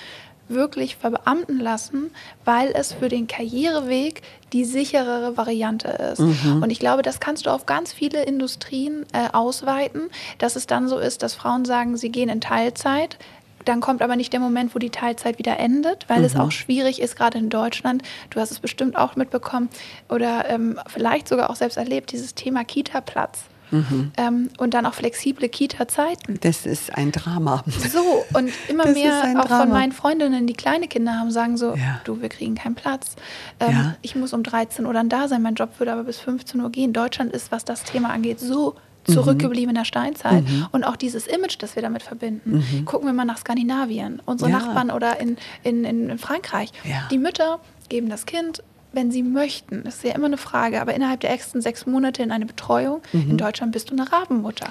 wirklich 0.48 0.96
verbeamten 0.96 1.60
lassen, 1.60 2.12
weil 2.46 2.72
es 2.76 2.94
für 2.94 3.10
den 3.10 3.28
Karriereweg 3.28 4.22
die 4.54 4.64
sicherere 4.64 5.36
Variante 5.36 5.88
ist. 5.90 6.20
Mhm. 6.20 6.62
Und 6.64 6.70
ich 6.70 6.80
glaube, 6.80 7.02
das 7.02 7.20
kannst 7.20 7.46
du 7.48 7.50
auf 7.50 7.66
ganz 7.66 7.92
viele 7.92 8.24
Industrien 8.24 9.06
äh, 9.12 9.28
ausweiten, 9.34 10.04
dass 10.38 10.56
es 10.56 10.68
dann 10.68 10.88
so 10.88 11.00
ist, 11.00 11.22
dass 11.24 11.34
Frauen 11.34 11.66
sagen, 11.66 11.98
sie 11.98 12.10
gehen 12.10 12.30
in 12.30 12.40
Teilzeit, 12.42 13.18
dann 13.66 13.82
kommt 13.82 14.02
aber 14.02 14.16
nicht 14.16 14.32
der 14.34 14.40
Moment, 14.40 14.76
wo 14.76 14.80
die 14.80 14.90
Teilzeit 14.90 15.38
wieder 15.40 15.60
endet, 15.60 16.08
weil 16.08 16.24
es 16.24 16.36
auch 16.36 16.52
schwierig 16.52 17.02
ist, 17.02 17.16
gerade 17.16 17.38
in 17.38 17.50
Deutschland. 17.50 18.04
Du 18.30 18.40
hast 18.40 18.52
es 18.52 18.60
bestimmt 18.60 18.96
auch 18.96 19.16
mitbekommen 19.16 19.70
oder 20.10 20.50
ähm, 20.50 20.80
vielleicht 20.88 21.28
sogar 21.28 21.50
auch 21.50 21.56
selbst 21.56 21.78
erlebt, 21.78 22.12
dieses 22.12 22.36
Thema 22.36 22.64
Kita-Platz. 22.64 23.46
Mhm. 23.72 24.12
Ähm, 24.18 24.50
und 24.58 24.74
dann 24.74 24.86
auch 24.86 24.94
flexible 24.94 25.50
Kita-Zeiten. 25.50 26.40
Das 26.42 26.66
ist 26.66 26.96
ein 26.96 27.12
Drama. 27.12 27.64
So, 27.92 28.24
und 28.34 28.52
immer 28.68 28.84
das 28.84 28.94
mehr 28.94 29.22
auch 29.40 29.46
Drama. 29.46 29.62
von 29.62 29.70
meinen 29.70 29.92
Freundinnen, 29.92 30.48
die 30.48 30.54
kleine 30.54 30.88
Kinder 30.88 31.14
haben, 31.14 31.32
sagen 31.32 31.58
so, 31.58 31.76
ja. 31.76 32.02
du, 32.04 32.22
wir 32.22 32.30
kriegen 32.30 32.56
keinen 32.56 32.76
Platz. 32.76 33.16
Ähm, 33.60 33.72
ja. 33.72 33.96
Ich 34.02 34.16
muss 34.16 34.34
um 34.34 34.44
13 34.44 34.86
Uhr 34.86 34.94
dann 34.94 35.10
da 35.10 35.28
sein, 35.28 35.42
mein 35.42 35.56
Job 35.56 35.80
würde 35.80 35.94
aber 35.94 36.04
bis 36.04 36.20
15 36.20 36.62
Uhr 36.62 36.70
gehen. 36.70 36.94
Deutschland 36.94 37.32
ist, 37.34 37.52
was 37.52 37.66
das 37.66 37.84
Thema 37.84 38.10
angeht, 38.10 38.40
so 38.40 38.76
zurückgebliebener 39.06 39.82
mhm. 39.82 39.86
Steinzeit 39.86 40.44
mhm. 40.44 40.68
und 40.72 40.84
auch 40.84 40.96
dieses 40.96 41.28
Image, 41.28 41.58
das 41.60 41.76
wir 41.76 41.84
damit 41.84 42.04
verbinden. 42.04 42.64
Mhm. 42.72 42.86
Gucken 42.86 43.08
wir 43.08 43.14
mal 43.14 43.26
nach 43.26 43.38
Skandinavien, 43.38 44.22
unsere 44.26 44.50
ja. 44.50 44.60
Nachbarn 44.60 44.92
oder 44.92 45.20
in, 45.20 45.38
in, 45.64 45.86
in 45.86 46.18
Frankreich. 46.18 46.72
Ja. 46.84 47.08
Die 47.12 47.18
Mütter 47.18 47.60
geben 47.90 48.10
das 48.10 48.26
Kind 48.26 48.64
wenn 48.96 49.12
sie 49.12 49.24
möchten, 49.24 49.84
das 49.84 49.96
ist 49.96 50.04
ja 50.06 50.16
immer 50.16 50.28
eine 50.28 50.38
Frage, 50.38 50.82
aber 50.82 50.94
innerhalb 50.94 51.20
der 51.20 51.30
ersten 51.30 51.62
sechs 51.62 51.86
Monate 51.86 52.24
in 52.24 52.32
eine 52.32 52.46
Betreuung, 52.46 53.02
mhm. 53.12 53.32
in 53.32 53.38
Deutschland 53.38 53.74
bist 53.74 53.90
du 53.90 53.94
eine 53.94 54.10
Rabenmutter. 54.10 54.70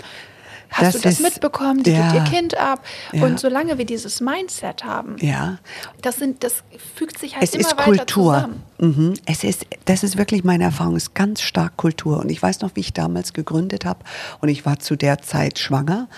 Hast 0.70 0.94
das 0.94 1.02
du 1.02 1.08
das 1.08 1.20
mitbekommen? 1.20 1.82
Die 1.82 1.92
ja, 1.92 2.12
gibt 2.12 2.26
ihr 2.26 2.30
Kind 2.32 2.58
ab. 2.58 2.84
Ja. 3.12 3.24
Und 3.24 3.38
solange 3.38 3.78
wir 3.78 3.84
dieses 3.84 4.20
Mindset 4.20 4.84
haben, 4.84 5.16
ja. 5.20 5.58
das, 6.02 6.16
sind, 6.16 6.42
das 6.42 6.62
fügt 6.94 7.18
sich 7.18 7.34
halt 7.34 7.44
es 7.44 7.54
immer 7.54 7.68
ist 7.68 7.78
weiter 7.78 7.84
Kultur. 7.84 8.34
zusammen. 8.34 8.62
Mhm. 8.78 9.14
Es 9.26 9.44
ist, 9.44 9.66
das 9.84 10.02
ist 10.02 10.16
wirklich 10.16 10.44
meine 10.44 10.64
Erfahrung, 10.64 10.96
es 10.96 11.04
ist 11.04 11.14
ganz 11.14 11.40
stark 11.40 11.76
Kultur. 11.76 12.18
Und 12.18 12.30
ich 12.30 12.42
weiß 12.42 12.60
noch, 12.60 12.72
wie 12.74 12.80
ich 12.80 12.92
damals 12.92 13.32
gegründet 13.32 13.84
habe 13.84 14.00
und 14.40 14.48
ich 14.48 14.66
war 14.66 14.78
zu 14.78 14.96
der 14.96 15.20
Zeit 15.20 15.58
schwanger 15.58 16.08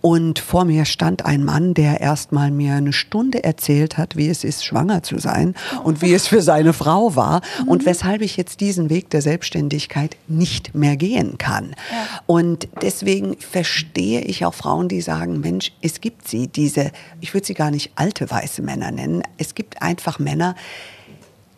und 0.00 0.38
vor 0.38 0.64
mir 0.64 0.84
stand 0.86 1.24
ein 1.26 1.44
Mann, 1.44 1.74
der 1.74 2.00
erst 2.00 2.32
mal 2.32 2.50
mir 2.50 2.74
eine 2.74 2.92
Stunde 2.92 3.44
erzählt 3.44 3.98
hat, 3.98 4.16
wie 4.16 4.28
es 4.28 4.44
ist, 4.44 4.64
schwanger 4.64 5.02
zu 5.02 5.18
sein 5.18 5.54
und 5.84 6.00
wie 6.00 6.14
es 6.14 6.26
für 6.26 6.40
seine 6.40 6.72
Frau 6.72 7.16
war 7.16 7.42
mhm. 7.60 7.68
und 7.68 7.86
weshalb 7.86 8.22
ich 8.22 8.36
jetzt 8.36 8.60
diesen 8.60 8.88
Weg 8.88 9.10
der 9.10 9.20
Selbstständigkeit 9.20 10.16
nicht 10.26 10.74
mehr 10.74 10.96
gehen 10.96 11.36
kann. 11.36 11.74
Ja. 11.90 12.20
Und 12.26 12.68
deswegen 12.80 13.36
verstehe 13.38 14.22
ich 14.22 14.44
auch 14.44 14.54
Frauen, 14.54 14.88
die 14.88 15.02
sagen, 15.02 15.40
Mensch, 15.40 15.72
es 15.82 16.00
gibt 16.00 16.28
sie, 16.28 16.48
diese, 16.48 16.92
ich 17.20 17.34
würde 17.34 17.46
sie 17.46 17.54
gar 17.54 17.70
nicht 17.70 17.92
alte 17.96 18.30
weiße 18.30 18.62
Männer 18.62 18.90
nennen, 18.90 19.22
es 19.36 19.54
gibt 19.54 19.82
einfach 19.82 20.18
Männer, 20.18 20.54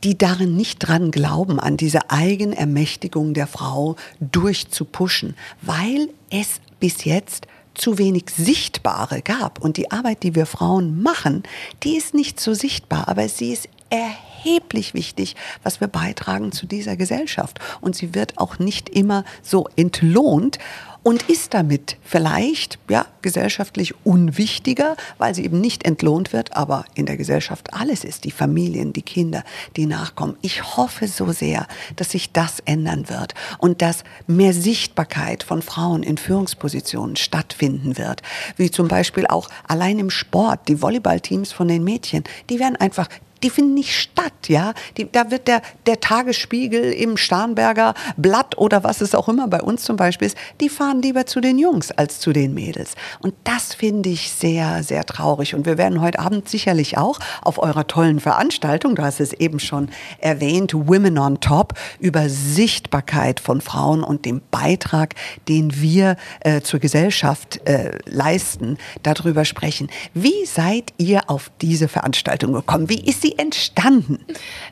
die 0.02 0.18
darin 0.18 0.56
nicht 0.56 0.80
dran 0.80 1.12
glauben, 1.12 1.60
an 1.60 1.76
diese 1.76 2.10
Eigenermächtigung 2.10 3.34
der 3.34 3.46
Frau 3.46 3.94
durchzupuschen, 4.20 5.36
weil 5.60 6.08
es 6.30 6.60
bis 6.80 7.04
jetzt 7.04 7.46
zu 7.74 7.98
wenig 7.98 8.24
Sichtbare 8.36 9.22
gab. 9.22 9.60
Und 9.60 9.76
die 9.76 9.90
Arbeit, 9.90 10.22
die 10.22 10.34
wir 10.34 10.46
Frauen 10.46 11.02
machen, 11.02 11.42
die 11.82 11.96
ist 11.96 12.14
nicht 12.14 12.40
so 12.40 12.54
sichtbar, 12.54 13.08
aber 13.08 13.28
sie 13.28 13.52
ist 13.52 13.68
erheblich 13.90 14.94
wichtig, 14.94 15.36
was 15.62 15.80
wir 15.80 15.88
beitragen 15.88 16.52
zu 16.52 16.66
dieser 16.66 16.96
Gesellschaft. 16.96 17.58
Und 17.80 17.94
sie 17.94 18.14
wird 18.14 18.38
auch 18.38 18.58
nicht 18.58 18.88
immer 18.88 19.24
so 19.42 19.68
entlohnt 19.76 20.58
und 21.02 21.28
ist 21.28 21.54
damit 21.54 21.96
vielleicht 22.02 22.78
ja, 22.88 23.06
gesellschaftlich 23.22 23.94
unwichtiger, 24.04 24.96
weil 25.18 25.34
sie 25.34 25.44
eben 25.44 25.60
nicht 25.60 25.84
entlohnt 25.84 26.32
wird, 26.32 26.56
aber 26.56 26.84
in 26.94 27.06
der 27.06 27.16
Gesellschaft 27.16 27.74
alles 27.74 28.04
ist, 28.04 28.24
die 28.24 28.30
Familien, 28.30 28.92
die 28.92 29.02
Kinder, 29.02 29.42
die 29.76 29.86
nachkommen. 29.86 30.36
Ich 30.42 30.76
hoffe 30.76 31.08
so 31.08 31.32
sehr, 31.32 31.66
dass 31.96 32.10
sich 32.10 32.32
das 32.32 32.60
ändern 32.60 33.08
wird 33.08 33.34
und 33.58 33.82
dass 33.82 34.04
mehr 34.26 34.52
Sichtbarkeit 34.52 35.42
von 35.42 35.62
Frauen 35.62 36.02
in 36.02 36.18
Führungspositionen 36.18 37.16
stattfinden 37.16 37.98
wird, 37.98 38.22
wie 38.56 38.70
zum 38.70 38.88
Beispiel 38.88 39.26
auch 39.26 39.48
allein 39.66 39.98
im 39.98 40.10
Sport, 40.10 40.68
die 40.68 40.80
Volleyballteams 40.80 41.52
von 41.52 41.68
den 41.68 41.84
Mädchen, 41.84 42.24
die 42.48 42.60
werden 42.60 42.76
einfach 42.76 43.08
die 43.42 43.50
finden 43.50 43.74
nicht 43.74 43.94
statt, 43.94 44.48
ja. 44.48 44.74
Die, 44.96 45.10
da 45.10 45.30
wird 45.30 45.48
der, 45.48 45.62
der 45.86 46.00
Tagesspiegel 46.00 46.92
im 46.92 47.16
Starnberger 47.16 47.94
Blatt 48.16 48.56
oder 48.58 48.84
was 48.84 49.00
es 49.00 49.14
auch 49.14 49.28
immer 49.28 49.48
bei 49.48 49.60
uns 49.60 49.82
zum 49.84 49.96
Beispiel 49.96 50.26
ist, 50.26 50.36
die 50.60 50.68
fahren 50.68 51.02
lieber 51.02 51.26
zu 51.26 51.40
den 51.40 51.58
Jungs 51.58 51.90
als 51.90 52.20
zu 52.20 52.32
den 52.32 52.54
Mädels. 52.54 52.94
Und 53.20 53.34
das 53.44 53.74
finde 53.74 54.10
ich 54.10 54.30
sehr, 54.30 54.82
sehr 54.82 55.04
traurig. 55.04 55.54
Und 55.54 55.66
wir 55.66 55.78
werden 55.78 56.00
heute 56.00 56.18
Abend 56.18 56.48
sicherlich 56.48 56.98
auch 56.98 57.18
auf 57.42 57.58
eurer 57.58 57.86
tollen 57.86 58.20
Veranstaltung, 58.20 58.94
du 58.94 59.02
hast 59.02 59.20
es 59.20 59.32
eben 59.32 59.60
schon 59.60 59.88
erwähnt, 60.18 60.72
Women 60.74 61.18
on 61.18 61.40
Top, 61.40 61.74
über 61.98 62.28
Sichtbarkeit 62.28 63.40
von 63.40 63.60
Frauen 63.60 64.02
und 64.02 64.24
dem 64.24 64.42
Beitrag, 64.50 65.14
den 65.48 65.80
wir 65.80 66.16
äh, 66.40 66.60
zur 66.60 66.80
Gesellschaft 66.80 67.60
äh, 67.66 67.98
leisten, 68.06 68.78
darüber 69.02 69.44
sprechen. 69.44 69.88
Wie 70.14 70.46
seid 70.46 70.92
ihr 70.98 71.28
auf 71.28 71.50
diese 71.60 71.88
Veranstaltung 71.88 72.52
gekommen? 72.52 72.88
Wie 72.88 73.00
ist 73.00 73.22
sie 73.22 73.31
entstanden? 73.38 74.24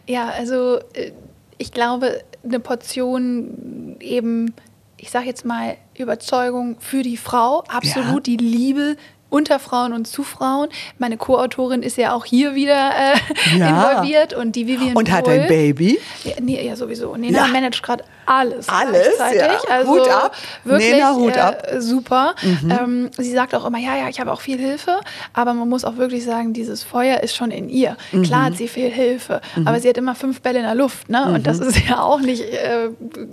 Ja, 0.06 0.28
also 0.28 0.78
äh, 0.94 1.12
ich 1.58 1.72
glaube, 1.72 2.22
eine 2.44 2.60
Portion 2.60 3.96
eben, 4.00 4.54
ich 4.96 5.10
sage 5.10 5.26
jetzt 5.26 5.44
mal, 5.44 5.76
Überzeugung 5.96 6.76
für 6.80 7.02
die 7.02 7.16
Frau, 7.16 7.64
absolut 7.68 8.26
ja. 8.26 8.36
die 8.36 8.36
Liebe 8.36 8.96
unter 9.30 9.58
Frauen 9.58 9.92
und 9.92 10.06
zu 10.06 10.22
Frauen. 10.22 10.68
Meine 10.98 11.16
Co-Autorin 11.16 11.82
ist 11.82 11.96
ja 11.96 12.12
auch 12.14 12.24
hier 12.24 12.54
wieder 12.54 12.90
äh, 12.90 13.58
ja. 13.58 13.68
involviert 13.68 14.34
und 14.34 14.56
die 14.56 14.66
Vivian 14.66 14.96
Und 14.96 15.10
hat 15.10 15.28
ein 15.28 15.46
Baby? 15.46 15.98
Ja, 16.24 16.32
nee, 16.40 16.64
ja 16.66 16.76
sowieso. 16.76 17.16
Nena 17.16 17.46
ja. 17.46 17.46
managt 17.46 17.82
gerade 17.82 18.04
alles. 18.30 18.68
Alles, 18.68 19.08
ja. 19.34 19.58
Also 19.68 19.90
Hut 19.90 20.08
ab. 20.08 20.36
Wirklich 20.62 20.92
Nena, 20.92 21.14
Hut 21.14 21.36
ab. 21.36 21.66
Äh, 21.66 21.80
super. 21.80 22.34
Mhm. 22.42 22.70
Ähm, 22.70 23.10
sie 23.18 23.32
sagt 23.32 23.54
auch 23.54 23.64
immer, 23.66 23.78
ja, 23.78 23.96
ja, 23.96 24.08
ich 24.08 24.20
habe 24.20 24.32
auch 24.32 24.40
viel 24.40 24.58
Hilfe, 24.58 25.00
aber 25.32 25.52
man 25.52 25.68
muss 25.68 25.84
auch 25.84 25.96
wirklich 25.96 26.24
sagen, 26.24 26.52
dieses 26.52 26.84
Feuer 26.84 27.20
ist 27.20 27.34
schon 27.34 27.50
in 27.50 27.68
ihr. 27.68 27.96
Mhm. 28.12 28.22
Klar 28.22 28.44
hat 28.44 28.56
sie 28.56 28.68
viel 28.68 28.90
Hilfe, 28.90 29.40
mhm. 29.56 29.66
aber 29.66 29.80
sie 29.80 29.88
hat 29.88 29.98
immer 29.98 30.14
fünf 30.14 30.42
Bälle 30.42 30.60
in 30.60 30.64
der 30.64 30.76
Luft, 30.76 31.08
ne? 31.08 31.32
Und 31.32 31.46
das 31.46 31.58
mhm. 31.58 31.68
ist 31.68 31.88
ja 31.88 32.02
auch 32.02 32.20
nicht 32.20 32.42
äh, 32.42 32.90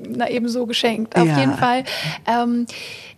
na, 0.10 0.30
eben 0.30 0.50
so 0.50 0.66
geschenkt. 0.66 1.16
Auf 1.16 1.28
jeden 1.38 1.54
Fall. 1.54 1.84
Ähm, 2.26 2.66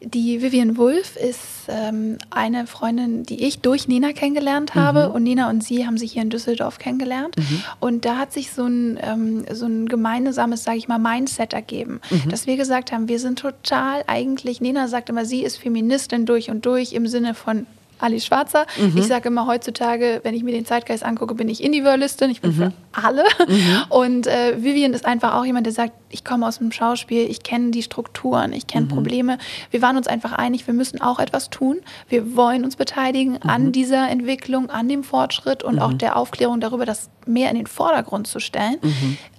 die 0.01 0.41
Vivian 0.41 0.77
Wolf 0.77 1.17
ist 1.17 1.67
ähm, 1.67 2.17
eine 2.29 2.67
Freundin, 2.67 3.23
die 3.23 3.43
ich 3.45 3.59
durch 3.59 3.87
Nina 3.87 4.13
kennengelernt 4.13 4.75
habe. 4.75 5.09
Mhm. 5.09 5.15
Und 5.15 5.23
Nina 5.23 5.49
und 5.49 5.63
sie 5.63 5.85
haben 5.85 5.97
sich 5.97 6.13
hier 6.13 6.21
in 6.21 6.29
Düsseldorf 6.29 6.79
kennengelernt. 6.79 7.35
Mhm. 7.37 7.63
Und 7.79 8.05
da 8.05 8.17
hat 8.17 8.31
sich 8.31 8.51
so 8.51 8.65
ein, 8.65 8.97
ähm, 9.01 9.45
so 9.51 9.65
ein 9.65 9.87
gemeinsames, 9.87 10.63
sage 10.63 10.77
ich 10.77 10.87
mal, 10.87 10.99
Mindset 10.99 11.53
ergeben. 11.53 11.68
Mhm. 11.71 12.29
Dass 12.29 12.47
wir 12.47 12.57
gesagt 12.57 12.91
haben, 12.91 13.07
wir 13.07 13.19
sind 13.19 13.39
total 13.39 14.03
eigentlich, 14.07 14.61
Nina 14.61 14.87
sagt 14.87 15.09
immer, 15.09 15.25
sie 15.25 15.43
ist 15.43 15.57
Feministin 15.57 16.25
durch 16.25 16.49
und 16.49 16.65
durch 16.65 16.93
im 16.93 17.07
Sinne 17.07 17.33
von 17.33 17.65
Alice 17.99 18.25
Schwarzer. 18.25 18.65
Mhm. 18.79 18.97
Ich 18.97 19.07
sage 19.07 19.27
immer 19.27 19.45
heutzutage, 19.45 20.21
wenn 20.23 20.33
ich 20.33 20.43
mir 20.43 20.51
den 20.51 20.65
Zeitgeist 20.65 21.03
angucke, 21.03 21.35
bin 21.35 21.49
ich 21.49 21.63
Individualistin, 21.63 22.29
ich 22.29 22.41
bin 22.41 22.51
mhm. 22.51 22.55
für 22.55 22.73
alle. 22.91 23.23
Mhm. 23.47 23.83
Und 23.89 24.27
äh, 24.27 24.61
Vivian 24.63 24.93
ist 24.93 25.05
einfach 25.05 25.35
auch 25.35 25.45
jemand, 25.45 25.65
der 25.65 25.73
sagt, 25.73 25.93
ich 26.09 26.23
komme 26.23 26.47
aus 26.47 26.57
dem 26.57 26.71
Schauspiel, 26.71 27.29
ich 27.29 27.43
kenne 27.43 27.71
die 27.71 27.83
Strukturen, 27.83 28.53
ich 28.53 28.67
kenne 28.67 28.85
mhm. 28.85 28.89
Probleme. 28.89 29.37
Wir 29.71 29.81
waren 29.81 29.97
uns 29.97 30.07
einfach 30.07 30.33
einig, 30.33 30.65
wir 30.65 30.73
müssen 30.73 31.01
auch 31.01 31.19
etwas 31.19 31.49
tun. 31.49 31.77
Wir 32.07 32.35
wollen 32.35 32.63
uns 32.63 32.75
beteiligen 32.75 33.41
an 33.41 33.65
mhm. 33.65 33.71
dieser 33.73 34.09
Entwicklung, 34.09 34.69
an 34.69 34.87
dem 34.87 35.03
Fortschritt 35.03 35.63
und 35.63 35.79
auch 35.79 35.91
mhm. 35.91 35.97
der 35.99 36.15
Aufklärung 36.15 36.59
darüber, 36.59 36.85
das 36.85 37.09
mehr 37.25 37.49
in 37.51 37.57
den 37.57 37.67
Vordergrund 37.67 38.27
zu 38.27 38.39
stellen. 38.39 38.77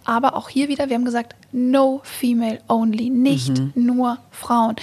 Aber 0.04 0.36
auch 0.36 0.48
hier 0.48 0.68
wieder, 0.68 0.88
wir 0.88 0.96
haben 0.96 1.04
gesagt, 1.04 1.34
no 1.52 2.00
female 2.04 2.60
only, 2.68 3.10
nicht 3.10 3.60
nur 3.74 4.18
Frauen. 4.30 4.76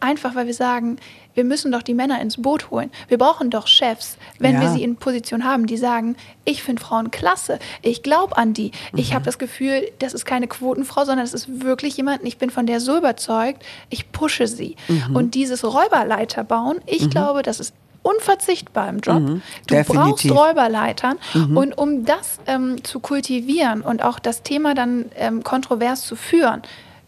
Einfach 0.00 0.34
weil 0.34 0.46
wir 0.46 0.54
sagen, 0.54 0.98
wir 1.38 1.44
müssen 1.44 1.70
doch 1.70 1.82
die 1.82 1.94
Männer 1.94 2.20
ins 2.20 2.42
Boot 2.42 2.72
holen. 2.72 2.90
Wir 3.06 3.16
brauchen 3.16 3.48
doch 3.48 3.68
Chefs, 3.68 4.16
wenn 4.40 4.56
ja. 4.56 4.60
wir 4.60 4.70
sie 4.70 4.82
in 4.82 4.96
Position 4.96 5.44
haben, 5.44 5.68
die 5.68 5.76
sagen, 5.76 6.16
ich 6.44 6.64
finde 6.64 6.82
Frauen 6.82 7.12
klasse, 7.12 7.60
ich 7.80 8.02
glaube 8.02 8.36
an 8.36 8.54
die. 8.54 8.72
Mhm. 8.92 8.98
Ich 8.98 9.14
habe 9.14 9.24
das 9.24 9.38
Gefühl, 9.38 9.88
das 10.00 10.14
ist 10.14 10.24
keine 10.24 10.48
Quotenfrau, 10.48 11.04
sondern 11.04 11.24
es 11.24 11.34
ist 11.34 11.62
wirklich 11.62 11.96
jemand, 11.96 12.24
ich 12.24 12.38
bin 12.38 12.50
von 12.50 12.66
der 12.66 12.80
so 12.80 12.98
überzeugt, 12.98 13.62
ich 13.88 14.10
pushe 14.10 14.48
sie. 14.48 14.74
Mhm. 14.88 15.14
Und 15.14 15.36
dieses 15.36 15.62
Räuberleiter 15.62 16.42
bauen, 16.42 16.78
ich 16.86 17.04
mhm. 17.04 17.10
glaube, 17.10 17.42
das 17.42 17.60
ist 17.60 17.72
unverzichtbar 18.02 18.88
im 18.88 18.98
Job. 18.98 19.20
Mhm, 19.20 19.42
du 19.68 19.74
definitiv. 19.76 19.94
brauchst 19.94 20.30
Räuberleitern. 20.32 21.18
Mhm. 21.34 21.56
Und 21.56 21.78
um 21.78 22.04
das 22.04 22.40
ähm, 22.48 22.82
zu 22.82 22.98
kultivieren 22.98 23.82
und 23.82 24.02
auch 24.02 24.18
das 24.18 24.42
Thema 24.42 24.74
dann 24.74 25.04
ähm, 25.14 25.44
kontrovers 25.44 26.02
zu 26.02 26.16
führen, 26.16 26.62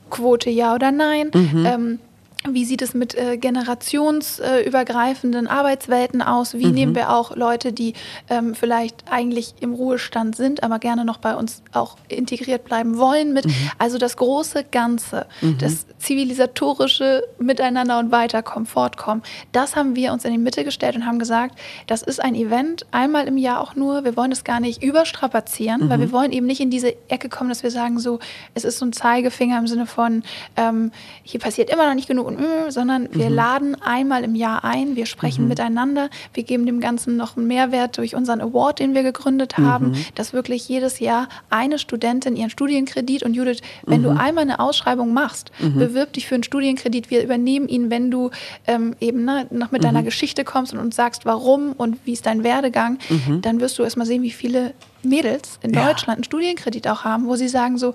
Quote 0.09 0.51
ja 0.51 0.73
oder 0.73 0.93
nein, 0.93 1.33
mhm. 1.35 1.67
ähm, 1.67 1.99
wie 2.49 2.65
sieht 2.65 2.81
es 2.81 2.95
mit 2.95 3.15
äh, 3.15 3.37
generationsübergreifenden 3.37 5.47
äh, 5.47 5.51
Arbeitswelten 5.51 6.23
aus? 6.23 6.55
Wie 6.55 6.65
mhm. 6.67 6.75
nehmen 6.75 6.95
wir 6.95 7.11
auch 7.11 7.37
Leute, 7.37 7.75
die 7.75 7.93
ähm, 8.31 8.55
vielleicht 8.55 9.05
eigentlich 9.11 9.53
im 9.61 9.75
Ruhestand 9.75 10.37
sind, 10.37 10.63
aber 10.63 10.79
gerne 10.79 11.05
noch 11.05 11.19
bei 11.19 11.35
uns 11.35 11.63
auch 11.73 11.99
integriert 12.09 12.65
bleiben 12.65 12.97
wollen 12.97 13.35
mit? 13.35 13.45
Mhm. 13.45 13.53
Also 13.77 13.99
das 13.99 14.17
große 14.17 14.65
Ganze, 14.71 15.27
mhm. 15.43 15.59
das 15.59 15.85
zivilisatorische 15.99 17.25
Miteinander 17.39 17.99
und 17.99 18.11
Weiterkommen, 18.11 18.65
Fortkommen, 18.65 19.23
das 19.53 19.77
haben 19.77 19.95
wir 19.95 20.15
uns 20.15 20.25
in 20.25 20.33
die 20.33 20.39
Mitte 20.39 20.65
gestellt 20.65 20.97
und 20.97 21.05
haben 21.05 21.19
gesagt, 21.19 21.59
das 21.89 22.03
ist 22.03 22.23
ein 22.23 22.35
Event, 22.35 22.87
einmal 22.91 23.29
im 23.29 23.37
Jahr 23.37 23.61
auch 23.61 23.75
nur. 23.75 24.05
Wir 24.05 24.17
wollen 24.17 24.33
es 24.33 24.45
gar 24.45 24.61
nicht 24.61 24.83
überstrapazieren, 24.83 25.91
weil 25.91 25.99
mhm. 25.99 26.03
wir 26.03 26.13
wollen 26.13 26.33
eben 26.33 26.47
nicht 26.47 26.61
in 26.61 26.71
diese 26.71 26.95
Ecke 27.11 27.29
kommen, 27.29 27.51
dass 27.51 27.63
wir 27.63 27.71
sagen, 27.71 27.99
so, 27.99 28.19
es 28.55 28.65
ist 28.65 28.79
so 28.79 28.87
ein 28.87 28.95
Zeigefinger 28.95 29.59
im 29.59 29.67
Sinne 29.67 29.85
von, 29.85 30.23
ähm, 30.57 30.91
hier 31.23 31.39
passiert 31.39 31.69
immer 31.69 31.87
noch 31.87 31.95
nicht 31.95 32.09
genug 32.09 32.30
und 32.37 32.45
äh, 32.69 32.71
sondern 32.71 33.09
wir 33.13 33.31
laden 33.31 33.81
einmal 33.83 34.25
im 34.25 34.35
Jahr 34.35 34.65
ein, 34.65 34.97
wir 34.97 35.07
sprechen 35.07 35.49
miteinander, 35.49 36.09
wir 36.35 36.43
geben 36.43 36.67
dem 36.67 36.81
Ganzen 36.81 37.17
noch 37.17 37.37
einen 37.37 37.47
Mehrwert 37.47 37.99
durch 37.99 38.15
unseren 38.15 38.41
Award, 38.41 38.79
den 38.79 38.95
wir 38.95 39.03
gegründet 39.03 39.59
haben, 39.59 39.97
dass 40.15 40.33
wirklich 40.33 40.69
jedes 40.69 40.99
Jahr 41.01 41.29
eine 41.51 41.79
Studentin 41.79 42.37
ihren 42.37 42.51
Studienkredit 42.51 43.23
und 43.23 43.35
Judith, 43.35 43.61
wenn 43.87 44.03
du 44.03 44.11
einmal 44.11 44.43
eine 44.43 44.61
Ausschreibung 44.61 45.13
machst, 45.13 45.51
bewirb 45.59 46.13
dich 46.13 46.27
für 46.27 46.35
einen 46.35 46.45
Studienkredit, 46.45 47.11
wir 47.11 47.23
übernehmen 47.23 47.69
ihn, 47.69 47.91
wenn 47.91 48.11
du 48.11 48.31
ähm, 48.67 48.95
eben 49.01 49.25
ne, 49.25 49.47
noch 49.51 49.71
mit 49.71 49.85
deiner 49.85 50.03
Geschichte 50.03 50.45
kommst 50.45 50.73
und 50.73 50.79
uns 50.79 50.97
sagst, 50.97 51.25
warum 51.27 51.73
und 51.73 51.99
wie 52.05 52.13
ist 52.13 52.27
dein 52.27 52.45
Werdegang, 52.45 52.99
dann 53.43 53.61
wirst 53.61 53.79
du 53.79 53.83
erstmal 53.83 54.07
sehen, 54.07 54.23
wie 54.23 54.31
viele 54.31 54.75
Mädels 55.03 55.59
in 55.63 55.73
Ja. 55.73 55.87
Deutschland 55.87 56.19
einen 56.19 56.25
Studienkredit 56.25 56.87
auch 56.89 57.05
haben, 57.05 57.27
wo 57.27 57.37
sie 57.37 57.49
sagen 57.49 57.79
so, 57.79 57.95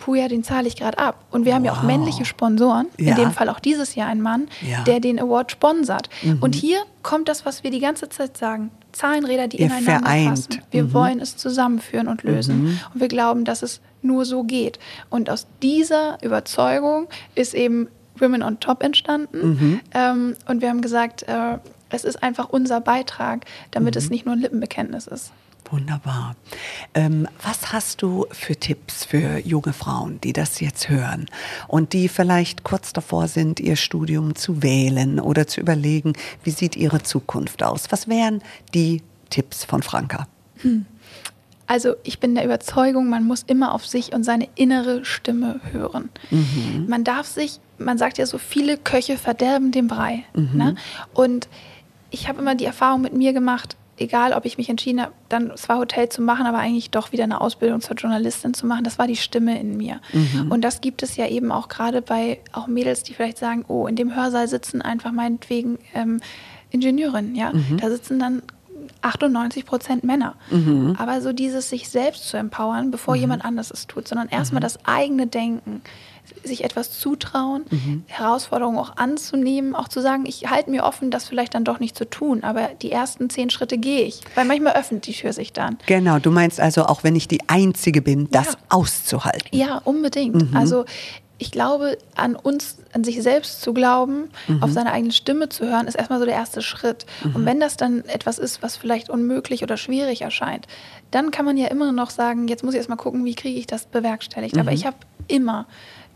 puh, 0.00 0.14
ja, 0.16 0.26
den 0.28 0.42
zahle 0.42 0.66
ich 0.66 0.76
gerade 0.76 0.98
ab. 0.98 1.24
Und 1.30 1.44
wir 1.44 1.54
haben 1.54 1.64
ja 1.64 1.72
auch 1.72 1.78
Wow. 1.82 1.84
männliche 1.84 2.24
Sponsoren, 2.24 2.86
Ja. 2.98 3.10
in 3.10 3.16
dem 3.16 3.30
Fall 3.32 3.48
auch 3.48 3.60
dieses 3.60 3.94
Jahr 3.94 4.08
ein 4.08 4.20
Mann, 4.20 4.48
Ja. 4.62 4.82
der 4.82 4.98
den 4.98 5.20
Award 5.20 5.52
sponsert. 5.52 6.08
Und 6.40 6.54
hier 6.54 6.78
kommt 7.02 7.28
das, 7.28 7.44
was 7.46 7.62
wir 7.62 7.70
die 7.70 7.80
ganze 7.80 8.08
Zeit 8.08 8.36
sagen. 8.36 8.70
Zahlenräder, 8.92 9.46
die 9.46 9.58
Ihr 9.58 9.66
ineinander 9.66 10.00
vereint. 10.00 10.28
passen. 10.48 10.62
Wir 10.72 10.92
wollen 10.92 11.20
es 11.20 11.36
zusammenführen 11.36 12.08
und 12.08 12.22
lösen. 12.24 12.80
Und 12.92 13.00
wir 13.00 13.08
glauben, 13.08 13.44
dass 13.44 13.62
es 13.62 13.80
nur 14.02 14.24
so 14.24 14.42
geht. 14.42 14.78
Und 15.10 15.30
aus 15.30 15.46
dieser 15.62 16.18
Überzeugung 16.22 17.06
ist 17.34 17.54
eben 17.54 17.88
Women 18.18 18.42
on 18.42 18.58
Top 18.58 18.82
entstanden. 18.82 19.80
Ähm, 19.94 20.34
und 20.48 20.60
wir 20.62 20.70
haben 20.70 20.80
gesagt, 20.80 21.22
äh, 21.24 21.58
es 21.90 22.04
ist 22.04 22.22
einfach 22.22 22.48
unser 22.48 22.80
Beitrag, 22.80 23.44
damit 23.70 23.96
es 23.96 24.10
nicht 24.10 24.24
nur 24.26 24.34
ein 24.34 24.40
Lippenbekenntnis 24.40 25.06
ist. 25.06 25.32
Wunderbar. 25.70 26.34
Ähm, 26.94 27.28
was 27.42 27.72
hast 27.72 28.02
du 28.02 28.26
für 28.32 28.56
Tipps 28.56 29.04
für 29.04 29.38
junge 29.38 29.72
Frauen, 29.72 30.20
die 30.20 30.32
das 30.32 30.60
jetzt 30.60 30.88
hören 30.88 31.26
und 31.68 31.92
die 31.92 32.08
vielleicht 32.08 32.64
kurz 32.64 32.92
davor 32.92 33.28
sind, 33.28 33.60
ihr 33.60 33.76
Studium 33.76 34.34
zu 34.34 34.62
wählen 34.62 35.20
oder 35.20 35.46
zu 35.46 35.60
überlegen, 35.60 36.14
wie 36.42 36.50
sieht 36.50 36.76
ihre 36.76 37.02
Zukunft 37.02 37.62
aus? 37.62 37.84
Was 37.90 38.08
wären 38.08 38.42
die 38.74 39.02
Tipps 39.30 39.64
von 39.64 39.82
Franka? 39.82 40.26
Also 41.66 41.94
ich 42.02 42.18
bin 42.18 42.34
der 42.34 42.44
Überzeugung, 42.44 43.08
man 43.08 43.24
muss 43.24 43.44
immer 43.46 43.72
auf 43.72 43.86
sich 43.86 44.12
und 44.12 44.24
seine 44.24 44.48
innere 44.56 45.04
Stimme 45.04 45.60
hören. 45.70 46.08
Man 46.88 47.04
darf 47.04 47.28
sich, 47.28 47.60
man 47.78 47.96
sagt 47.96 48.18
ja 48.18 48.26
so, 48.26 48.38
viele 48.38 48.76
Köche 48.76 49.16
verderben 49.16 49.70
den 49.70 49.86
Brei. 49.86 50.24
Ne? 50.34 50.74
Und 51.14 51.48
ich 52.10 52.28
habe 52.28 52.40
immer 52.40 52.56
die 52.56 52.64
Erfahrung 52.64 53.02
mit 53.02 53.12
mir 53.12 53.32
gemacht, 53.32 53.76
egal 54.00 54.32
ob 54.32 54.44
ich 54.44 54.58
mich 54.58 54.68
entschieden 54.68 55.00
habe, 55.00 55.12
dann 55.28 55.56
zwar 55.56 55.78
Hotel 55.78 56.08
zu 56.08 56.22
machen, 56.22 56.46
aber 56.46 56.58
eigentlich 56.58 56.90
doch 56.90 57.12
wieder 57.12 57.24
eine 57.24 57.40
Ausbildung 57.40 57.80
zur 57.80 57.96
Journalistin 57.96 58.54
zu 58.54 58.66
machen, 58.66 58.84
das 58.84 58.98
war 58.98 59.06
die 59.06 59.16
Stimme 59.16 59.60
in 59.60 59.76
mir. 59.76 60.00
Und 60.50 60.62
das 60.62 60.80
gibt 60.80 61.02
es 61.02 61.16
ja 61.16 61.26
eben 61.28 61.52
auch 61.52 61.68
gerade 61.68 62.02
bei 62.02 62.40
auch 62.52 62.66
Mädels, 62.66 63.02
die 63.02 63.14
vielleicht 63.14 63.38
sagen, 63.38 63.64
oh, 63.68 63.86
in 63.86 63.96
dem 63.96 64.14
Hörsaal 64.16 64.48
sitzen 64.48 64.82
einfach 64.82 65.12
meinetwegen 65.12 65.78
ähm, 65.94 66.20
Ingenieurinnen, 66.70 67.34
ja. 67.34 67.52
Da 67.80 67.90
sitzen 67.90 68.18
dann 68.18 68.42
98 69.02 69.66
Prozent 69.66 70.04
Männer. 70.04 70.34
Aber 70.98 71.20
so 71.20 71.32
dieses 71.32 71.68
sich 71.68 71.88
selbst 71.88 72.28
zu 72.28 72.36
empowern, 72.36 72.90
bevor 72.90 73.14
jemand 73.16 73.44
anderes 73.44 73.70
es 73.70 73.86
tut, 73.86 74.08
sondern 74.08 74.28
erstmal 74.28 74.60
das 74.62 74.84
eigene 74.86 75.26
Denken, 75.26 75.82
sich 76.44 76.64
etwas 76.64 76.98
zutrauen, 76.98 77.64
Herausforderungen 78.06 78.78
auch 78.78 78.96
anzunehmen, 78.96 79.74
auch 79.74 79.88
zu 79.88 80.00
sagen, 80.00 80.24
ich 80.26 80.48
halte 80.50 80.70
mir 80.70 80.84
offen, 80.84 81.10
das 81.10 81.28
vielleicht 81.28 81.54
dann 81.54 81.64
doch 81.64 81.80
nicht 81.80 81.96
zu 81.96 82.08
tun, 82.08 82.42
aber 82.42 82.70
die 82.82 82.90
ersten 82.92 83.30
zehn 83.30 83.50
Schritte 83.50 83.78
gehe 83.78 84.02
ich, 84.04 84.20
weil 84.34 84.44
manchmal 84.44 84.74
öffnet 84.74 85.06
die 85.06 85.12
Tür 85.12 85.32
sich 85.32 85.52
dann. 85.52 85.78
Genau, 85.86 86.18
du 86.18 86.30
meinst 86.30 86.60
also, 86.60 86.84
auch 86.86 87.04
wenn 87.04 87.16
ich 87.16 87.28
die 87.28 87.40
Einzige 87.48 88.02
bin, 88.02 88.28
das 88.30 88.46
Ja. 88.46 88.58
auszuhalten. 88.68 89.48
Ja, 89.56 89.80
unbedingt. 89.84 90.54
Also 90.54 90.84
ich 91.42 91.50
glaube, 91.50 91.96
an 92.16 92.36
uns, 92.36 92.76
an 92.92 93.02
sich 93.02 93.22
selbst 93.22 93.62
zu 93.62 93.72
glauben, 93.72 94.28
auf 94.60 94.72
seine 94.72 94.92
eigene 94.92 95.12
Stimme 95.12 95.48
zu 95.48 95.66
hören, 95.66 95.86
ist 95.86 95.94
erstmal 95.94 96.18
so 96.18 96.26
der 96.26 96.34
erste 96.34 96.60
Schritt. 96.60 97.06
Und 97.32 97.46
wenn 97.46 97.60
das 97.60 97.78
dann 97.78 98.04
etwas 98.04 98.38
ist, 98.38 98.62
was 98.62 98.76
vielleicht 98.76 99.08
unmöglich 99.08 99.62
oder 99.62 99.78
schwierig 99.78 100.20
erscheint, 100.20 100.66
dann 101.10 101.30
kann 101.30 101.46
man 101.46 101.56
ja 101.56 101.68
immer 101.68 101.92
noch 101.92 102.10
sagen, 102.10 102.46
jetzt 102.46 102.62
muss 102.62 102.74
ich 102.74 102.78
erstmal 102.78 102.98
gucken, 102.98 103.24
wie 103.24 103.34
kriege 103.34 103.58
ich 103.58 103.66
das 103.66 103.86
bewerkstelligt. 103.86 104.58
Aber 104.58 104.72
ich 104.72 104.84
habe 104.84 104.98
immer 105.28 105.66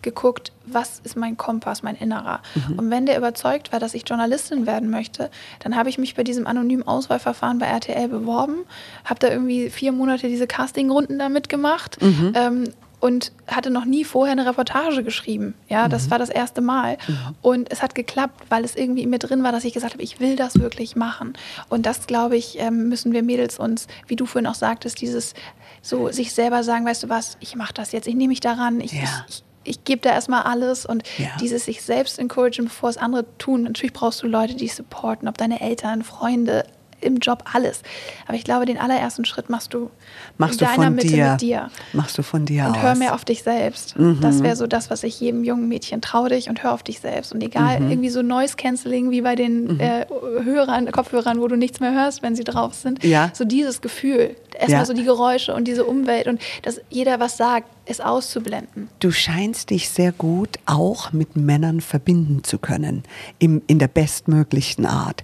geguckt, 0.05 0.53
was 0.67 1.01
ist 1.03 1.17
mein 1.17 1.37
Kompass, 1.37 1.83
mein 1.83 1.97
Innerer. 1.97 2.41
Und 2.77 2.91
wenn 2.91 3.07
der 3.07 3.19
überzeugt 3.19 3.73
war, 3.73 3.81
dass 3.81 3.93
ich 3.95 4.09
Journalistin 4.09 4.67
werden 4.67 4.89
möchte, 4.91 5.31
dann 5.61 5.75
habe 5.75 5.89
ich 5.89 5.99
mich 5.99 6.15
bei 6.15 6.23
diesem 6.23 6.47
anonymen 6.47 6.87
Auswahlverfahren 6.87 7.59
bei 7.59 7.67
RTL 7.67 8.07
beworben, 8.09 8.59
habe 9.05 9.19
da 9.19 9.29
irgendwie 9.29 9.69
vier 9.71 9.91
Monate 9.91 10.29
diese 10.29 10.47
Castingrunden 10.47 11.19
da 11.19 11.29
mitgemacht 11.29 11.99
ähm, 12.35 12.65
und 13.01 13.33
hatte 13.49 13.69
noch 13.69 13.85
nie 13.85 14.05
vorher 14.05 14.33
eine 14.33 14.47
Reportage 14.47 15.03
geschrieben. 15.05 15.53
Ja, 15.69 15.89
das 15.89 16.11
war 16.11 16.19
das 16.19 16.31
erste 16.31 16.63
Mal. 16.63 16.97
Und 17.43 17.71
es 17.71 17.83
hat 17.83 17.95
geklappt, 17.95 18.45
weil 18.49 18.65
es 18.65 18.77
irgendwie 18.77 19.03
in 19.03 19.11
mir 19.11 19.19
drin 19.19 19.43
war, 19.43 19.53
dass 19.53 19.65
ich 19.65 19.75
gesagt 19.75 19.93
habe, 19.93 20.03
ich 20.03 20.21
will 20.21 20.37
das 20.37 20.59
wirklich 20.59 20.97
machen. 20.97 21.35
Und 21.69 21.85
das, 21.85 22.07
glaube 22.07 22.37
ich, 22.39 22.59
ähm, 22.61 22.89
müssen 22.89 23.13
wir 23.13 23.23
Mädels 23.23 23.59
uns, 23.59 23.89
wie 24.07 24.17
du 24.17 24.25
vorhin 24.25 24.47
auch 24.47 24.55
sagtest, 24.55 25.03
dieses 25.03 25.35
so 25.83 26.09
sich 26.11 26.33
selber 26.33 26.63
sagen, 26.65 26.87
weißt 26.87 27.03
du 27.03 27.09
was, 27.11 27.37
ich 27.41 27.57
mache 27.57 27.75
das 27.75 27.93
jetzt, 27.93 28.09
ich 28.09 28.15
nehme 28.15 28.29
mich 28.29 28.41
daran, 28.41 28.81
ich, 28.81 28.93
Ja. 28.95 29.01
ich, 29.29 29.35
ich 29.37 29.45
ich 29.65 29.85
gebe 29.85 30.01
da 30.03 30.11
erstmal 30.11 30.43
alles 30.43 30.87
und 30.87 31.03
Ja. 31.19 31.29
dieses 31.41 31.65
sich 31.65 31.83
selbst 31.83 32.19
encouragen, 32.19 32.65
bevor 32.67 32.91
es 32.91 32.97
andere 32.97 33.25
tun. 33.39 33.63
Natürlich 33.65 33.93
brauchst 33.93 34.23
du 34.23 34.27
Leute, 34.27 34.55
die 34.55 34.69
supporten, 34.69 35.29
ob 35.29 35.39
deine 35.39 35.61
Eltern, 35.61 36.03
Freunde, 36.03 36.65
im 37.05 37.19
Job, 37.19 37.45
alles. 37.53 37.83
Aber 38.27 38.37
ich 38.37 38.45
glaube, 38.45 38.67
den 38.67 38.79
allerersten 38.79 39.25
Schritt 39.25 39.51
machst 39.51 39.75
du 39.75 39.91
Machst 40.39 40.61
in 40.61 40.67
du 40.67 40.73
deiner 40.73 40.85
von 40.87 40.95
Mitte 40.95 41.09
dir, 41.09 41.31
mit 41.33 41.41
dir. 41.43 41.71
Machst 41.93 42.19
du 42.19 42.23
von 42.23 42.45
dir 42.47 42.65
Und 42.67 42.77
aus. 42.77 42.83
hör 42.83 42.95
mehr 42.97 43.15
auf 43.15 43.25
dich 43.25 43.43
selbst. 43.43 43.95
Das 44.21 44.43
wäre 44.43 44.57
so 44.57 44.67
das, 44.67 44.91
was 44.91 45.03
ich 45.05 45.21
jedem 45.21 45.45
jungen 45.45 45.69
Mädchen 45.69 46.01
trau 46.01 46.27
dich 46.29 46.49
und 46.49 46.63
hör 46.63 46.73
auf 46.73 46.83
dich 46.83 47.01
selbst. 47.01 47.33
Und 47.33 47.43
egal, 47.43 47.81
irgendwie 47.89 48.09
so 48.11 48.23
Noise 48.23 48.57
Cancelling 48.57 49.11
wie 49.11 49.21
bei 49.21 49.35
den 49.37 49.79
äh, 49.81 50.07
Hörern, 50.43 50.91
Kopfhörern, 50.91 51.41
wo 51.41 51.49
du 51.49 51.57
nichts 51.57 51.81
mehr 51.81 51.93
hörst, 51.95 52.23
wenn 52.23 52.35
sie 52.35 52.45
drauf 52.45 52.75
sind. 52.75 53.05
Ja. 53.05 53.31
So 53.35 53.45
dieses 53.45 53.81
Gefühl. 53.81 54.35
Erstmal 54.55 54.81
Ja. 54.81 54.85
so 54.87 54.93
die 54.95 55.05
Geräusche 55.05 55.55
und 55.55 55.67
diese 55.67 55.85
Umwelt 55.85 56.27
und 56.29 56.41
dass 56.63 56.81
jeder 56.89 57.19
was 57.21 57.37
sagt, 57.37 57.69
es 57.87 58.01
auszublenden. 58.01 58.89
Du 59.01 59.11
scheinst 59.11 59.71
dich 59.71 59.91
sehr 59.91 60.13
gut 60.13 60.59
auch 60.65 61.13
mit 61.13 61.37
Männern 61.37 61.81
verbinden 61.83 62.43
zu 62.45 62.59
können, 62.59 63.03
im, 63.39 63.61
in 63.67 63.79
der 63.79 63.89
bestmöglichen 63.89 64.87
Art. 64.87 65.23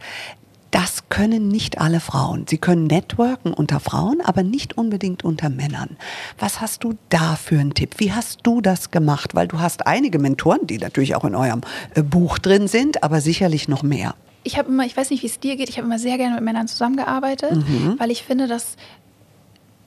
Das 0.71 1.09
können 1.09 1.49
nicht 1.49 1.81
alle 1.81 1.99
Frauen. 1.99 2.47
Sie 2.49 2.59
können 2.59 2.87
networken 2.87 3.53
unter 3.53 3.81
Frauen, 3.81 4.21
aber 4.21 4.43
nicht 4.45 4.79
unbedingt 4.79 5.25
unter 5.25 5.51
Männern. 5.51 5.97
Was 6.39 6.61
hast 6.61 6.85
du 6.85 6.95
da 7.09 7.35
für 7.35 7.59
einen 7.59 7.75
Tipp? 7.75 7.95
Wie 7.99 8.13
hast 8.13 8.41
du 8.45 8.61
das 8.61 8.91
gemacht? 8.93 9.35
Weil 9.35 9.49
du 9.49 9.59
hast 9.59 9.87
einige 9.89 10.19
Mentoren, 10.21 10.67
die 10.69 10.79
natürlich 10.79 11.17
auch 11.17 11.25
in 11.25 11.35
eurem 11.35 11.63
äh, 11.97 12.03
Buch 12.03 12.39
drin 12.39 12.69
sind, 12.69 13.03
aber 13.03 13.21
sicherlich 13.21 13.67
noch 13.69 13.83
mehr. 13.83 14.15
ich 14.45 14.57
habe 14.59 14.69
immer, 14.71 14.87
ich 14.87 14.97
weiß 14.97 15.11
nicht, 15.11 15.23
wie 15.23 15.27
es 15.27 15.39
dir 15.41 15.57
geht, 15.57 15.69
ich 15.69 15.77
habe 15.77 15.87
immer 15.87 15.99
sehr 15.99 16.17
gerne 16.19 16.37
mit 16.37 16.45
Männern 16.45 16.69
zusammengearbeitet, 16.69 17.57
Mhm. 17.57 17.97
weil 17.99 18.11
ich 18.11 18.23
finde, 18.23 18.47
dass 18.47 18.77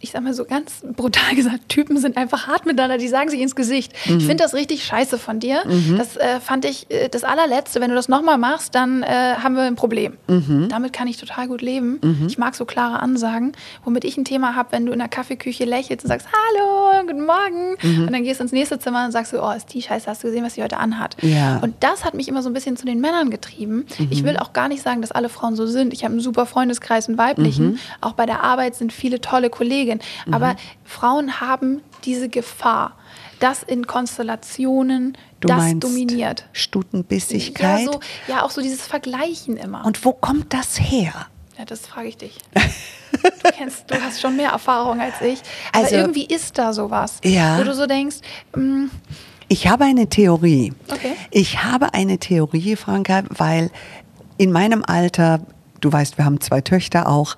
ich 0.04 0.12
sag 0.12 0.22
mal 0.22 0.34
so 0.34 0.44
ganz 0.46 0.84
brutal 0.96 1.34
gesagt, 1.36 1.70
Typen 1.70 1.98
sind 1.98 2.18
einfach 2.18 2.48
hart 2.48 2.66
miteinander, 2.66 2.98
die 2.98 3.08
sagen 3.08 3.30
sich 3.30 3.40
ins 3.40 3.56
Gesicht. 3.56 3.94
Mhm. 4.06 4.18
Ich 4.18 4.26
finde 4.26 4.44
das 4.44 4.54
richtig 4.54 4.84
scheiße 4.84 5.18
von 5.18 5.40
dir. 5.40 5.64
Das 5.98 6.18
äh, 6.18 6.40
fand 6.40 6.66
ich 6.66 6.92
äh, 6.92 7.08
das 7.10 7.24
allerletzte. 7.24 7.80
Wenn 7.82 7.90
du 7.90 7.96
das 7.96 8.10
nochmal 8.10 8.38
machst, 8.38 8.76
dann 8.76 9.02
äh, 9.04 9.08
haben 9.42 9.56
wir 9.56 9.64
ein 9.64 9.76
Problem. 9.76 10.18
Mhm. 10.28 10.68
Damit 10.70 10.92
kann 10.94 11.08
ich 11.08 11.18
total 11.18 11.48
gut 11.48 11.62
leben. 11.62 12.00
Ich 12.28 12.38
mag 12.38 12.54
so 12.56 12.66
klare 12.66 13.00
Ansagen, 13.02 13.54
womit 13.86 14.04
ich 14.04 14.18
ein 14.18 14.26
Thema 14.26 14.56
habe, 14.56 14.74
wenn 14.74 14.86
du 14.86 14.92
in 14.92 15.00
der 15.00 15.08
Kaffeeküche 15.08 15.64
lächelst 15.66 16.04
und 16.06 16.10
sagst, 16.10 16.28
hallo, 16.32 17.02
guten 17.08 17.26
Morgen. 17.26 17.76
Mhm. 17.82 18.08
Und 18.08 18.14
dann 18.14 18.24
gehst 18.24 18.40
du 18.40 18.44
ins 18.44 18.52
nächste 18.52 18.80
Zimmer 18.80 19.06
und 19.06 19.12
sagst 19.12 19.32
so, 19.32 19.42
oh, 19.42 19.52
ist 19.52 19.74
die 19.74 19.82
scheiße, 19.82 20.08
hast 20.10 20.22
du 20.24 20.28
gesehen, 20.28 20.44
was 20.44 20.56
sie 20.56 20.64
heute 20.64 20.78
anhat? 20.78 21.16
Ja. 21.22 21.60
Und 21.62 21.76
das 21.80 22.04
hat 22.04 22.14
mich 22.14 22.28
immer 22.28 22.42
so 22.44 22.50
ein 22.50 22.54
bisschen 22.54 22.76
zu 22.76 22.86
den 22.86 23.00
Männern 23.00 23.30
getrieben. 23.30 23.86
Ich 24.10 24.22
Mhm. 24.22 24.28
will 24.28 24.38
auch 24.38 24.52
gar 24.54 24.68
nicht 24.68 24.82
sagen, 24.84 25.02
dass 25.02 25.12
alle 25.14 25.30
Frauen 25.30 25.56
so 25.56 25.66
sind. 25.66 25.94
Ich 25.94 26.04
habe 26.04 26.12
einen 26.12 26.22
super 26.22 26.46
Freundeskreis, 26.46 27.08
einen 27.08 27.18
weiblichen. 27.18 27.72
Mhm. 27.72 27.80
Auch 28.02 28.14
bei 28.14 28.26
der 28.26 28.44
Arbeit 28.44 28.76
sind 28.76 28.92
viele 28.92 29.22
tolle 29.22 29.50
Kolleginnen. 30.00 30.34
Aber 30.34 30.56
Frauen 30.84 31.40
haben 31.42 31.82
diese 32.06 32.30
Gefahr, 32.30 32.98
dass 33.40 33.64
in 33.64 33.88
Konstellationen 33.88 35.18
Du 35.40 35.48
das 35.50 35.58
meinst 35.58 35.84
dominiert. 35.84 36.46
Stutenbissigkeit. 36.54 37.82
Ja, 37.86 37.92
so, 37.92 38.00
ja, 38.28 38.44
auch 38.44 38.52
so 38.52 38.62
dieses 38.62 38.82
Vergleichen 38.88 39.58
immer. 39.58 39.86
Und 39.86 40.04
wo 40.06 40.14
kommt 40.14 40.54
das 40.54 40.80
her? 40.80 41.14
ja, 41.58 41.66
das 41.66 41.86
frage 41.86 42.08
ich 42.08 42.18
dich. 42.18 42.38
Du, 42.54 43.50
kennst, 43.56 43.92
du 43.92 44.02
hast 44.02 44.20
schon 44.22 44.36
mehr 44.38 44.50
Erfahrung 44.52 45.00
als 45.00 45.22
ich. 45.22 45.40
Aber 45.72 45.84
Also- 45.84 45.96
irgendwie 45.98 46.26
ist 46.26 46.58
da 46.58 46.74
sowas, 46.74 47.20
Ja. 47.24 47.60
wo 47.60 47.64
du 47.64 47.74
so 47.76 47.86
denkst, 47.86 48.18
mm, 48.56 48.86
Ich 49.50 49.68
habe 49.68 49.84
eine 49.86 50.08
Theorie. 50.10 50.74
Okay. 50.90 51.14
Ich 51.30 51.64
habe 51.64 51.94
eine 51.94 52.18
Theorie, 52.18 52.76
Franka, 52.76 53.24
weil 53.30 53.70
in 54.38 54.52
meinem 54.52 54.84
Alter, 54.86 55.42
du 55.82 55.92
weißt, 55.92 56.18
wir 56.18 56.26
haben 56.26 56.40
zwei 56.42 56.62
Töchter 56.62 57.08
auch, 57.08 57.36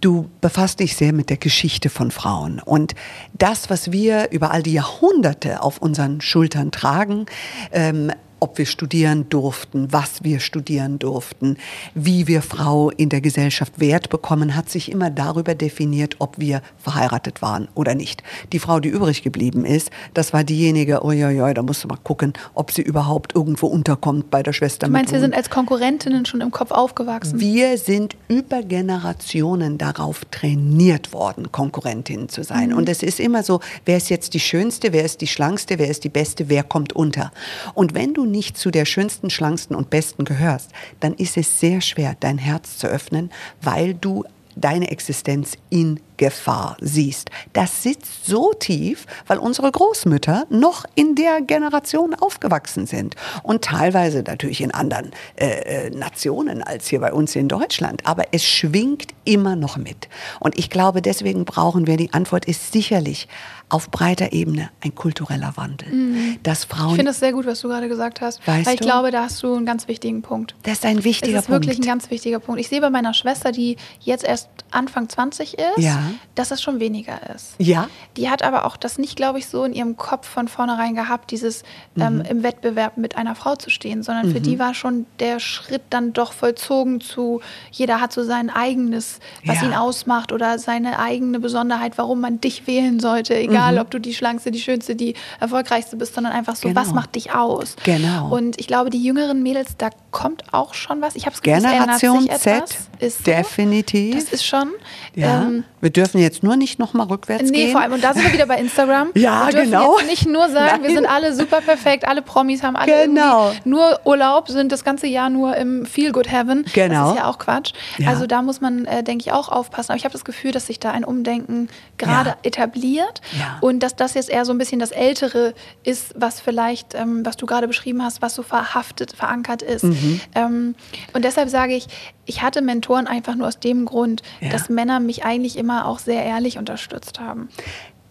du 0.00 0.28
befasst 0.40 0.80
dich 0.80 0.96
sehr 0.96 1.12
mit 1.12 1.30
der 1.30 1.36
Geschichte 1.36 1.90
von 1.90 2.10
Frauen. 2.10 2.60
Und 2.64 2.94
das, 3.32 3.70
was 3.70 3.92
wir 3.92 4.30
über 4.30 4.50
all 4.50 4.62
die 4.62 4.72
Jahrhunderte 4.72 5.62
auf 5.62 5.78
unseren 5.78 6.20
Schultern 6.20 6.70
tragen, 6.70 7.26
ähm, 7.72 8.12
ob 8.40 8.58
wir 8.58 8.66
studieren 8.66 9.28
durften, 9.28 9.92
was 9.92 10.22
wir 10.22 10.40
studieren 10.40 10.98
durften, 10.98 11.56
wie 11.94 12.26
wir 12.26 12.42
Frau 12.42 12.90
in 12.90 13.08
der 13.08 13.20
Gesellschaft 13.20 13.80
Wert 13.80 14.10
bekommen, 14.10 14.54
hat 14.54 14.68
sich 14.68 14.90
immer 14.90 15.10
darüber 15.10 15.54
definiert, 15.54 16.16
ob 16.18 16.38
wir 16.38 16.62
verheiratet 16.78 17.40
waren 17.42 17.68
oder 17.74 17.94
nicht. 17.94 18.22
Die 18.52 18.58
Frau, 18.58 18.80
die 18.80 18.88
übrig 18.88 19.22
geblieben 19.22 19.64
ist, 19.64 19.90
das 20.14 20.32
war 20.32 20.44
diejenige, 20.44 21.02
oh 21.02 21.12
ja, 21.12 21.54
da 21.54 21.62
musst 21.62 21.84
du 21.84 21.88
mal 21.88 21.98
gucken, 22.02 22.34
ob 22.54 22.72
sie 22.72 22.82
überhaupt 22.82 23.34
irgendwo 23.34 23.66
unterkommt 23.66 24.30
bei 24.30 24.42
der 24.42 24.52
Schwester. 24.52 24.86
Du 24.86 24.92
meinst, 24.92 25.12
wir 25.12 25.20
sind 25.20 25.34
als 25.34 25.48
Konkurrentinnen 25.50 26.26
schon 26.26 26.40
im 26.40 26.50
Kopf 26.50 26.70
aufgewachsen? 26.70 27.40
Wir 27.40 27.78
sind 27.78 28.16
über 28.28 28.62
Generationen 28.62 29.78
darauf 29.78 30.24
trainiert 30.26 31.12
worden, 31.12 31.50
Konkurrentinnen 31.52 32.28
zu 32.28 32.44
sein. 32.44 32.70
Mhm. 32.70 32.76
Und 32.76 32.88
es 32.88 33.02
ist 33.02 33.20
immer 33.20 33.42
so, 33.42 33.60
wer 33.84 33.96
ist 33.96 34.10
jetzt 34.10 34.34
die 34.34 34.40
Schönste, 34.40 34.92
wer 34.92 35.04
ist 35.04 35.20
die 35.20 35.26
Schlankste, 35.26 35.78
wer 35.78 35.88
ist 35.88 36.04
die 36.04 36.08
Beste, 36.08 36.48
wer 36.48 36.62
kommt 36.62 36.92
unter. 36.92 37.32
Und 37.74 37.94
wenn 37.94 38.12
du 38.12 38.25
nicht 38.30 38.56
zu 38.56 38.70
der 38.70 38.84
schönsten, 38.84 39.30
schlanksten 39.30 39.76
und 39.76 39.90
besten 39.90 40.24
gehörst, 40.24 40.70
dann 41.00 41.14
ist 41.14 41.36
es 41.36 41.60
sehr 41.60 41.80
schwer, 41.80 42.16
dein 42.20 42.38
Herz 42.38 42.78
zu 42.78 42.86
öffnen, 42.86 43.30
weil 43.62 43.94
du 43.94 44.24
deine 44.56 44.90
Existenz 44.90 45.56
in 45.70 46.00
Gefahr 46.16 46.76
siehst. 46.80 47.30
Das 47.52 47.82
sitzt 47.82 48.26
so 48.26 48.52
tief, 48.52 49.06
weil 49.26 49.38
unsere 49.38 49.70
Großmütter 49.70 50.44
noch 50.50 50.84
in 50.94 51.14
der 51.14 51.40
Generation 51.40 52.14
aufgewachsen 52.14 52.86
sind 52.86 53.16
und 53.42 53.62
teilweise 53.62 54.22
natürlich 54.22 54.60
in 54.60 54.70
anderen 54.72 55.12
äh, 55.36 55.86
äh 55.86 55.90
Nationen 55.90 56.62
als 56.62 56.88
hier 56.88 57.00
bei 57.00 57.12
uns 57.12 57.34
in 57.36 57.48
Deutschland. 57.48 58.06
Aber 58.06 58.24
es 58.32 58.44
schwingt 58.44 59.14
immer 59.24 59.56
noch 59.56 59.76
mit. 59.76 60.08
Und 60.40 60.58
ich 60.58 60.70
glaube, 60.70 61.02
deswegen 61.02 61.44
brauchen 61.44 61.86
wir, 61.86 61.96
die 61.96 62.12
Antwort 62.12 62.44
ist 62.44 62.72
sicherlich 62.72 63.28
auf 63.68 63.90
breiter 63.90 64.32
Ebene 64.32 64.70
ein 64.80 64.94
kultureller 64.94 65.56
Wandel. 65.56 65.88
Mhm. 65.88 66.38
Dass 66.42 66.64
Frauen 66.64 66.90
ich 66.90 66.96
finde 66.96 67.10
es 67.10 67.18
sehr 67.18 67.32
gut, 67.32 67.46
was 67.46 67.60
du 67.60 67.68
gerade 67.68 67.88
gesagt 67.88 68.20
hast. 68.20 68.46
Weißt 68.46 68.66
weil 68.66 68.74
ich 68.74 68.80
du? 68.80 68.86
glaube, 68.86 69.10
da 69.10 69.24
hast 69.24 69.42
du 69.42 69.54
einen 69.54 69.66
ganz 69.66 69.88
wichtigen 69.88 70.22
Punkt. 70.22 70.54
Das 70.62 70.74
ist 70.74 70.84
ein 70.84 71.02
wichtiger 71.02 71.32
Punkt. 71.32 71.36
Das 71.36 71.42
ist 71.44 71.48
wirklich 71.48 71.78
ein 71.78 71.86
ganz 71.86 72.10
wichtiger 72.10 72.38
Punkt. 72.38 72.60
Ich 72.60 72.68
sehe 72.68 72.80
bei 72.80 72.90
meiner 72.90 73.12
Schwester, 73.12 73.50
die 73.50 73.76
jetzt 74.00 74.24
erst 74.24 74.48
Anfang 74.70 75.08
20 75.08 75.54
ist, 75.54 75.78
ja. 75.78 76.05
Dass 76.34 76.48
das 76.50 76.62
schon 76.62 76.80
weniger 76.80 77.18
ist. 77.34 77.54
Ja. 77.58 77.88
Die 78.16 78.30
hat 78.30 78.42
aber 78.42 78.64
auch 78.64 78.76
das 78.76 78.98
nicht, 78.98 79.16
glaube 79.16 79.38
ich, 79.38 79.46
so 79.46 79.64
in 79.64 79.72
ihrem 79.72 79.96
Kopf 79.96 80.28
von 80.28 80.48
vornherein 80.48 80.94
gehabt, 80.94 81.30
dieses 81.30 81.62
ähm, 81.96 82.16
mhm. 82.16 82.20
im 82.22 82.42
Wettbewerb 82.42 82.96
mit 82.96 83.16
einer 83.16 83.34
Frau 83.34 83.56
zu 83.56 83.70
stehen, 83.70 84.02
sondern 84.02 84.28
mhm. 84.28 84.32
für 84.32 84.40
die 84.40 84.58
war 84.58 84.74
schon 84.74 85.06
der 85.20 85.40
Schritt 85.40 85.82
dann 85.90 86.12
doch 86.12 86.32
vollzogen 86.32 87.00
zu, 87.00 87.40
jeder 87.70 88.00
hat 88.00 88.12
so 88.12 88.24
sein 88.24 88.50
eigenes, 88.50 89.20
was 89.44 89.60
ja. 89.60 89.68
ihn 89.68 89.74
ausmacht 89.74 90.32
oder 90.32 90.58
seine 90.58 90.98
eigene 90.98 91.40
Besonderheit, 91.40 91.98
warum 91.98 92.20
man 92.20 92.40
dich 92.40 92.66
wählen 92.66 93.00
sollte, 93.00 93.36
egal 93.36 93.74
mhm. 93.74 93.80
ob 93.80 93.90
du 93.90 93.98
die 93.98 94.14
schlankste, 94.14 94.50
die 94.50 94.60
schönste, 94.60 94.96
die 94.96 95.14
erfolgreichste 95.40 95.96
bist, 95.96 96.14
sondern 96.14 96.32
einfach 96.32 96.56
so, 96.56 96.68
genau. 96.68 96.80
was 96.80 96.92
macht 96.92 97.14
dich 97.14 97.32
aus? 97.32 97.76
Genau. 97.84 98.28
Und 98.34 98.58
ich 98.60 98.66
glaube, 98.66 98.90
die 98.90 99.02
jüngeren 99.02 99.42
Mädels, 99.42 99.76
da 99.76 99.90
kommt 100.10 100.44
auch 100.52 100.74
schon 100.74 101.00
was. 101.00 101.16
Ich 101.16 101.26
habe 101.26 101.34
es 101.34 101.42
Generation 101.42 102.28
Z, 102.38 102.64
ist 102.98 103.18
so. 103.18 103.24
definitiv. 103.24 104.14
Das 104.14 104.32
ist 104.32 104.44
schon. 104.44 104.70
Ja. 105.14 105.42
Ähm, 105.42 105.64
wir 105.80 105.90
dürfen 105.96 106.20
jetzt 106.20 106.42
nur 106.42 106.56
nicht 106.56 106.78
noch 106.78 106.92
mal 106.94 107.04
rückwärts 107.04 107.50
nee, 107.50 107.50
gehen. 107.50 107.66
Nee, 107.66 107.72
vor 107.72 107.80
allem, 107.80 107.92
und 107.92 108.04
da 108.04 108.12
sind 108.12 108.24
wir 108.24 108.32
wieder 108.32 108.46
bei 108.46 108.58
Instagram. 108.58 109.10
ja, 109.14 109.46
wir 109.46 109.52
dürfen 109.52 109.70
genau. 109.70 109.98
Jetzt 109.98 110.08
nicht 110.08 110.26
nur 110.28 110.48
sagen, 110.48 110.82
Nein. 110.82 110.82
wir 110.82 110.90
sind 110.90 111.06
alle 111.06 111.34
super 111.34 111.60
perfekt, 111.60 112.06
alle 112.06 112.22
Promis 112.22 112.62
haben 112.62 112.76
alle 112.76 113.06
genau. 113.06 113.52
nur 113.64 114.00
Urlaub, 114.04 114.48
sind 114.48 114.72
das 114.72 114.84
ganze 114.84 115.06
Jahr 115.06 115.30
nur 115.30 115.56
im 115.56 115.86
Feel 115.86 116.12
Good 116.12 116.30
Heaven. 116.30 116.64
Genau. 116.72 117.02
Das 117.02 117.10
ist 117.10 117.18
ja 117.18 117.28
auch 117.28 117.38
Quatsch. 117.38 117.72
Ja. 117.98 118.10
Also 118.10 118.26
da 118.26 118.42
muss 118.42 118.60
man, 118.60 118.84
äh, 118.86 119.02
denke 119.02 119.22
ich, 119.22 119.32
auch 119.32 119.48
aufpassen. 119.48 119.92
Aber 119.92 119.98
ich 119.98 120.04
habe 120.04 120.12
das 120.12 120.24
Gefühl, 120.24 120.52
dass 120.52 120.66
sich 120.66 120.80
da 120.80 120.90
ein 120.90 121.04
Umdenken 121.04 121.68
gerade 121.98 122.30
ja. 122.30 122.36
etabliert. 122.42 123.20
Ja. 123.38 123.58
Und 123.60 123.80
dass 123.82 123.96
das 123.96 124.14
jetzt 124.14 124.30
eher 124.30 124.44
so 124.44 124.52
ein 124.52 124.58
bisschen 124.58 124.80
das 124.80 124.90
Ältere 124.90 125.54
ist, 125.82 126.14
was 126.16 126.40
vielleicht, 126.40 126.94
ähm, 126.94 127.24
was 127.24 127.36
du 127.36 127.46
gerade 127.46 127.66
beschrieben 127.66 128.02
hast, 128.02 128.22
was 128.22 128.34
so 128.34 128.42
verhaftet, 128.42 129.12
verankert 129.12 129.62
ist. 129.62 129.84
Mhm. 129.84 130.20
Ähm, 130.34 130.74
und 131.12 131.24
deshalb 131.24 131.48
sage 131.48 131.74
ich, 131.74 131.86
ich 132.26 132.42
hatte 132.42 132.60
Mentoren 132.60 133.06
einfach 133.06 133.34
nur 133.34 133.46
aus 133.46 133.58
dem 133.58 133.86
Grund, 133.86 134.22
ja. 134.40 134.50
dass 134.50 134.68
Männer 134.68 135.00
mich 135.00 135.24
eigentlich 135.24 135.56
immer 135.56 135.86
auch 135.86 135.98
sehr 135.98 136.24
ehrlich 136.24 136.58
unterstützt 136.58 137.20
haben. 137.20 137.48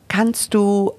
Kannst 0.08 0.54
du, 0.54 0.94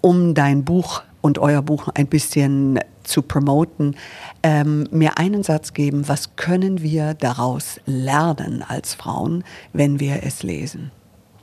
um 0.00 0.34
dein 0.34 0.64
Buch 0.64 1.02
und 1.20 1.38
euer 1.38 1.62
Buch 1.62 1.88
ein 1.94 2.06
bisschen 2.06 2.80
zu 3.04 3.22
promoten, 3.22 3.96
ähm, 4.42 4.88
mir 4.90 5.18
einen 5.18 5.42
Satz 5.42 5.72
geben, 5.72 6.08
was 6.08 6.36
können 6.36 6.82
wir 6.82 7.14
daraus 7.14 7.80
lernen 7.86 8.64
als 8.66 8.94
Frauen, 8.94 9.44
wenn 9.72 10.00
wir 10.00 10.22
es 10.24 10.42
lesen? 10.42 10.90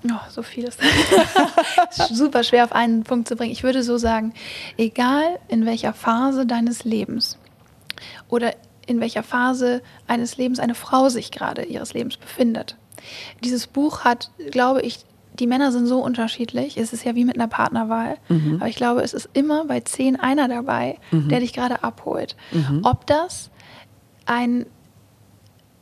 Oh, 0.05 0.30
so 0.30 0.43
vieles. 0.43 0.78
super 2.11 2.43
schwer 2.43 2.65
auf 2.65 2.74
einen 2.74 3.03
Punkt 3.03 3.30
zu 3.30 3.38
bringen. 3.38 3.53
Ich 3.53 3.63
würde 3.63 3.84
so 3.84 3.97
sagen, 3.97 4.34
egal 4.78 5.39
in 5.47 5.65
welcher 5.65 5.93
Phase 5.93 6.45
deines 6.45 6.84
Lebens 6.84 7.38
oder 8.28 8.53
in 8.86 8.99
welcher 8.99 9.23
Phase 9.23 9.81
eines 10.07 10.38
Lebens 10.38 10.59
eine 10.59 10.75
Frau 10.75 11.09
sich 11.09 11.31
gerade 11.31 11.63
ihres 11.63 11.93
Lebens 11.93 12.17
befindet. 12.17 12.77
Dieses 13.43 13.67
Buch 13.67 14.01
hat, 14.03 14.31
glaube 14.51 14.81
ich, 14.81 15.05
die 15.39 15.47
Männer 15.47 15.71
sind 15.71 15.88
so 15.88 15.99
unterschiedlich. 15.99 16.77
Es 16.77 16.93
ist 16.93 17.03
ja 17.03 17.15
wie 17.15 17.25
mit 17.25 17.36
einer 17.36 17.47
Partnerwahl. 17.47 18.17
Mhm. 18.29 18.57
Aber 18.59 18.69
ich 18.69 18.75
glaube, 18.75 19.01
es 19.01 19.13
ist 19.13 19.29
immer 19.34 19.65
bei 19.65 19.79
zehn 19.79 20.19
einer 20.19 20.47
dabei, 20.47 20.99
mhm. 21.11 21.29
der 21.29 21.39
dich 21.39 21.53
gerade 21.53 21.84
abholt. 21.84 22.36
Mhm. 22.51 22.81
Ob 22.84 23.07
das 23.07 23.49
ein 24.25 24.65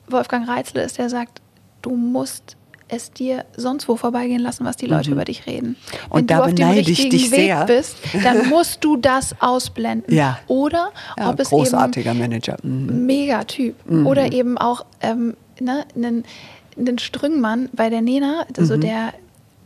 Wolfgang 0.08 0.48
Reitzle 0.48 0.84
ist, 0.84 0.98
der 0.98 1.10
sagt, 1.10 1.42
du 1.82 1.96
musst 1.96 2.56
es 2.92 3.12
dir 3.12 3.46
sonst 3.56 3.88
wo 3.88 3.96
vorbeigehen 3.96 4.42
lassen, 4.42 4.66
was 4.66 4.76
die 4.76 4.86
Leute 4.86 5.10
mhm. 5.10 5.16
über 5.16 5.26
dich 5.26 5.48
reden. 5.48 5.78
Und 6.10 6.20
Wenn 6.20 6.28
da 6.28 6.38
du 6.38 6.44
auf 6.44 6.54
dem 6.54 6.70
richtigen 6.70 7.12
Weg 7.12 7.30
sehr. 7.30 7.66
bist, 7.66 7.96
dann 8.24 8.50
musst 8.50 8.84
du 8.84 8.98
das 8.98 9.36
ausblenden. 9.40 10.14
Ja. 10.14 10.40
Oder 10.48 10.92
ja, 11.18 11.30
ob 11.30 11.40
es 11.40 11.50
großartiger 11.50 12.12
eben 12.12 12.20
Manager. 12.20 12.58
Mhm. 12.62 13.06
Mega 13.06 13.44
Typ. 13.46 13.76
Mhm. 13.90 14.06
Oder 14.06 14.32
eben 14.34 14.58
auch 14.58 14.86
ähm, 15.02 15.36
ne, 15.60 15.86
einen, 15.96 16.26
einen 16.78 17.00
Strüngmann 17.00 17.70
bei 17.74 17.90
der 17.90 18.02
Nena, 18.02 18.46
also 18.58 18.76
mhm. 18.76 18.82
der 18.82 19.14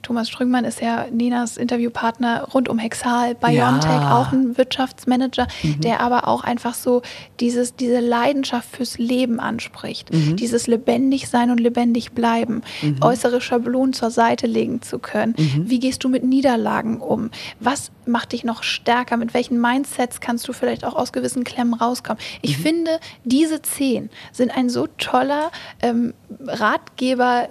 Thomas 0.06 0.30
Strüngmann 0.30 0.66
ist 0.66 0.82
ja 0.82 1.08
Ninas 1.12 1.58
Interviewpartner 1.58 2.44
rund 2.54 2.70
um 2.70 2.78
Hexal, 2.78 3.34
Biontech, 3.34 3.90
ja. 3.90 4.20
auch 4.20 4.32
ein 4.32 4.56
Wirtschaftsmanager, 4.56 5.48
mhm. 5.64 5.82
der 5.82 6.00
aber 6.00 6.28
auch 6.28 6.44
einfach 6.44 6.76
so 6.76 7.02
dieses, 7.40 7.76
diese 7.76 8.02
Leidenschaft 8.02 8.70
fürs 8.70 9.00
Leben 9.00 9.40
anspricht. 9.40 10.14
Mhm. 10.14 10.36
Dieses 10.36 10.68
lebendig 10.68 11.28
sein 11.28 11.50
und 11.50 11.60
lebendig 11.60 12.12
bleiben, 12.12 12.62
mhm. 12.84 12.98
äußere 13.02 13.42
Schablonen 13.42 13.94
zur 13.94 14.12
Seite 14.12 14.46
legen 14.46 14.84
zu 14.84 15.00
können. 15.00 15.34
Mhm. 15.40 15.72
Wie 15.72 15.80
gehst 15.80 16.04
du 16.04 16.10
mit 16.10 16.24
Niederlagen 16.24 17.00
um? 17.00 17.32
Was 17.60 17.92
macht 18.06 18.34
dich 18.34 18.44
noch 18.44 18.62
stärker? 18.62 19.18
Mit 19.18 19.34
welchen 19.34 19.60
Mindsets 19.60 20.20
kannst 20.20 20.48
du 20.48 20.54
vielleicht 20.54 20.86
auch 20.86 20.96
aus 20.96 21.14
gewissen 21.14 21.44
Klemmen 21.44 21.74
rauskommen? 21.74 22.22
Ich 22.44 22.60
mhm. 22.60 22.62
finde, 22.62 23.00
diese 23.24 23.64
zehn 23.64 24.12
sind 24.32 24.56
ein 24.56 24.70
so 24.70 24.86
toller 25.00 25.50
ähm, 25.82 26.14
Ratgeber 26.46 27.50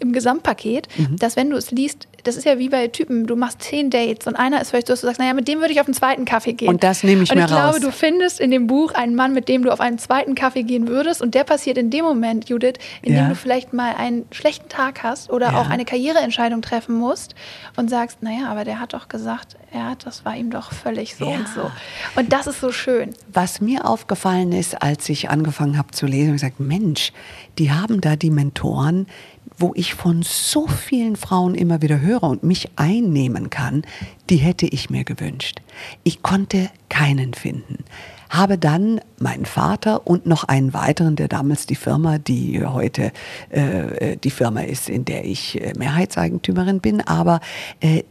im 0.00 0.12
Gesamtpaket, 0.12 0.88
mhm. 0.96 1.16
dass 1.16 1.36
wenn 1.36 1.50
du 1.50 1.56
es 1.56 1.70
liest, 1.70 2.08
das 2.28 2.36
ist 2.36 2.44
ja 2.44 2.58
wie 2.58 2.68
bei 2.68 2.88
Typen, 2.88 3.26
du 3.26 3.36
machst 3.36 3.62
zehn 3.62 3.90
Dates 3.90 4.26
und 4.26 4.36
einer 4.36 4.60
ist 4.60 4.70
vielleicht 4.70 4.86
so, 4.86 4.92
dass 4.92 5.00
du 5.00 5.06
sagst, 5.06 5.18
naja, 5.18 5.34
mit 5.34 5.48
dem 5.48 5.60
würde 5.60 5.72
ich 5.72 5.80
auf 5.80 5.86
einen 5.86 5.94
zweiten 5.94 6.24
Kaffee 6.24 6.52
gehen. 6.52 6.68
Und 6.68 6.84
das 6.84 7.02
nehme 7.02 7.22
ich 7.22 7.30
und 7.30 7.36
mir 7.36 7.44
raus. 7.44 7.50
Und 7.50 7.56
ich 7.56 7.62
glaube, 7.62 7.80
du 7.80 7.92
findest 7.92 8.40
in 8.40 8.50
dem 8.50 8.66
Buch 8.66 8.92
einen 8.92 9.14
Mann, 9.14 9.34
mit 9.34 9.48
dem 9.48 9.62
du 9.62 9.72
auf 9.72 9.80
einen 9.80 9.98
zweiten 9.98 10.34
Kaffee 10.34 10.62
gehen 10.62 10.88
würdest 10.88 11.22
und 11.22 11.34
der 11.34 11.44
passiert 11.44 11.78
in 11.78 11.90
dem 11.90 12.04
Moment, 12.04 12.48
Judith, 12.48 12.74
in 13.02 13.14
ja. 13.14 13.22
dem 13.22 13.28
du 13.30 13.34
vielleicht 13.34 13.72
mal 13.72 13.94
einen 13.94 14.26
schlechten 14.30 14.68
Tag 14.68 15.02
hast 15.02 15.30
oder 15.30 15.52
ja. 15.52 15.60
auch 15.60 15.70
eine 15.70 15.84
Karriereentscheidung 15.84 16.62
treffen 16.62 16.94
musst 16.94 17.34
und 17.76 17.88
sagst, 17.88 18.22
naja, 18.22 18.48
aber 18.48 18.64
der 18.64 18.80
hat 18.80 18.92
doch 18.92 19.08
gesagt, 19.08 19.56
ja, 19.72 19.94
das 20.02 20.24
war 20.24 20.36
ihm 20.36 20.50
doch 20.50 20.72
völlig 20.72 21.16
so 21.16 21.26
ja. 21.26 21.36
und 21.36 21.48
so. 21.48 21.70
Und 22.16 22.32
das 22.32 22.46
ist 22.46 22.60
so 22.60 22.72
schön. 22.72 23.14
Was 23.32 23.60
mir 23.60 23.86
aufgefallen 23.86 24.52
ist, 24.52 24.80
als 24.82 25.08
ich 25.08 25.30
angefangen 25.30 25.76
habe 25.78 25.90
zu 25.92 26.06
lesen, 26.06 26.34
ich 26.34 26.40
gesagt, 26.40 26.60
Mensch, 26.60 27.12
die 27.58 27.70
haben 27.72 28.00
da 28.00 28.16
die 28.16 28.30
Mentoren, 28.30 29.06
wo 29.58 29.72
ich 29.74 29.94
von 29.94 30.22
so 30.22 30.66
vielen 30.68 31.16
Frauen 31.16 31.54
immer 31.54 31.82
wieder 31.82 32.00
höre 32.00 32.17
und 32.22 32.42
mich 32.42 32.70
einnehmen 32.76 33.50
kann, 33.50 33.82
die 34.30 34.36
hätte 34.36 34.66
ich 34.66 34.90
mir 34.90 35.04
gewünscht. 35.04 35.60
Ich 36.04 36.22
konnte 36.22 36.70
keinen 36.88 37.34
finden. 37.34 37.84
Habe 38.30 38.58
dann 38.58 39.00
meinen 39.18 39.46
Vater 39.46 40.06
und 40.06 40.26
noch 40.26 40.44
einen 40.44 40.74
weiteren, 40.74 41.16
der 41.16 41.28
damals 41.28 41.66
die 41.66 41.76
Firma, 41.76 42.18
die 42.18 42.62
heute 42.64 43.12
äh, 43.48 44.16
die 44.16 44.30
Firma 44.30 44.60
ist, 44.60 44.90
in 44.90 45.06
der 45.06 45.24
ich 45.24 45.60
äh, 45.60 45.72
Mehrheitseigentümerin 45.78 46.80
bin, 46.80 47.00
aber 47.00 47.40
äh, 47.80 48.02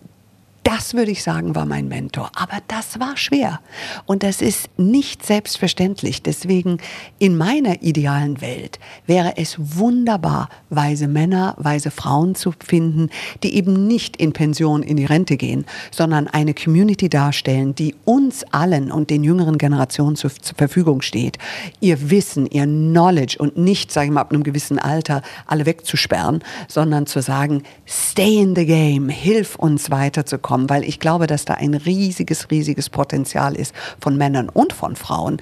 das 0.67 0.95
würde 0.95 1.11
ich 1.11 1.23
sagen, 1.23 1.55
war 1.55 1.65
mein 1.65 1.87
Mentor. 1.87 2.29
Aber 2.35 2.57
das 2.67 2.99
war 2.99 3.15
schwer. 3.15 3.61
Und 4.05 4.21
das 4.21 4.41
ist 4.41 4.67
nicht 4.75 5.25
selbstverständlich. 5.25 6.23
Deswegen 6.23 6.79
in 7.19 7.37
meiner 7.37 7.81
idealen 7.83 8.41
Welt 8.41 8.77
wäre 9.05 9.37
es 9.37 9.55
wunderbar, 9.57 10.49
weise 10.69 11.07
Männer, 11.07 11.55
weise 11.57 11.89
Frauen 11.89 12.35
zu 12.35 12.51
finden, 12.51 13.09
die 13.43 13.55
eben 13.55 13.87
nicht 13.87 14.17
in 14.17 14.33
Pension 14.33 14.83
in 14.83 14.97
die 14.97 15.05
Rente 15.05 15.37
gehen, 15.37 15.63
sondern 15.89 16.27
eine 16.27 16.53
Community 16.53 17.07
darstellen, 17.07 17.73
die 17.73 17.95
uns 18.03 18.43
allen 18.51 18.91
und 18.91 19.09
den 19.09 19.23
jüngeren 19.23 19.57
Generationen 19.57 20.17
zur, 20.17 20.31
zur 20.33 20.57
Verfügung 20.57 21.01
steht. 21.01 21.37
Ihr 21.79 22.09
Wissen, 22.09 22.45
ihr 22.45 22.65
Knowledge 22.65 23.37
und 23.39 23.55
nicht, 23.55 23.93
sage 23.93 24.07
ich 24.07 24.11
mal, 24.11 24.19
ab 24.19 24.33
einem 24.33 24.43
gewissen 24.43 24.79
Alter 24.79 25.21
alle 25.45 25.65
wegzusperren, 25.65 26.43
sondern 26.67 27.07
zu 27.07 27.21
sagen, 27.21 27.63
stay 27.85 28.41
in 28.41 28.53
the 28.53 28.65
game, 28.65 29.07
hilf 29.07 29.55
uns 29.55 29.91
weiterzukommen 29.91 30.56
bekommen, 30.57 30.69
weil 30.69 30.83
ich 30.83 30.99
glaube, 30.99 31.27
dass 31.27 31.45
da 31.45 31.55
ein 31.55 31.73
riesiges, 31.73 32.49
riesiges 32.49 32.89
Potenzial 32.89 33.55
ist 33.55 33.73
von 33.99 34.17
Männern 34.17 34.49
und 34.49 34.73
von 34.73 34.95
Frauen, 34.95 35.37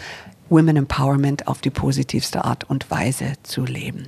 Women 0.50 0.78
Empowerment 0.78 1.48
auf 1.48 1.62
die 1.62 1.70
positivste 1.70 2.46
Art 2.46 2.64
und 2.70 2.89
Weise 2.91 3.34
zu 3.43 3.64
leben. 3.66 4.08